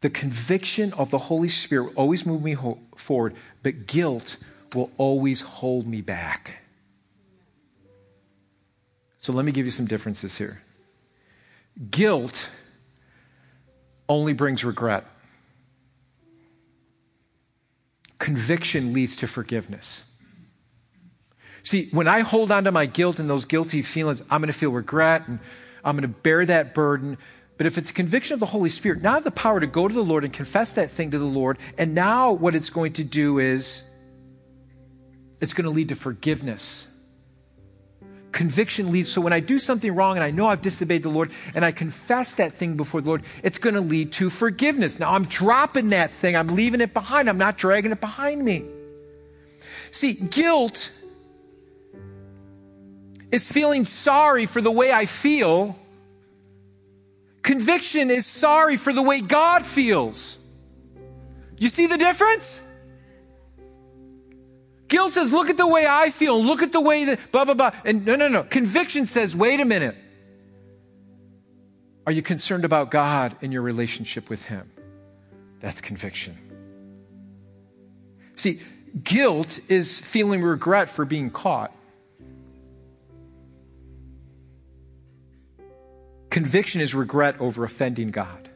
The 0.00 0.10
conviction 0.10 0.92
of 0.94 1.10
the 1.10 1.18
Holy 1.18 1.46
Spirit 1.46 1.84
will 1.84 1.94
always 1.94 2.26
move 2.26 2.42
me 2.42 2.54
ho- 2.54 2.80
forward, 2.96 3.36
but 3.62 3.86
guilt 3.86 4.36
will 4.74 4.90
always 4.96 5.42
hold 5.42 5.86
me 5.86 6.00
back. 6.00 6.56
So 9.18 9.32
let 9.32 9.44
me 9.44 9.52
give 9.52 9.64
you 9.64 9.70
some 9.70 9.86
differences 9.86 10.38
here. 10.38 10.60
Guilt 11.90 12.48
only 14.08 14.32
brings 14.32 14.64
regret. 14.64 15.06
conviction 18.22 18.92
leads 18.92 19.16
to 19.16 19.26
forgiveness. 19.26 20.08
See, 21.64 21.88
when 21.90 22.06
I 22.06 22.20
hold 22.20 22.52
on 22.52 22.64
to 22.64 22.70
my 22.70 22.86
guilt 22.86 23.18
and 23.18 23.28
those 23.28 23.44
guilty 23.46 23.82
feelings, 23.82 24.22
I'm 24.30 24.40
going 24.40 24.52
to 24.52 24.56
feel 24.56 24.70
regret 24.70 25.26
and 25.26 25.40
I'm 25.84 25.96
going 25.96 26.02
to 26.02 26.20
bear 26.20 26.46
that 26.46 26.72
burden. 26.72 27.18
But 27.58 27.66
if 27.66 27.78
it's 27.78 27.90
a 27.90 27.92
conviction 27.92 28.34
of 28.34 28.40
the 28.40 28.46
Holy 28.46 28.70
Spirit, 28.70 29.02
now 29.02 29.10
I 29.10 29.14
have 29.14 29.24
the 29.24 29.32
power 29.32 29.58
to 29.58 29.66
go 29.66 29.88
to 29.88 29.94
the 29.94 30.04
Lord 30.04 30.22
and 30.22 30.32
confess 30.32 30.72
that 30.74 30.92
thing 30.92 31.10
to 31.10 31.18
the 31.18 31.24
Lord. 31.24 31.58
And 31.76 31.96
now 31.96 32.30
what 32.30 32.54
it's 32.54 32.70
going 32.70 32.92
to 32.94 33.04
do 33.04 33.40
is 33.40 33.82
it's 35.40 35.52
going 35.52 35.64
to 35.64 35.70
lead 35.70 35.88
to 35.88 35.96
forgiveness. 35.96 36.86
Conviction 38.32 38.90
leads, 38.90 39.10
so 39.10 39.20
when 39.20 39.32
I 39.32 39.40
do 39.40 39.58
something 39.58 39.94
wrong 39.94 40.16
and 40.16 40.24
I 40.24 40.30
know 40.30 40.46
I've 40.46 40.62
disobeyed 40.62 41.02
the 41.02 41.10
Lord 41.10 41.30
and 41.54 41.64
I 41.64 41.70
confess 41.70 42.32
that 42.32 42.54
thing 42.54 42.76
before 42.76 43.02
the 43.02 43.08
Lord, 43.08 43.22
it's 43.42 43.58
going 43.58 43.74
to 43.74 43.80
lead 43.80 44.12
to 44.14 44.30
forgiveness. 44.30 44.98
Now 44.98 45.12
I'm 45.12 45.26
dropping 45.26 45.90
that 45.90 46.10
thing, 46.10 46.34
I'm 46.34 46.48
leaving 46.48 46.80
it 46.80 46.94
behind, 46.94 47.28
I'm 47.28 47.38
not 47.38 47.58
dragging 47.58 47.92
it 47.92 48.00
behind 48.00 48.42
me. 48.42 48.64
See, 49.90 50.14
guilt 50.14 50.90
is 53.30 53.46
feeling 53.46 53.84
sorry 53.84 54.46
for 54.46 54.60
the 54.60 54.70
way 54.70 54.92
I 54.92 55.04
feel. 55.06 55.76
Conviction 57.42 58.10
is 58.10 58.26
sorry 58.26 58.76
for 58.76 58.92
the 58.92 59.02
way 59.02 59.20
God 59.20 59.66
feels. 59.66 60.38
You 61.58 61.68
see 61.68 61.86
the 61.86 61.98
difference? 61.98 62.62
Guilt 64.92 65.14
says, 65.14 65.32
look 65.32 65.48
at 65.48 65.56
the 65.56 65.66
way 65.66 65.86
I 65.86 66.10
feel, 66.10 66.44
look 66.44 66.60
at 66.60 66.70
the 66.70 66.80
way 66.80 67.06
that, 67.06 67.32
blah, 67.32 67.46
blah, 67.46 67.54
blah. 67.54 67.70
And 67.82 68.04
no, 68.04 68.14
no, 68.14 68.28
no. 68.28 68.42
Conviction 68.42 69.06
says, 69.06 69.34
wait 69.34 69.58
a 69.58 69.64
minute. 69.64 69.96
Are 72.06 72.12
you 72.12 72.20
concerned 72.20 72.66
about 72.66 72.90
God 72.90 73.34
and 73.40 73.54
your 73.54 73.62
relationship 73.62 74.28
with 74.28 74.44
Him? 74.44 74.70
That's 75.60 75.80
conviction. 75.80 76.36
See, 78.34 78.60
guilt 79.02 79.60
is 79.66 79.98
feeling 79.98 80.42
regret 80.42 80.90
for 80.90 81.06
being 81.06 81.30
caught. 81.30 81.74
Conviction 86.28 86.82
is 86.82 86.94
regret 86.94 87.40
over 87.40 87.64
offending 87.64 88.10
God. 88.10 88.50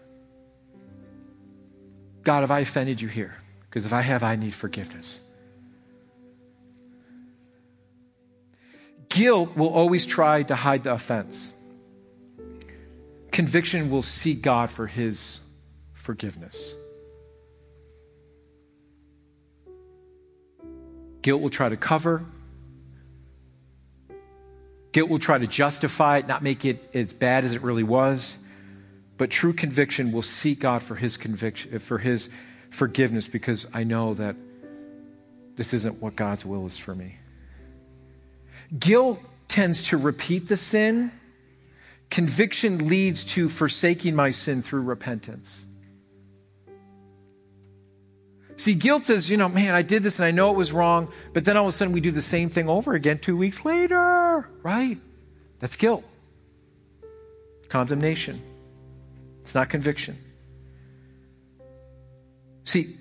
God, 2.24 2.42
have 2.42 2.50
I 2.50 2.60
offended 2.60 3.00
you 3.00 3.08
here? 3.08 3.36
Because 3.70 3.86
if 3.86 3.94
I 3.94 4.02
have, 4.02 4.22
I 4.22 4.36
need 4.36 4.52
forgiveness. 4.52 5.22
Guilt 9.08 9.56
will 9.56 9.68
always 9.72 10.06
try 10.06 10.42
to 10.42 10.54
hide 10.54 10.84
the 10.84 10.92
offense. 10.92 11.52
Conviction 13.30 13.90
will 13.90 14.02
seek 14.02 14.42
God 14.42 14.70
for 14.70 14.86
his 14.86 15.40
forgiveness. 15.92 16.74
Guilt 21.22 21.42
will 21.42 21.50
try 21.50 21.68
to 21.68 21.76
cover. 21.76 22.24
Guilt 24.92 25.10
will 25.10 25.18
try 25.18 25.38
to 25.38 25.46
justify 25.46 26.18
it, 26.18 26.28
not 26.28 26.42
make 26.42 26.64
it 26.64 26.88
as 26.94 27.12
bad 27.12 27.44
as 27.44 27.52
it 27.52 27.62
really 27.62 27.82
was. 27.82 28.38
But 29.18 29.30
true 29.30 29.52
conviction 29.52 30.12
will 30.12 30.22
seek 30.22 30.60
God 30.60 30.82
for 30.82 30.94
his 30.94 31.16
conviction, 31.16 31.78
for 31.78 31.98
his 31.98 32.30
forgiveness, 32.70 33.28
because 33.28 33.66
I 33.74 33.84
know 33.84 34.14
that 34.14 34.36
this 35.56 35.74
isn't 35.74 36.00
what 36.00 36.16
God's 36.16 36.46
will 36.46 36.66
is 36.66 36.78
for 36.78 36.94
me. 36.94 37.16
Guilt 38.78 39.20
tends 39.48 39.82
to 39.88 39.96
repeat 39.96 40.48
the 40.48 40.56
sin. 40.56 41.12
Conviction 42.10 42.88
leads 42.88 43.24
to 43.24 43.48
forsaking 43.48 44.14
my 44.14 44.30
sin 44.30 44.62
through 44.62 44.82
repentance. 44.82 45.66
See, 48.56 48.74
guilt 48.74 49.04
says, 49.04 49.28
you 49.28 49.36
know, 49.36 49.48
man, 49.48 49.74
I 49.74 49.82
did 49.82 50.02
this 50.02 50.18
and 50.18 50.24
I 50.24 50.30
know 50.30 50.50
it 50.50 50.56
was 50.56 50.72
wrong, 50.72 51.12
but 51.34 51.44
then 51.44 51.56
all 51.56 51.66
of 51.66 51.74
a 51.74 51.76
sudden 51.76 51.92
we 51.92 52.00
do 52.00 52.10
the 52.10 52.22
same 52.22 52.48
thing 52.48 52.68
over 52.68 52.94
again 52.94 53.18
two 53.18 53.36
weeks 53.36 53.64
later, 53.64 54.48
right? 54.62 54.98
That's 55.58 55.76
guilt. 55.76 56.04
Condemnation. 57.68 58.42
It's 59.42 59.54
not 59.54 59.68
conviction. 59.68 60.16
See, 62.64 62.96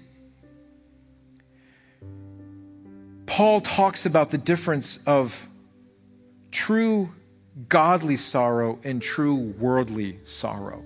Paul 3.25 3.61
talks 3.61 4.05
about 4.05 4.29
the 4.29 4.37
difference 4.37 4.99
of 5.07 5.47
true 6.55 7.11
godly 7.67 8.15
sorrow 8.15 8.79
and 8.83 9.01
true 9.01 9.35
worldly 9.35 10.19
sorrow. 10.23 10.83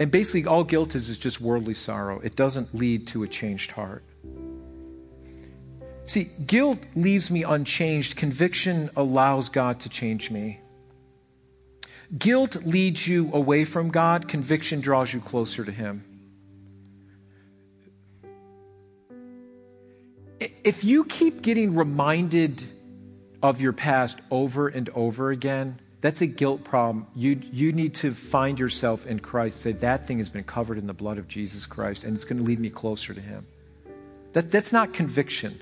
And 0.00 0.10
basically, 0.10 0.46
all 0.46 0.64
guilt 0.64 0.96
is 0.96 1.08
is 1.08 1.16
just 1.16 1.40
worldly 1.40 1.74
sorrow. 1.74 2.20
It 2.20 2.34
doesn't 2.34 2.74
lead 2.74 3.06
to 3.08 3.22
a 3.22 3.28
changed 3.28 3.70
heart. 3.70 4.02
See, 6.06 6.24
guilt 6.46 6.80
leaves 6.96 7.30
me 7.30 7.44
unchanged. 7.44 8.16
Conviction 8.16 8.90
allows 8.96 9.48
God 9.48 9.80
to 9.80 9.88
change 9.88 10.30
me. 10.30 10.60
Guilt 12.18 12.56
leads 12.66 13.06
you 13.06 13.32
away 13.32 13.64
from 13.64 13.90
God. 13.90 14.28
Conviction 14.28 14.80
draws 14.80 15.12
you 15.12 15.20
closer 15.20 15.64
to 15.64 15.72
Him. 15.72 16.04
If 20.40 20.82
you 20.82 21.04
keep 21.04 21.40
getting 21.42 21.76
reminded 21.76 22.64
of 23.44 23.60
your 23.60 23.74
past 23.74 24.20
over 24.30 24.68
and 24.68 24.88
over 24.94 25.30
again, 25.30 25.78
that's 26.00 26.22
a 26.22 26.26
guilt 26.26 26.64
problem. 26.64 27.06
You, 27.14 27.38
you 27.52 27.72
need 27.72 27.94
to 27.96 28.14
find 28.14 28.58
yourself 28.58 29.06
in 29.06 29.20
Christ. 29.20 29.60
Say, 29.60 29.72
that 29.72 30.06
thing 30.06 30.16
has 30.16 30.30
been 30.30 30.44
covered 30.44 30.78
in 30.78 30.86
the 30.86 30.94
blood 30.94 31.18
of 31.18 31.28
Jesus 31.28 31.66
Christ, 31.66 32.04
and 32.04 32.16
it's 32.16 32.24
going 32.24 32.38
to 32.38 32.42
lead 32.42 32.58
me 32.58 32.70
closer 32.70 33.12
to 33.12 33.20
Him. 33.20 33.46
That, 34.32 34.50
that's 34.50 34.72
not 34.72 34.94
conviction. 34.94 35.60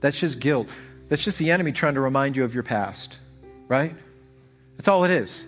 That's 0.00 0.18
just 0.18 0.40
guilt. 0.40 0.68
That's 1.06 1.22
just 1.22 1.38
the 1.38 1.52
enemy 1.52 1.70
trying 1.70 1.94
to 1.94 2.00
remind 2.00 2.34
you 2.34 2.42
of 2.42 2.54
your 2.54 2.64
past, 2.64 3.18
right? 3.68 3.94
That's 4.76 4.88
all 4.88 5.04
it 5.04 5.12
is. 5.12 5.46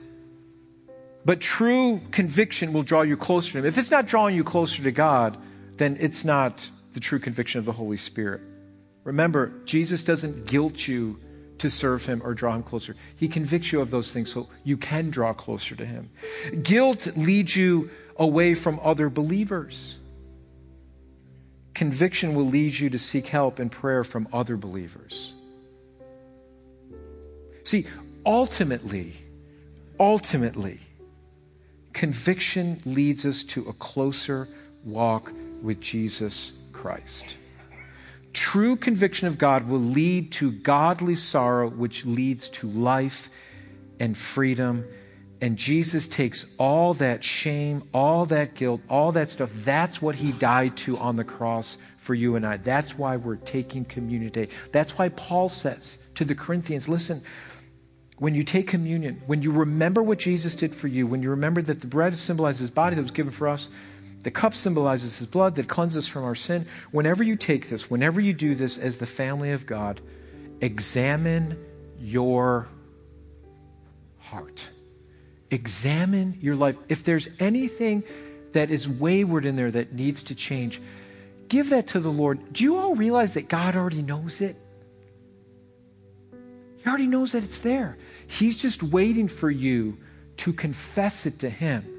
But 1.24 1.40
true 1.40 2.00
conviction 2.12 2.72
will 2.72 2.84
draw 2.84 3.02
you 3.02 3.16
closer 3.16 3.50
to 3.54 3.58
Him. 3.58 3.66
If 3.66 3.78
it's 3.78 3.90
not 3.90 4.06
drawing 4.06 4.36
you 4.36 4.44
closer 4.44 4.84
to 4.84 4.92
God, 4.92 5.36
then 5.76 5.96
it's 5.98 6.24
not 6.24 6.70
the 6.92 7.00
true 7.00 7.18
conviction 7.18 7.58
of 7.58 7.64
the 7.64 7.72
Holy 7.72 7.96
Spirit. 7.96 8.42
Remember, 9.02 9.52
Jesus 9.64 10.04
doesn't 10.04 10.46
guilt 10.46 10.86
you 10.86 11.18
to 11.58 11.70
serve 11.70 12.06
him 12.06 12.22
or 12.24 12.34
draw 12.34 12.54
him 12.54 12.62
closer. 12.62 12.96
He 13.16 13.28
convicts 13.28 13.72
you 13.72 13.80
of 13.80 13.90
those 13.90 14.12
things 14.12 14.32
so 14.32 14.48
you 14.64 14.76
can 14.76 15.10
draw 15.10 15.32
closer 15.32 15.74
to 15.76 15.84
him. 15.84 16.10
Guilt 16.62 17.08
leads 17.16 17.56
you 17.56 17.90
away 18.16 18.54
from 18.54 18.80
other 18.82 19.08
believers. 19.08 19.96
Conviction 21.74 22.34
will 22.34 22.46
lead 22.46 22.78
you 22.78 22.90
to 22.90 22.98
seek 22.98 23.28
help 23.28 23.58
and 23.58 23.70
prayer 23.70 24.02
from 24.02 24.28
other 24.32 24.56
believers. 24.56 25.32
See, 27.64 27.86
ultimately, 28.26 29.14
ultimately, 30.00 30.80
Conviction 31.92 32.80
leads 32.84 33.26
us 33.26 33.42
to 33.42 33.68
a 33.68 33.72
closer 33.72 34.48
walk 34.84 35.32
with 35.62 35.80
Jesus 35.80 36.52
Christ. 36.72 37.36
True 38.38 38.76
conviction 38.76 39.26
of 39.26 39.36
God 39.36 39.68
will 39.68 39.80
lead 39.80 40.30
to 40.34 40.52
godly 40.52 41.16
sorrow, 41.16 41.68
which 41.68 42.06
leads 42.06 42.48
to 42.50 42.68
life 42.68 43.28
and 43.98 44.16
freedom. 44.16 44.86
And 45.40 45.56
Jesus 45.56 46.06
takes 46.06 46.46
all 46.56 46.94
that 46.94 47.24
shame, 47.24 47.82
all 47.92 48.26
that 48.26 48.54
guilt, 48.54 48.80
all 48.88 49.10
that 49.10 49.28
stuff. 49.28 49.50
That's 49.52 50.00
what 50.00 50.14
he 50.14 50.30
died 50.30 50.76
to 50.76 50.96
on 50.98 51.16
the 51.16 51.24
cross 51.24 51.78
for 51.96 52.14
you 52.14 52.36
and 52.36 52.46
I. 52.46 52.58
That's 52.58 52.96
why 52.96 53.16
we're 53.16 53.34
taking 53.34 53.84
communion 53.84 54.30
today. 54.30 54.54
That's 54.70 54.96
why 54.96 55.08
Paul 55.08 55.48
says 55.48 55.98
to 56.14 56.24
the 56.24 56.36
Corinthians 56.36 56.88
listen, 56.88 57.24
when 58.18 58.36
you 58.36 58.44
take 58.44 58.68
communion, 58.68 59.20
when 59.26 59.42
you 59.42 59.50
remember 59.50 60.00
what 60.00 60.20
Jesus 60.20 60.54
did 60.54 60.76
for 60.76 60.86
you, 60.86 61.08
when 61.08 61.24
you 61.24 61.30
remember 61.30 61.60
that 61.60 61.80
the 61.80 61.88
bread 61.88 62.16
symbolizes 62.16 62.60
his 62.60 62.70
body 62.70 62.94
that 62.94 63.02
was 63.02 63.10
given 63.10 63.32
for 63.32 63.48
us, 63.48 63.68
the 64.22 64.30
cup 64.30 64.54
symbolizes 64.54 65.18
his 65.18 65.26
blood 65.26 65.54
that 65.56 65.68
cleanses 65.68 66.08
from 66.08 66.24
our 66.24 66.34
sin. 66.34 66.66
Whenever 66.90 67.22
you 67.22 67.36
take 67.36 67.68
this, 67.68 67.88
whenever 67.88 68.20
you 68.20 68.32
do 68.32 68.54
this 68.54 68.78
as 68.78 68.98
the 68.98 69.06
family 69.06 69.52
of 69.52 69.64
God, 69.64 70.00
examine 70.60 71.56
your 71.98 72.68
heart. 74.18 74.68
Examine 75.50 76.36
your 76.40 76.56
life. 76.56 76.76
If 76.88 77.04
there's 77.04 77.28
anything 77.38 78.02
that 78.52 78.70
is 78.70 78.88
wayward 78.88 79.46
in 79.46 79.56
there 79.56 79.70
that 79.70 79.92
needs 79.92 80.24
to 80.24 80.34
change, 80.34 80.82
give 81.48 81.70
that 81.70 81.86
to 81.88 82.00
the 82.00 82.10
Lord. 82.10 82.52
Do 82.52 82.64
you 82.64 82.76
all 82.76 82.94
realize 82.94 83.34
that 83.34 83.48
God 83.48 83.76
already 83.76 84.02
knows 84.02 84.40
it? 84.40 84.56
He 86.78 86.88
already 86.88 87.06
knows 87.06 87.32
that 87.32 87.44
it's 87.44 87.58
there. 87.58 87.96
He's 88.26 88.58
just 88.60 88.82
waiting 88.82 89.28
for 89.28 89.50
you 89.50 89.96
to 90.38 90.52
confess 90.52 91.24
it 91.24 91.38
to 91.40 91.50
Him 91.50 91.97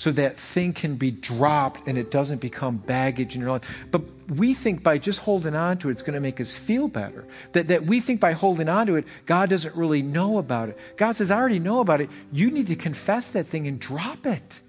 so 0.00 0.10
that 0.10 0.40
thing 0.40 0.72
can 0.72 0.96
be 0.96 1.10
dropped 1.10 1.86
and 1.86 1.98
it 1.98 2.10
doesn't 2.10 2.40
become 2.40 2.78
baggage 2.78 3.34
in 3.34 3.42
your 3.42 3.50
life. 3.50 3.70
But 3.90 4.00
we 4.30 4.54
think 4.54 4.82
by 4.82 4.96
just 4.96 5.18
holding 5.18 5.54
on 5.54 5.76
to 5.76 5.90
it, 5.90 5.92
it's 5.92 6.00
going 6.00 6.14
to 6.14 6.20
make 6.20 6.40
us 6.40 6.56
feel 6.56 6.88
better. 6.88 7.26
That, 7.52 7.68
that 7.68 7.84
we 7.84 8.00
think 8.00 8.18
by 8.18 8.32
holding 8.32 8.70
on 8.70 8.86
to 8.86 8.96
it, 8.96 9.04
God 9.26 9.50
doesn't 9.50 9.76
really 9.76 10.00
know 10.00 10.38
about 10.38 10.70
it. 10.70 10.78
God 10.96 11.16
says, 11.16 11.30
I 11.30 11.36
already 11.36 11.58
know 11.58 11.80
about 11.80 12.00
it. 12.00 12.08
You 12.32 12.50
need 12.50 12.68
to 12.68 12.76
confess 12.76 13.32
that 13.32 13.48
thing 13.48 13.66
and 13.66 13.78
drop 13.78 14.24
it 14.24 14.62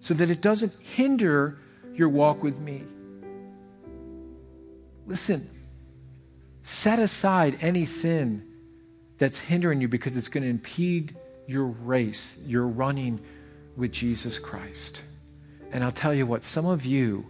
so 0.00 0.14
that 0.14 0.30
it 0.30 0.40
doesn't 0.40 0.74
hinder 0.80 1.58
your 1.92 2.08
walk 2.08 2.42
with 2.42 2.58
me. 2.58 2.84
Listen, 5.06 5.50
set 6.62 6.98
aside 6.98 7.58
any 7.60 7.84
sin 7.84 8.48
that's 9.18 9.38
hindering 9.38 9.82
you 9.82 9.88
because 9.88 10.16
it's 10.16 10.28
going 10.28 10.44
to 10.44 10.48
impede 10.48 11.14
your 11.46 11.66
race, 11.66 12.38
your 12.46 12.66
running 12.66 13.20
with 13.76 13.92
Jesus 13.92 14.38
Christ. 14.38 15.02
And 15.72 15.84
I'll 15.84 15.92
tell 15.92 16.14
you 16.14 16.26
what, 16.26 16.44
some 16.44 16.66
of 16.66 16.84
you, 16.84 17.26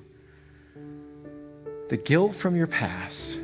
the 1.88 1.96
guilt 1.96 2.34
from 2.34 2.56
your 2.56 2.66
past 2.66 3.38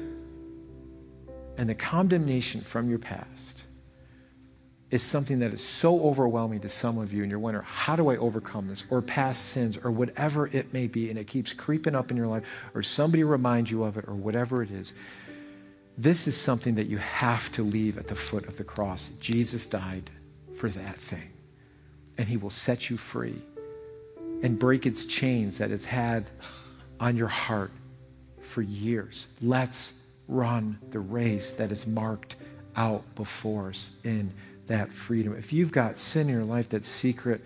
and 1.57 1.69
the 1.69 1.75
condemnation 1.75 2.61
from 2.61 2.89
your 2.89 2.99
past 2.99 3.63
is 4.91 5.03
something 5.03 5.41
that 5.41 5.53
is 5.53 5.63
so 5.63 6.01
overwhelming 6.01 6.61
to 6.61 6.69
some 6.69 6.97
of 6.99 7.13
you, 7.13 7.23
and 7.23 7.31
you're 7.31 7.41
wondering, 7.41 7.67
how 7.67 7.97
do 7.97 8.09
I 8.09 8.17
overcome 8.19 8.69
this? 8.69 8.85
Or 8.89 9.03
past 9.03 9.47
sins, 9.47 9.77
or 9.83 9.91
whatever 9.91 10.47
it 10.47 10.73
may 10.73 10.87
be, 10.87 11.11
and 11.11 11.19
it 11.19 11.27
keeps 11.27 11.53
creeping 11.53 11.97
up 11.97 12.13
in 12.13 12.17
your 12.17 12.29
life, 12.29 12.45
or 12.73 12.85
somebody 12.85 13.25
reminds 13.25 13.71
you 13.71 13.83
of 13.83 13.97
it, 13.97 14.05
or 14.07 14.15
whatever 14.15 14.63
it 14.63 14.71
is. 14.71 14.93
This 15.99 16.29
is 16.29 16.37
something 16.37 16.77
that 16.77 16.87
you 16.87 16.99
have 16.99 17.51
to 17.53 17.65
leave 17.65 17.99
at 17.99 18.07
the 18.07 18.15
foot 18.15 18.47
of 18.47 18.59
the 18.59 18.65
cross. 18.65 19.11
Jesus 19.19 19.67
died 19.67 20.09
for 20.55 20.69
that 20.69 20.99
thing 20.99 21.33
and 22.19 22.29
He 22.29 22.37
will 22.37 22.51
set 22.51 22.91
you 22.91 22.97
free 22.97 23.41
and 24.43 24.59
break 24.59 24.87
its 24.87 25.05
chains 25.05 25.59
that 25.59 25.71
it's 25.71 25.85
had 25.85 26.29
on 27.01 27.17
your 27.17 27.29
heart 27.29 27.71
for 28.41 28.63
years. 28.63 29.29
Let's 29.43 29.95
run 30.29 30.79
the 30.91 31.01
race 31.01 31.53
that 31.53 31.71
is 31.71 31.87
marked 31.87 32.37
out 32.77 33.03
before 33.15 33.69
us 33.69 33.91
in 34.05 34.33
that 34.67 34.93
freedom. 34.93 35.35
If 35.37 35.53
you've 35.53 35.73
got 35.73 35.97
sin 35.97 36.29
in 36.29 36.35
your 36.35 36.45
life 36.45 36.69
that's 36.69 36.89
secret, 36.89 37.43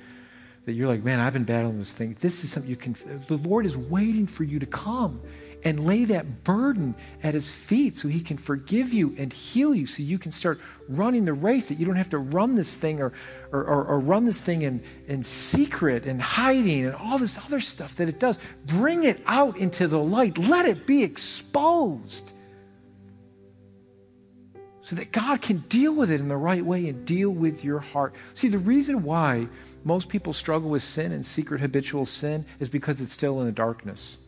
that 0.65 0.73
you're 0.73 0.89
like, 0.89 1.03
man, 1.03 1.21
I've 1.21 1.33
been 1.33 1.45
battling 1.45 1.79
this 1.79 1.93
thing, 1.93 2.17
this 2.21 2.45
is 2.45 2.51
something 2.51 2.71
you 2.71 2.77
can, 2.77 2.97
the 3.29 3.37
Lord 3.37 3.67
is 3.67 3.77
waiting 3.77 4.27
for 4.27 4.45
you 4.45 4.59
to 4.59 4.67
come 4.67 5.21
and 5.65 5.85
lay 5.87 6.05
that 6.05 6.45
burden 6.45 6.95
at 7.23 7.35
his 7.35 7.53
feet 7.53 7.99
so 7.99 8.09
he 8.09 8.21
can 8.21 8.37
forgive 8.37 8.93
you 8.93 9.15
and 9.19 9.33
heal 9.33 9.75
you 9.75 9.87
so 9.87 10.03
you 10.03 10.19
can 10.19 10.33
start 10.33 10.61
running 10.89 11.25
the 11.25 11.33
race 11.33 11.69
that 11.69 11.79
you 11.79 11.87
don't 11.87 11.97
have 11.97 12.09
to 12.11 12.19
run 12.19 12.55
this 12.55 12.75
thing 12.75 13.01
or, 13.01 13.13
or, 13.53 13.65
or, 13.65 13.85
or, 13.85 14.01
run 14.01 14.25
this 14.25 14.41
thing 14.41 14.63
in, 14.63 14.83
in 15.07 15.23
secret 15.23 16.07
and 16.07 16.21
hiding 16.21 16.87
and 16.87 16.95
all 16.95 17.19
this 17.19 17.39
other 17.39 17.61
stuff 17.61 17.97
that 17.97 18.09
it 18.09 18.19
does. 18.19 18.39
Bring 18.67 19.05
it 19.05 19.21
out 19.27 19.57
into 19.59 19.87
the 19.87 19.99
light. 19.99 20.39
Let 20.39 20.67
it 20.67 20.87
be 20.87 21.03
exposed 21.03 22.33
so 24.83 24.97
that 24.97 25.13
God 25.13 25.41
can 25.41 25.59
deal 25.69 25.95
with 25.95 26.11
it 26.11 26.21
in 26.21 26.27
the 26.27 26.37
right 26.37 26.65
way 26.65 26.89
and 26.89 27.05
deal 27.05 27.31
with 27.31 27.63
your 27.63 27.79
heart. 27.79 28.13
See, 28.35 28.49
the 28.49 28.59
reason 28.59 29.05
why 29.05 29.47
most 29.85 30.09
people 30.09 30.33
struggle 30.33 30.69
with 30.69 30.83
sin 30.83 31.13
and 31.13 31.25
secret 31.25 31.61
habitual 31.61 32.07
sin 32.07 32.45
is 32.59 32.69
because 32.69 33.01
it's 33.01 33.13
still 33.13 33.39
in 33.41 33.47
the 33.47 33.53
darkness. 33.53 34.19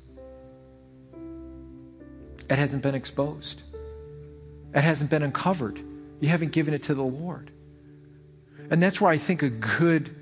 It 2.53 2.59
hasn't 2.59 2.83
been 2.83 2.95
exposed. 2.95 3.63
It 4.75 4.83
hasn't 4.83 5.09
been 5.09 5.23
uncovered. 5.23 5.83
You 6.21 6.29
haven't 6.29 6.53
given 6.53 6.75
it 6.75 6.83
to 6.83 6.95
the 6.95 7.03
Lord. 7.03 7.51
And 8.71 8.83
that's 8.83 9.01
where 9.01 9.11
I 9.11 9.17
think 9.17 9.43
a 9.43 9.49
good 9.49 10.15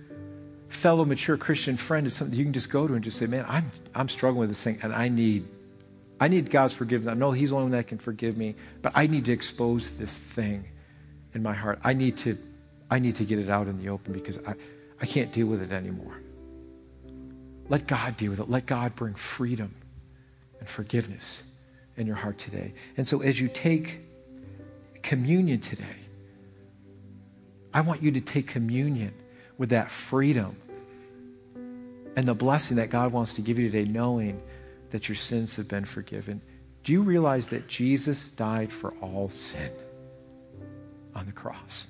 fellow 0.68 1.04
mature 1.04 1.36
Christian 1.36 1.76
friend 1.76 2.06
is 2.06 2.14
something 2.14 2.38
you 2.38 2.44
can 2.44 2.52
just 2.52 2.70
go 2.70 2.86
to 2.86 2.94
and 2.94 3.02
just 3.02 3.18
say, 3.18 3.26
Man, 3.26 3.44
I'm 3.48 3.72
I'm 3.96 4.08
struggling 4.08 4.42
with 4.42 4.50
this 4.50 4.62
thing 4.62 4.78
and 4.80 4.94
I 4.94 5.08
need 5.08 5.48
I 6.20 6.28
need 6.28 6.52
God's 6.52 6.72
forgiveness. 6.72 7.10
I 7.10 7.14
know 7.14 7.32
He's 7.32 7.50
the 7.50 7.56
only 7.56 7.64
one 7.64 7.72
that 7.72 7.88
can 7.88 7.98
forgive 7.98 8.36
me, 8.36 8.54
but 8.80 8.92
I 8.94 9.08
need 9.08 9.24
to 9.24 9.32
expose 9.32 9.90
this 9.90 10.16
thing 10.16 10.66
in 11.34 11.42
my 11.42 11.52
heart. 11.52 11.80
I 11.82 11.94
need 11.94 12.16
to 12.18 12.38
I 12.92 13.00
need 13.00 13.16
to 13.16 13.24
get 13.24 13.40
it 13.40 13.50
out 13.50 13.66
in 13.66 13.82
the 13.82 13.88
open 13.88 14.12
because 14.12 14.38
I, 14.46 14.54
I 15.02 15.06
can't 15.06 15.32
deal 15.32 15.48
with 15.48 15.62
it 15.62 15.72
anymore. 15.72 16.22
Let 17.68 17.88
God 17.88 18.16
deal 18.16 18.30
with 18.30 18.38
it. 18.38 18.48
Let 18.48 18.66
God 18.66 18.94
bring 18.94 19.14
freedom 19.14 19.74
and 20.60 20.68
forgiveness 20.68 21.42
in 21.96 22.06
your 22.06 22.16
heart 22.16 22.38
today. 22.38 22.72
And 22.96 23.06
so 23.06 23.20
as 23.20 23.40
you 23.40 23.48
take 23.48 24.00
communion 25.02 25.60
today, 25.60 25.84
I 27.72 27.82
want 27.82 28.02
you 28.02 28.10
to 28.12 28.20
take 28.20 28.48
communion 28.48 29.12
with 29.58 29.70
that 29.70 29.90
freedom 29.90 30.56
and 32.16 32.26
the 32.26 32.34
blessing 32.34 32.78
that 32.78 32.90
God 32.90 33.12
wants 33.12 33.34
to 33.34 33.40
give 33.40 33.58
you 33.58 33.70
today, 33.70 33.90
knowing 33.90 34.42
that 34.90 35.08
your 35.08 35.16
sins 35.16 35.56
have 35.56 35.68
been 35.68 35.84
forgiven. 35.84 36.40
Do 36.82 36.92
you 36.92 37.02
realize 37.02 37.48
that 37.48 37.68
Jesus 37.68 38.28
died 38.28 38.72
for 38.72 38.92
all 39.00 39.28
sin 39.28 39.70
on 41.14 41.26
the 41.26 41.32
cross? 41.32 41.86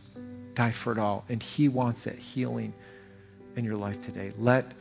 Died 0.54 0.74
for 0.74 0.92
it 0.92 0.98
all. 0.98 1.24
And 1.28 1.42
He 1.42 1.68
wants 1.68 2.04
that 2.04 2.18
healing 2.18 2.74
in 3.56 3.64
your 3.64 3.76
life 3.76 4.04
today. 4.04 4.32
Let 4.38 4.72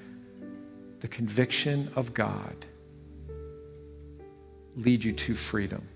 the 1.00 1.08
conviction 1.08 1.92
of 1.96 2.14
God 2.14 2.66
lead 4.80 5.04
you 5.04 5.14
to 5.14 5.36
freedom. 5.36 5.88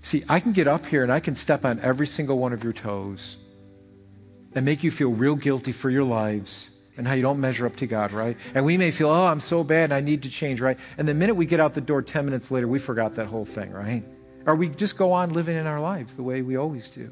See, 0.00 0.24
I 0.28 0.40
can 0.40 0.52
get 0.52 0.66
up 0.66 0.86
here 0.86 1.02
and 1.02 1.12
I 1.12 1.20
can 1.20 1.34
step 1.34 1.64
on 1.64 1.78
every 1.80 2.06
single 2.06 2.38
one 2.38 2.52
of 2.52 2.64
your 2.64 2.72
toes 2.72 3.36
and 4.54 4.64
make 4.64 4.82
you 4.82 4.90
feel 4.90 5.10
real 5.10 5.36
guilty 5.36 5.72
for 5.72 5.90
your 5.90 6.04
lives 6.04 6.70
and 6.96 7.06
how 7.06 7.14
you 7.14 7.22
don't 7.22 7.40
measure 7.40 7.66
up 7.66 7.76
to 7.76 7.86
God, 7.86 8.12
right? 8.12 8.36
And 8.54 8.64
we 8.64 8.76
may 8.76 8.90
feel, 8.90 9.08
oh, 9.08 9.24
I'm 9.24 9.40
so 9.40 9.62
bad 9.64 9.84
and 9.84 9.94
I 9.94 10.00
need 10.00 10.22
to 10.24 10.30
change, 10.30 10.60
right? 10.60 10.78
And 10.98 11.08
the 11.08 11.14
minute 11.14 11.34
we 11.34 11.46
get 11.46 11.60
out 11.60 11.74
the 11.74 11.80
door 11.80 12.02
10 12.02 12.24
minutes 12.24 12.50
later, 12.50 12.68
we 12.68 12.78
forgot 12.78 13.14
that 13.14 13.26
whole 13.26 13.44
thing, 13.44 13.70
right? 13.70 14.04
Or 14.44 14.56
we 14.56 14.68
just 14.68 14.96
go 14.96 15.12
on 15.12 15.32
living 15.32 15.56
in 15.56 15.66
our 15.66 15.80
lives 15.80 16.14
the 16.14 16.22
way 16.22 16.42
we 16.42 16.56
always 16.56 16.90
do. 16.90 17.10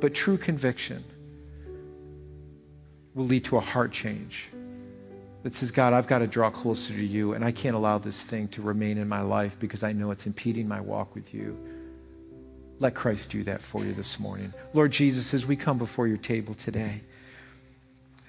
But 0.00 0.14
true 0.14 0.38
conviction 0.38 1.04
will 3.14 3.26
lead 3.26 3.44
to 3.44 3.58
a 3.58 3.60
heart 3.60 3.92
change 3.92 4.48
that 5.44 5.54
says, 5.54 5.70
God, 5.70 5.92
I've 5.92 6.06
got 6.06 6.18
to 6.18 6.26
draw 6.26 6.48
closer 6.48 6.94
to 6.94 7.04
you, 7.04 7.34
and 7.34 7.44
I 7.44 7.52
can't 7.52 7.76
allow 7.76 7.98
this 7.98 8.22
thing 8.22 8.48
to 8.48 8.62
remain 8.62 8.96
in 8.96 9.06
my 9.06 9.20
life 9.20 9.58
because 9.60 9.82
I 9.82 9.92
know 9.92 10.10
it's 10.10 10.26
impeding 10.26 10.66
my 10.66 10.80
walk 10.80 11.14
with 11.14 11.34
you. 11.34 11.56
Let 12.80 12.94
Christ 12.94 13.30
do 13.30 13.44
that 13.44 13.60
for 13.60 13.84
you 13.84 13.92
this 13.92 14.18
morning. 14.18 14.54
Lord 14.72 14.90
Jesus, 14.90 15.34
as 15.34 15.44
we 15.44 15.54
come 15.54 15.76
before 15.76 16.08
your 16.08 16.16
table 16.16 16.54
today, 16.54 17.02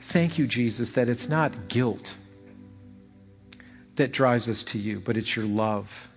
thank 0.02 0.38
you, 0.38 0.46
Jesus, 0.46 0.92
that 0.92 1.08
it's 1.08 1.30
not 1.30 1.70
guilt 1.70 2.18
that 3.96 4.12
drives 4.12 4.50
us 4.50 4.62
to 4.64 4.78
you, 4.78 5.00
but 5.00 5.16
it's 5.16 5.38
your 5.38 5.46
love 5.46 6.10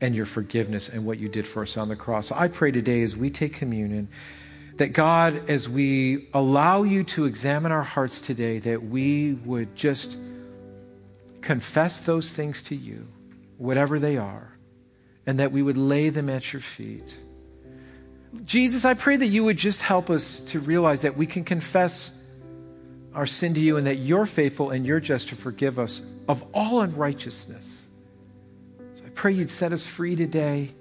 and 0.00 0.12
your 0.12 0.26
forgiveness 0.26 0.88
and 0.88 1.06
what 1.06 1.18
you 1.18 1.28
did 1.28 1.46
for 1.46 1.62
us 1.62 1.76
on 1.76 1.88
the 1.88 1.94
cross. 1.94 2.26
So 2.26 2.34
I 2.36 2.48
pray 2.48 2.72
today 2.72 3.02
as 3.02 3.16
we 3.16 3.30
take 3.30 3.54
communion 3.54 4.08
that 4.78 4.88
God, 4.88 5.48
as 5.48 5.68
we 5.68 6.28
allow 6.34 6.82
you 6.82 7.04
to 7.04 7.26
examine 7.26 7.70
our 7.70 7.84
hearts 7.84 8.20
today, 8.20 8.58
that 8.58 8.82
we 8.82 9.34
would 9.44 9.76
just 9.76 10.16
confess 11.42 12.00
those 12.00 12.32
things 12.32 12.62
to 12.62 12.74
you, 12.74 13.06
whatever 13.58 13.98
they 13.98 14.16
are, 14.16 14.56
and 15.26 15.38
that 15.40 15.52
we 15.52 15.62
would 15.62 15.76
lay 15.76 16.08
them 16.08 16.30
at 16.30 16.52
your 16.52 16.62
feet. 16.62 17.16
Jesus, 18.44 18.84
I 18.84 18.94
pray 18.94 19.16
that 19.16 19.26
you 19.26 19.44
would 19.44 19.58
just 19.58 19.82
help 19.82 20.08
us 20.08 20.40
to 20.40 20.60
realize 20.60 21.02
that 21.02 21.16
we 21.16 21.26
can 21.26 21.44
confess 21.44 22.12
our 23.14 23.26
sin 23.26 23.54
to 23.54 23.60
you 23.60 23.76
and 23.76 23.86
that 23.86 23.96
you're 23.96 24.24
faithful 24.24 24.70
and 24.70 24.86
you're 24.86 25.00
just 25.00 25.28
to 25.28 25.36
forgive 25.36 25.78
us 25.78 26.02
of 26.28 26.42
all 26.54 26.80
unrighteousness. 26.80 27.84
So 28.94 29.04
I 29.04 29.10
pray 29.10 29.32
you'd 29.32 29.50
set 29.50 29.72
us 29.72 29.86
free 29.86 30.16
today. 30.16 30.72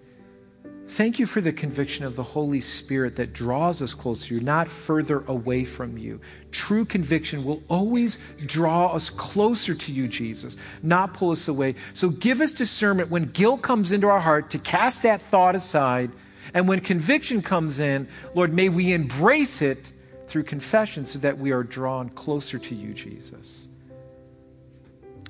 Thank 0.92 1.20
you 1.20 1.26
for 1.26 1.40
the 1.40 1.54
conviction 1.54 2.04
of 2.04 2.18
the 2.18 2.24
Holy 2.24 2.60
Spirit 2.60 3.16
that 3.16 3.32
draws 3.32 3.82
us 3.82 3.94
closer 3.94 4.28
to 4.28 4.36
you, 4.36 4.42
not 4.42 4.68
further 4.68 5.24
away 5.26 5.64
from 5.64 5.98
you. 5.98 6.20
True 6.52 6.84
conviction 6.84 7.46
will 7.46 7.64
always 7.70 8.20
draw 8.46 8.94
us 8.94 9.10
closer 9.10 9.74
to 9.74 9.92
you, 9.94 10.10
Jesus, 10.10 10.58
not 10.84 11.14
pull 11.14 11.32
us 11.32 11.48
away. 11.48 11.76
So 11.94 12.10
give 12.10 12.42
us 12.42 12.52
discernment 12.52 13.10
when 13.10 13.24
guilt 13.32 13.62
comes 13.62 13.94
into 13.94 14.10
our 14.10 14.20
heart 14.20 14.50
to 14.50 14.60
cast 14.60 15.04
that 15.04 15.22
thought 15.22 15.56
aside. 15.56 16.12
And 16.54 16.68
when 16.68 16.82
conviction 16.82 17.42
comes 17.42 17.80
in, 17.80 18.10
Lord, 18.36 18.54
may 18.54 18.68
we 18.68 18.92
embrace 18.92 19.62
it 19.62 19.94
through 20.28 20.44
confession 20.44 21.06
so 21.06 21.20
that 21.20 21.38
we 21.38 21.52
are 21.52 21.64
drawn 21.64 22.10
closer 22.10 22.60
to 22.60 22.76
you, 22.76 22.94
Jesus. 22.94 23.70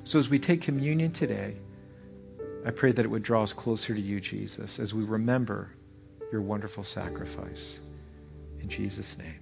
So 0.06 0.18
as 0.18 0.28
we 0.28 0.40
take 0.40 0.62
communion 0.62 1.12
today, 1.12 1.54
I 2.66 2.72
pray 2.72 2.92
that 2.92 3.04
it 3.04 3.10
would 3.10 3.24
draw 3.24 3.44
us 3.44 3.54
closer 3.54 3.94
to 3.96 4.02
you, 4.02 4.20
Jesus, 4.22 4.80
as 4.80 4.94
we 4.94 5.04
remember 5.04 5.72
your 6.32 6.42
wonderful 6.42 6.84
sacrifice. 6.84 7.82
In 8.62 8.70
Jesus' 8.70 9.18
name. 9.18 9.41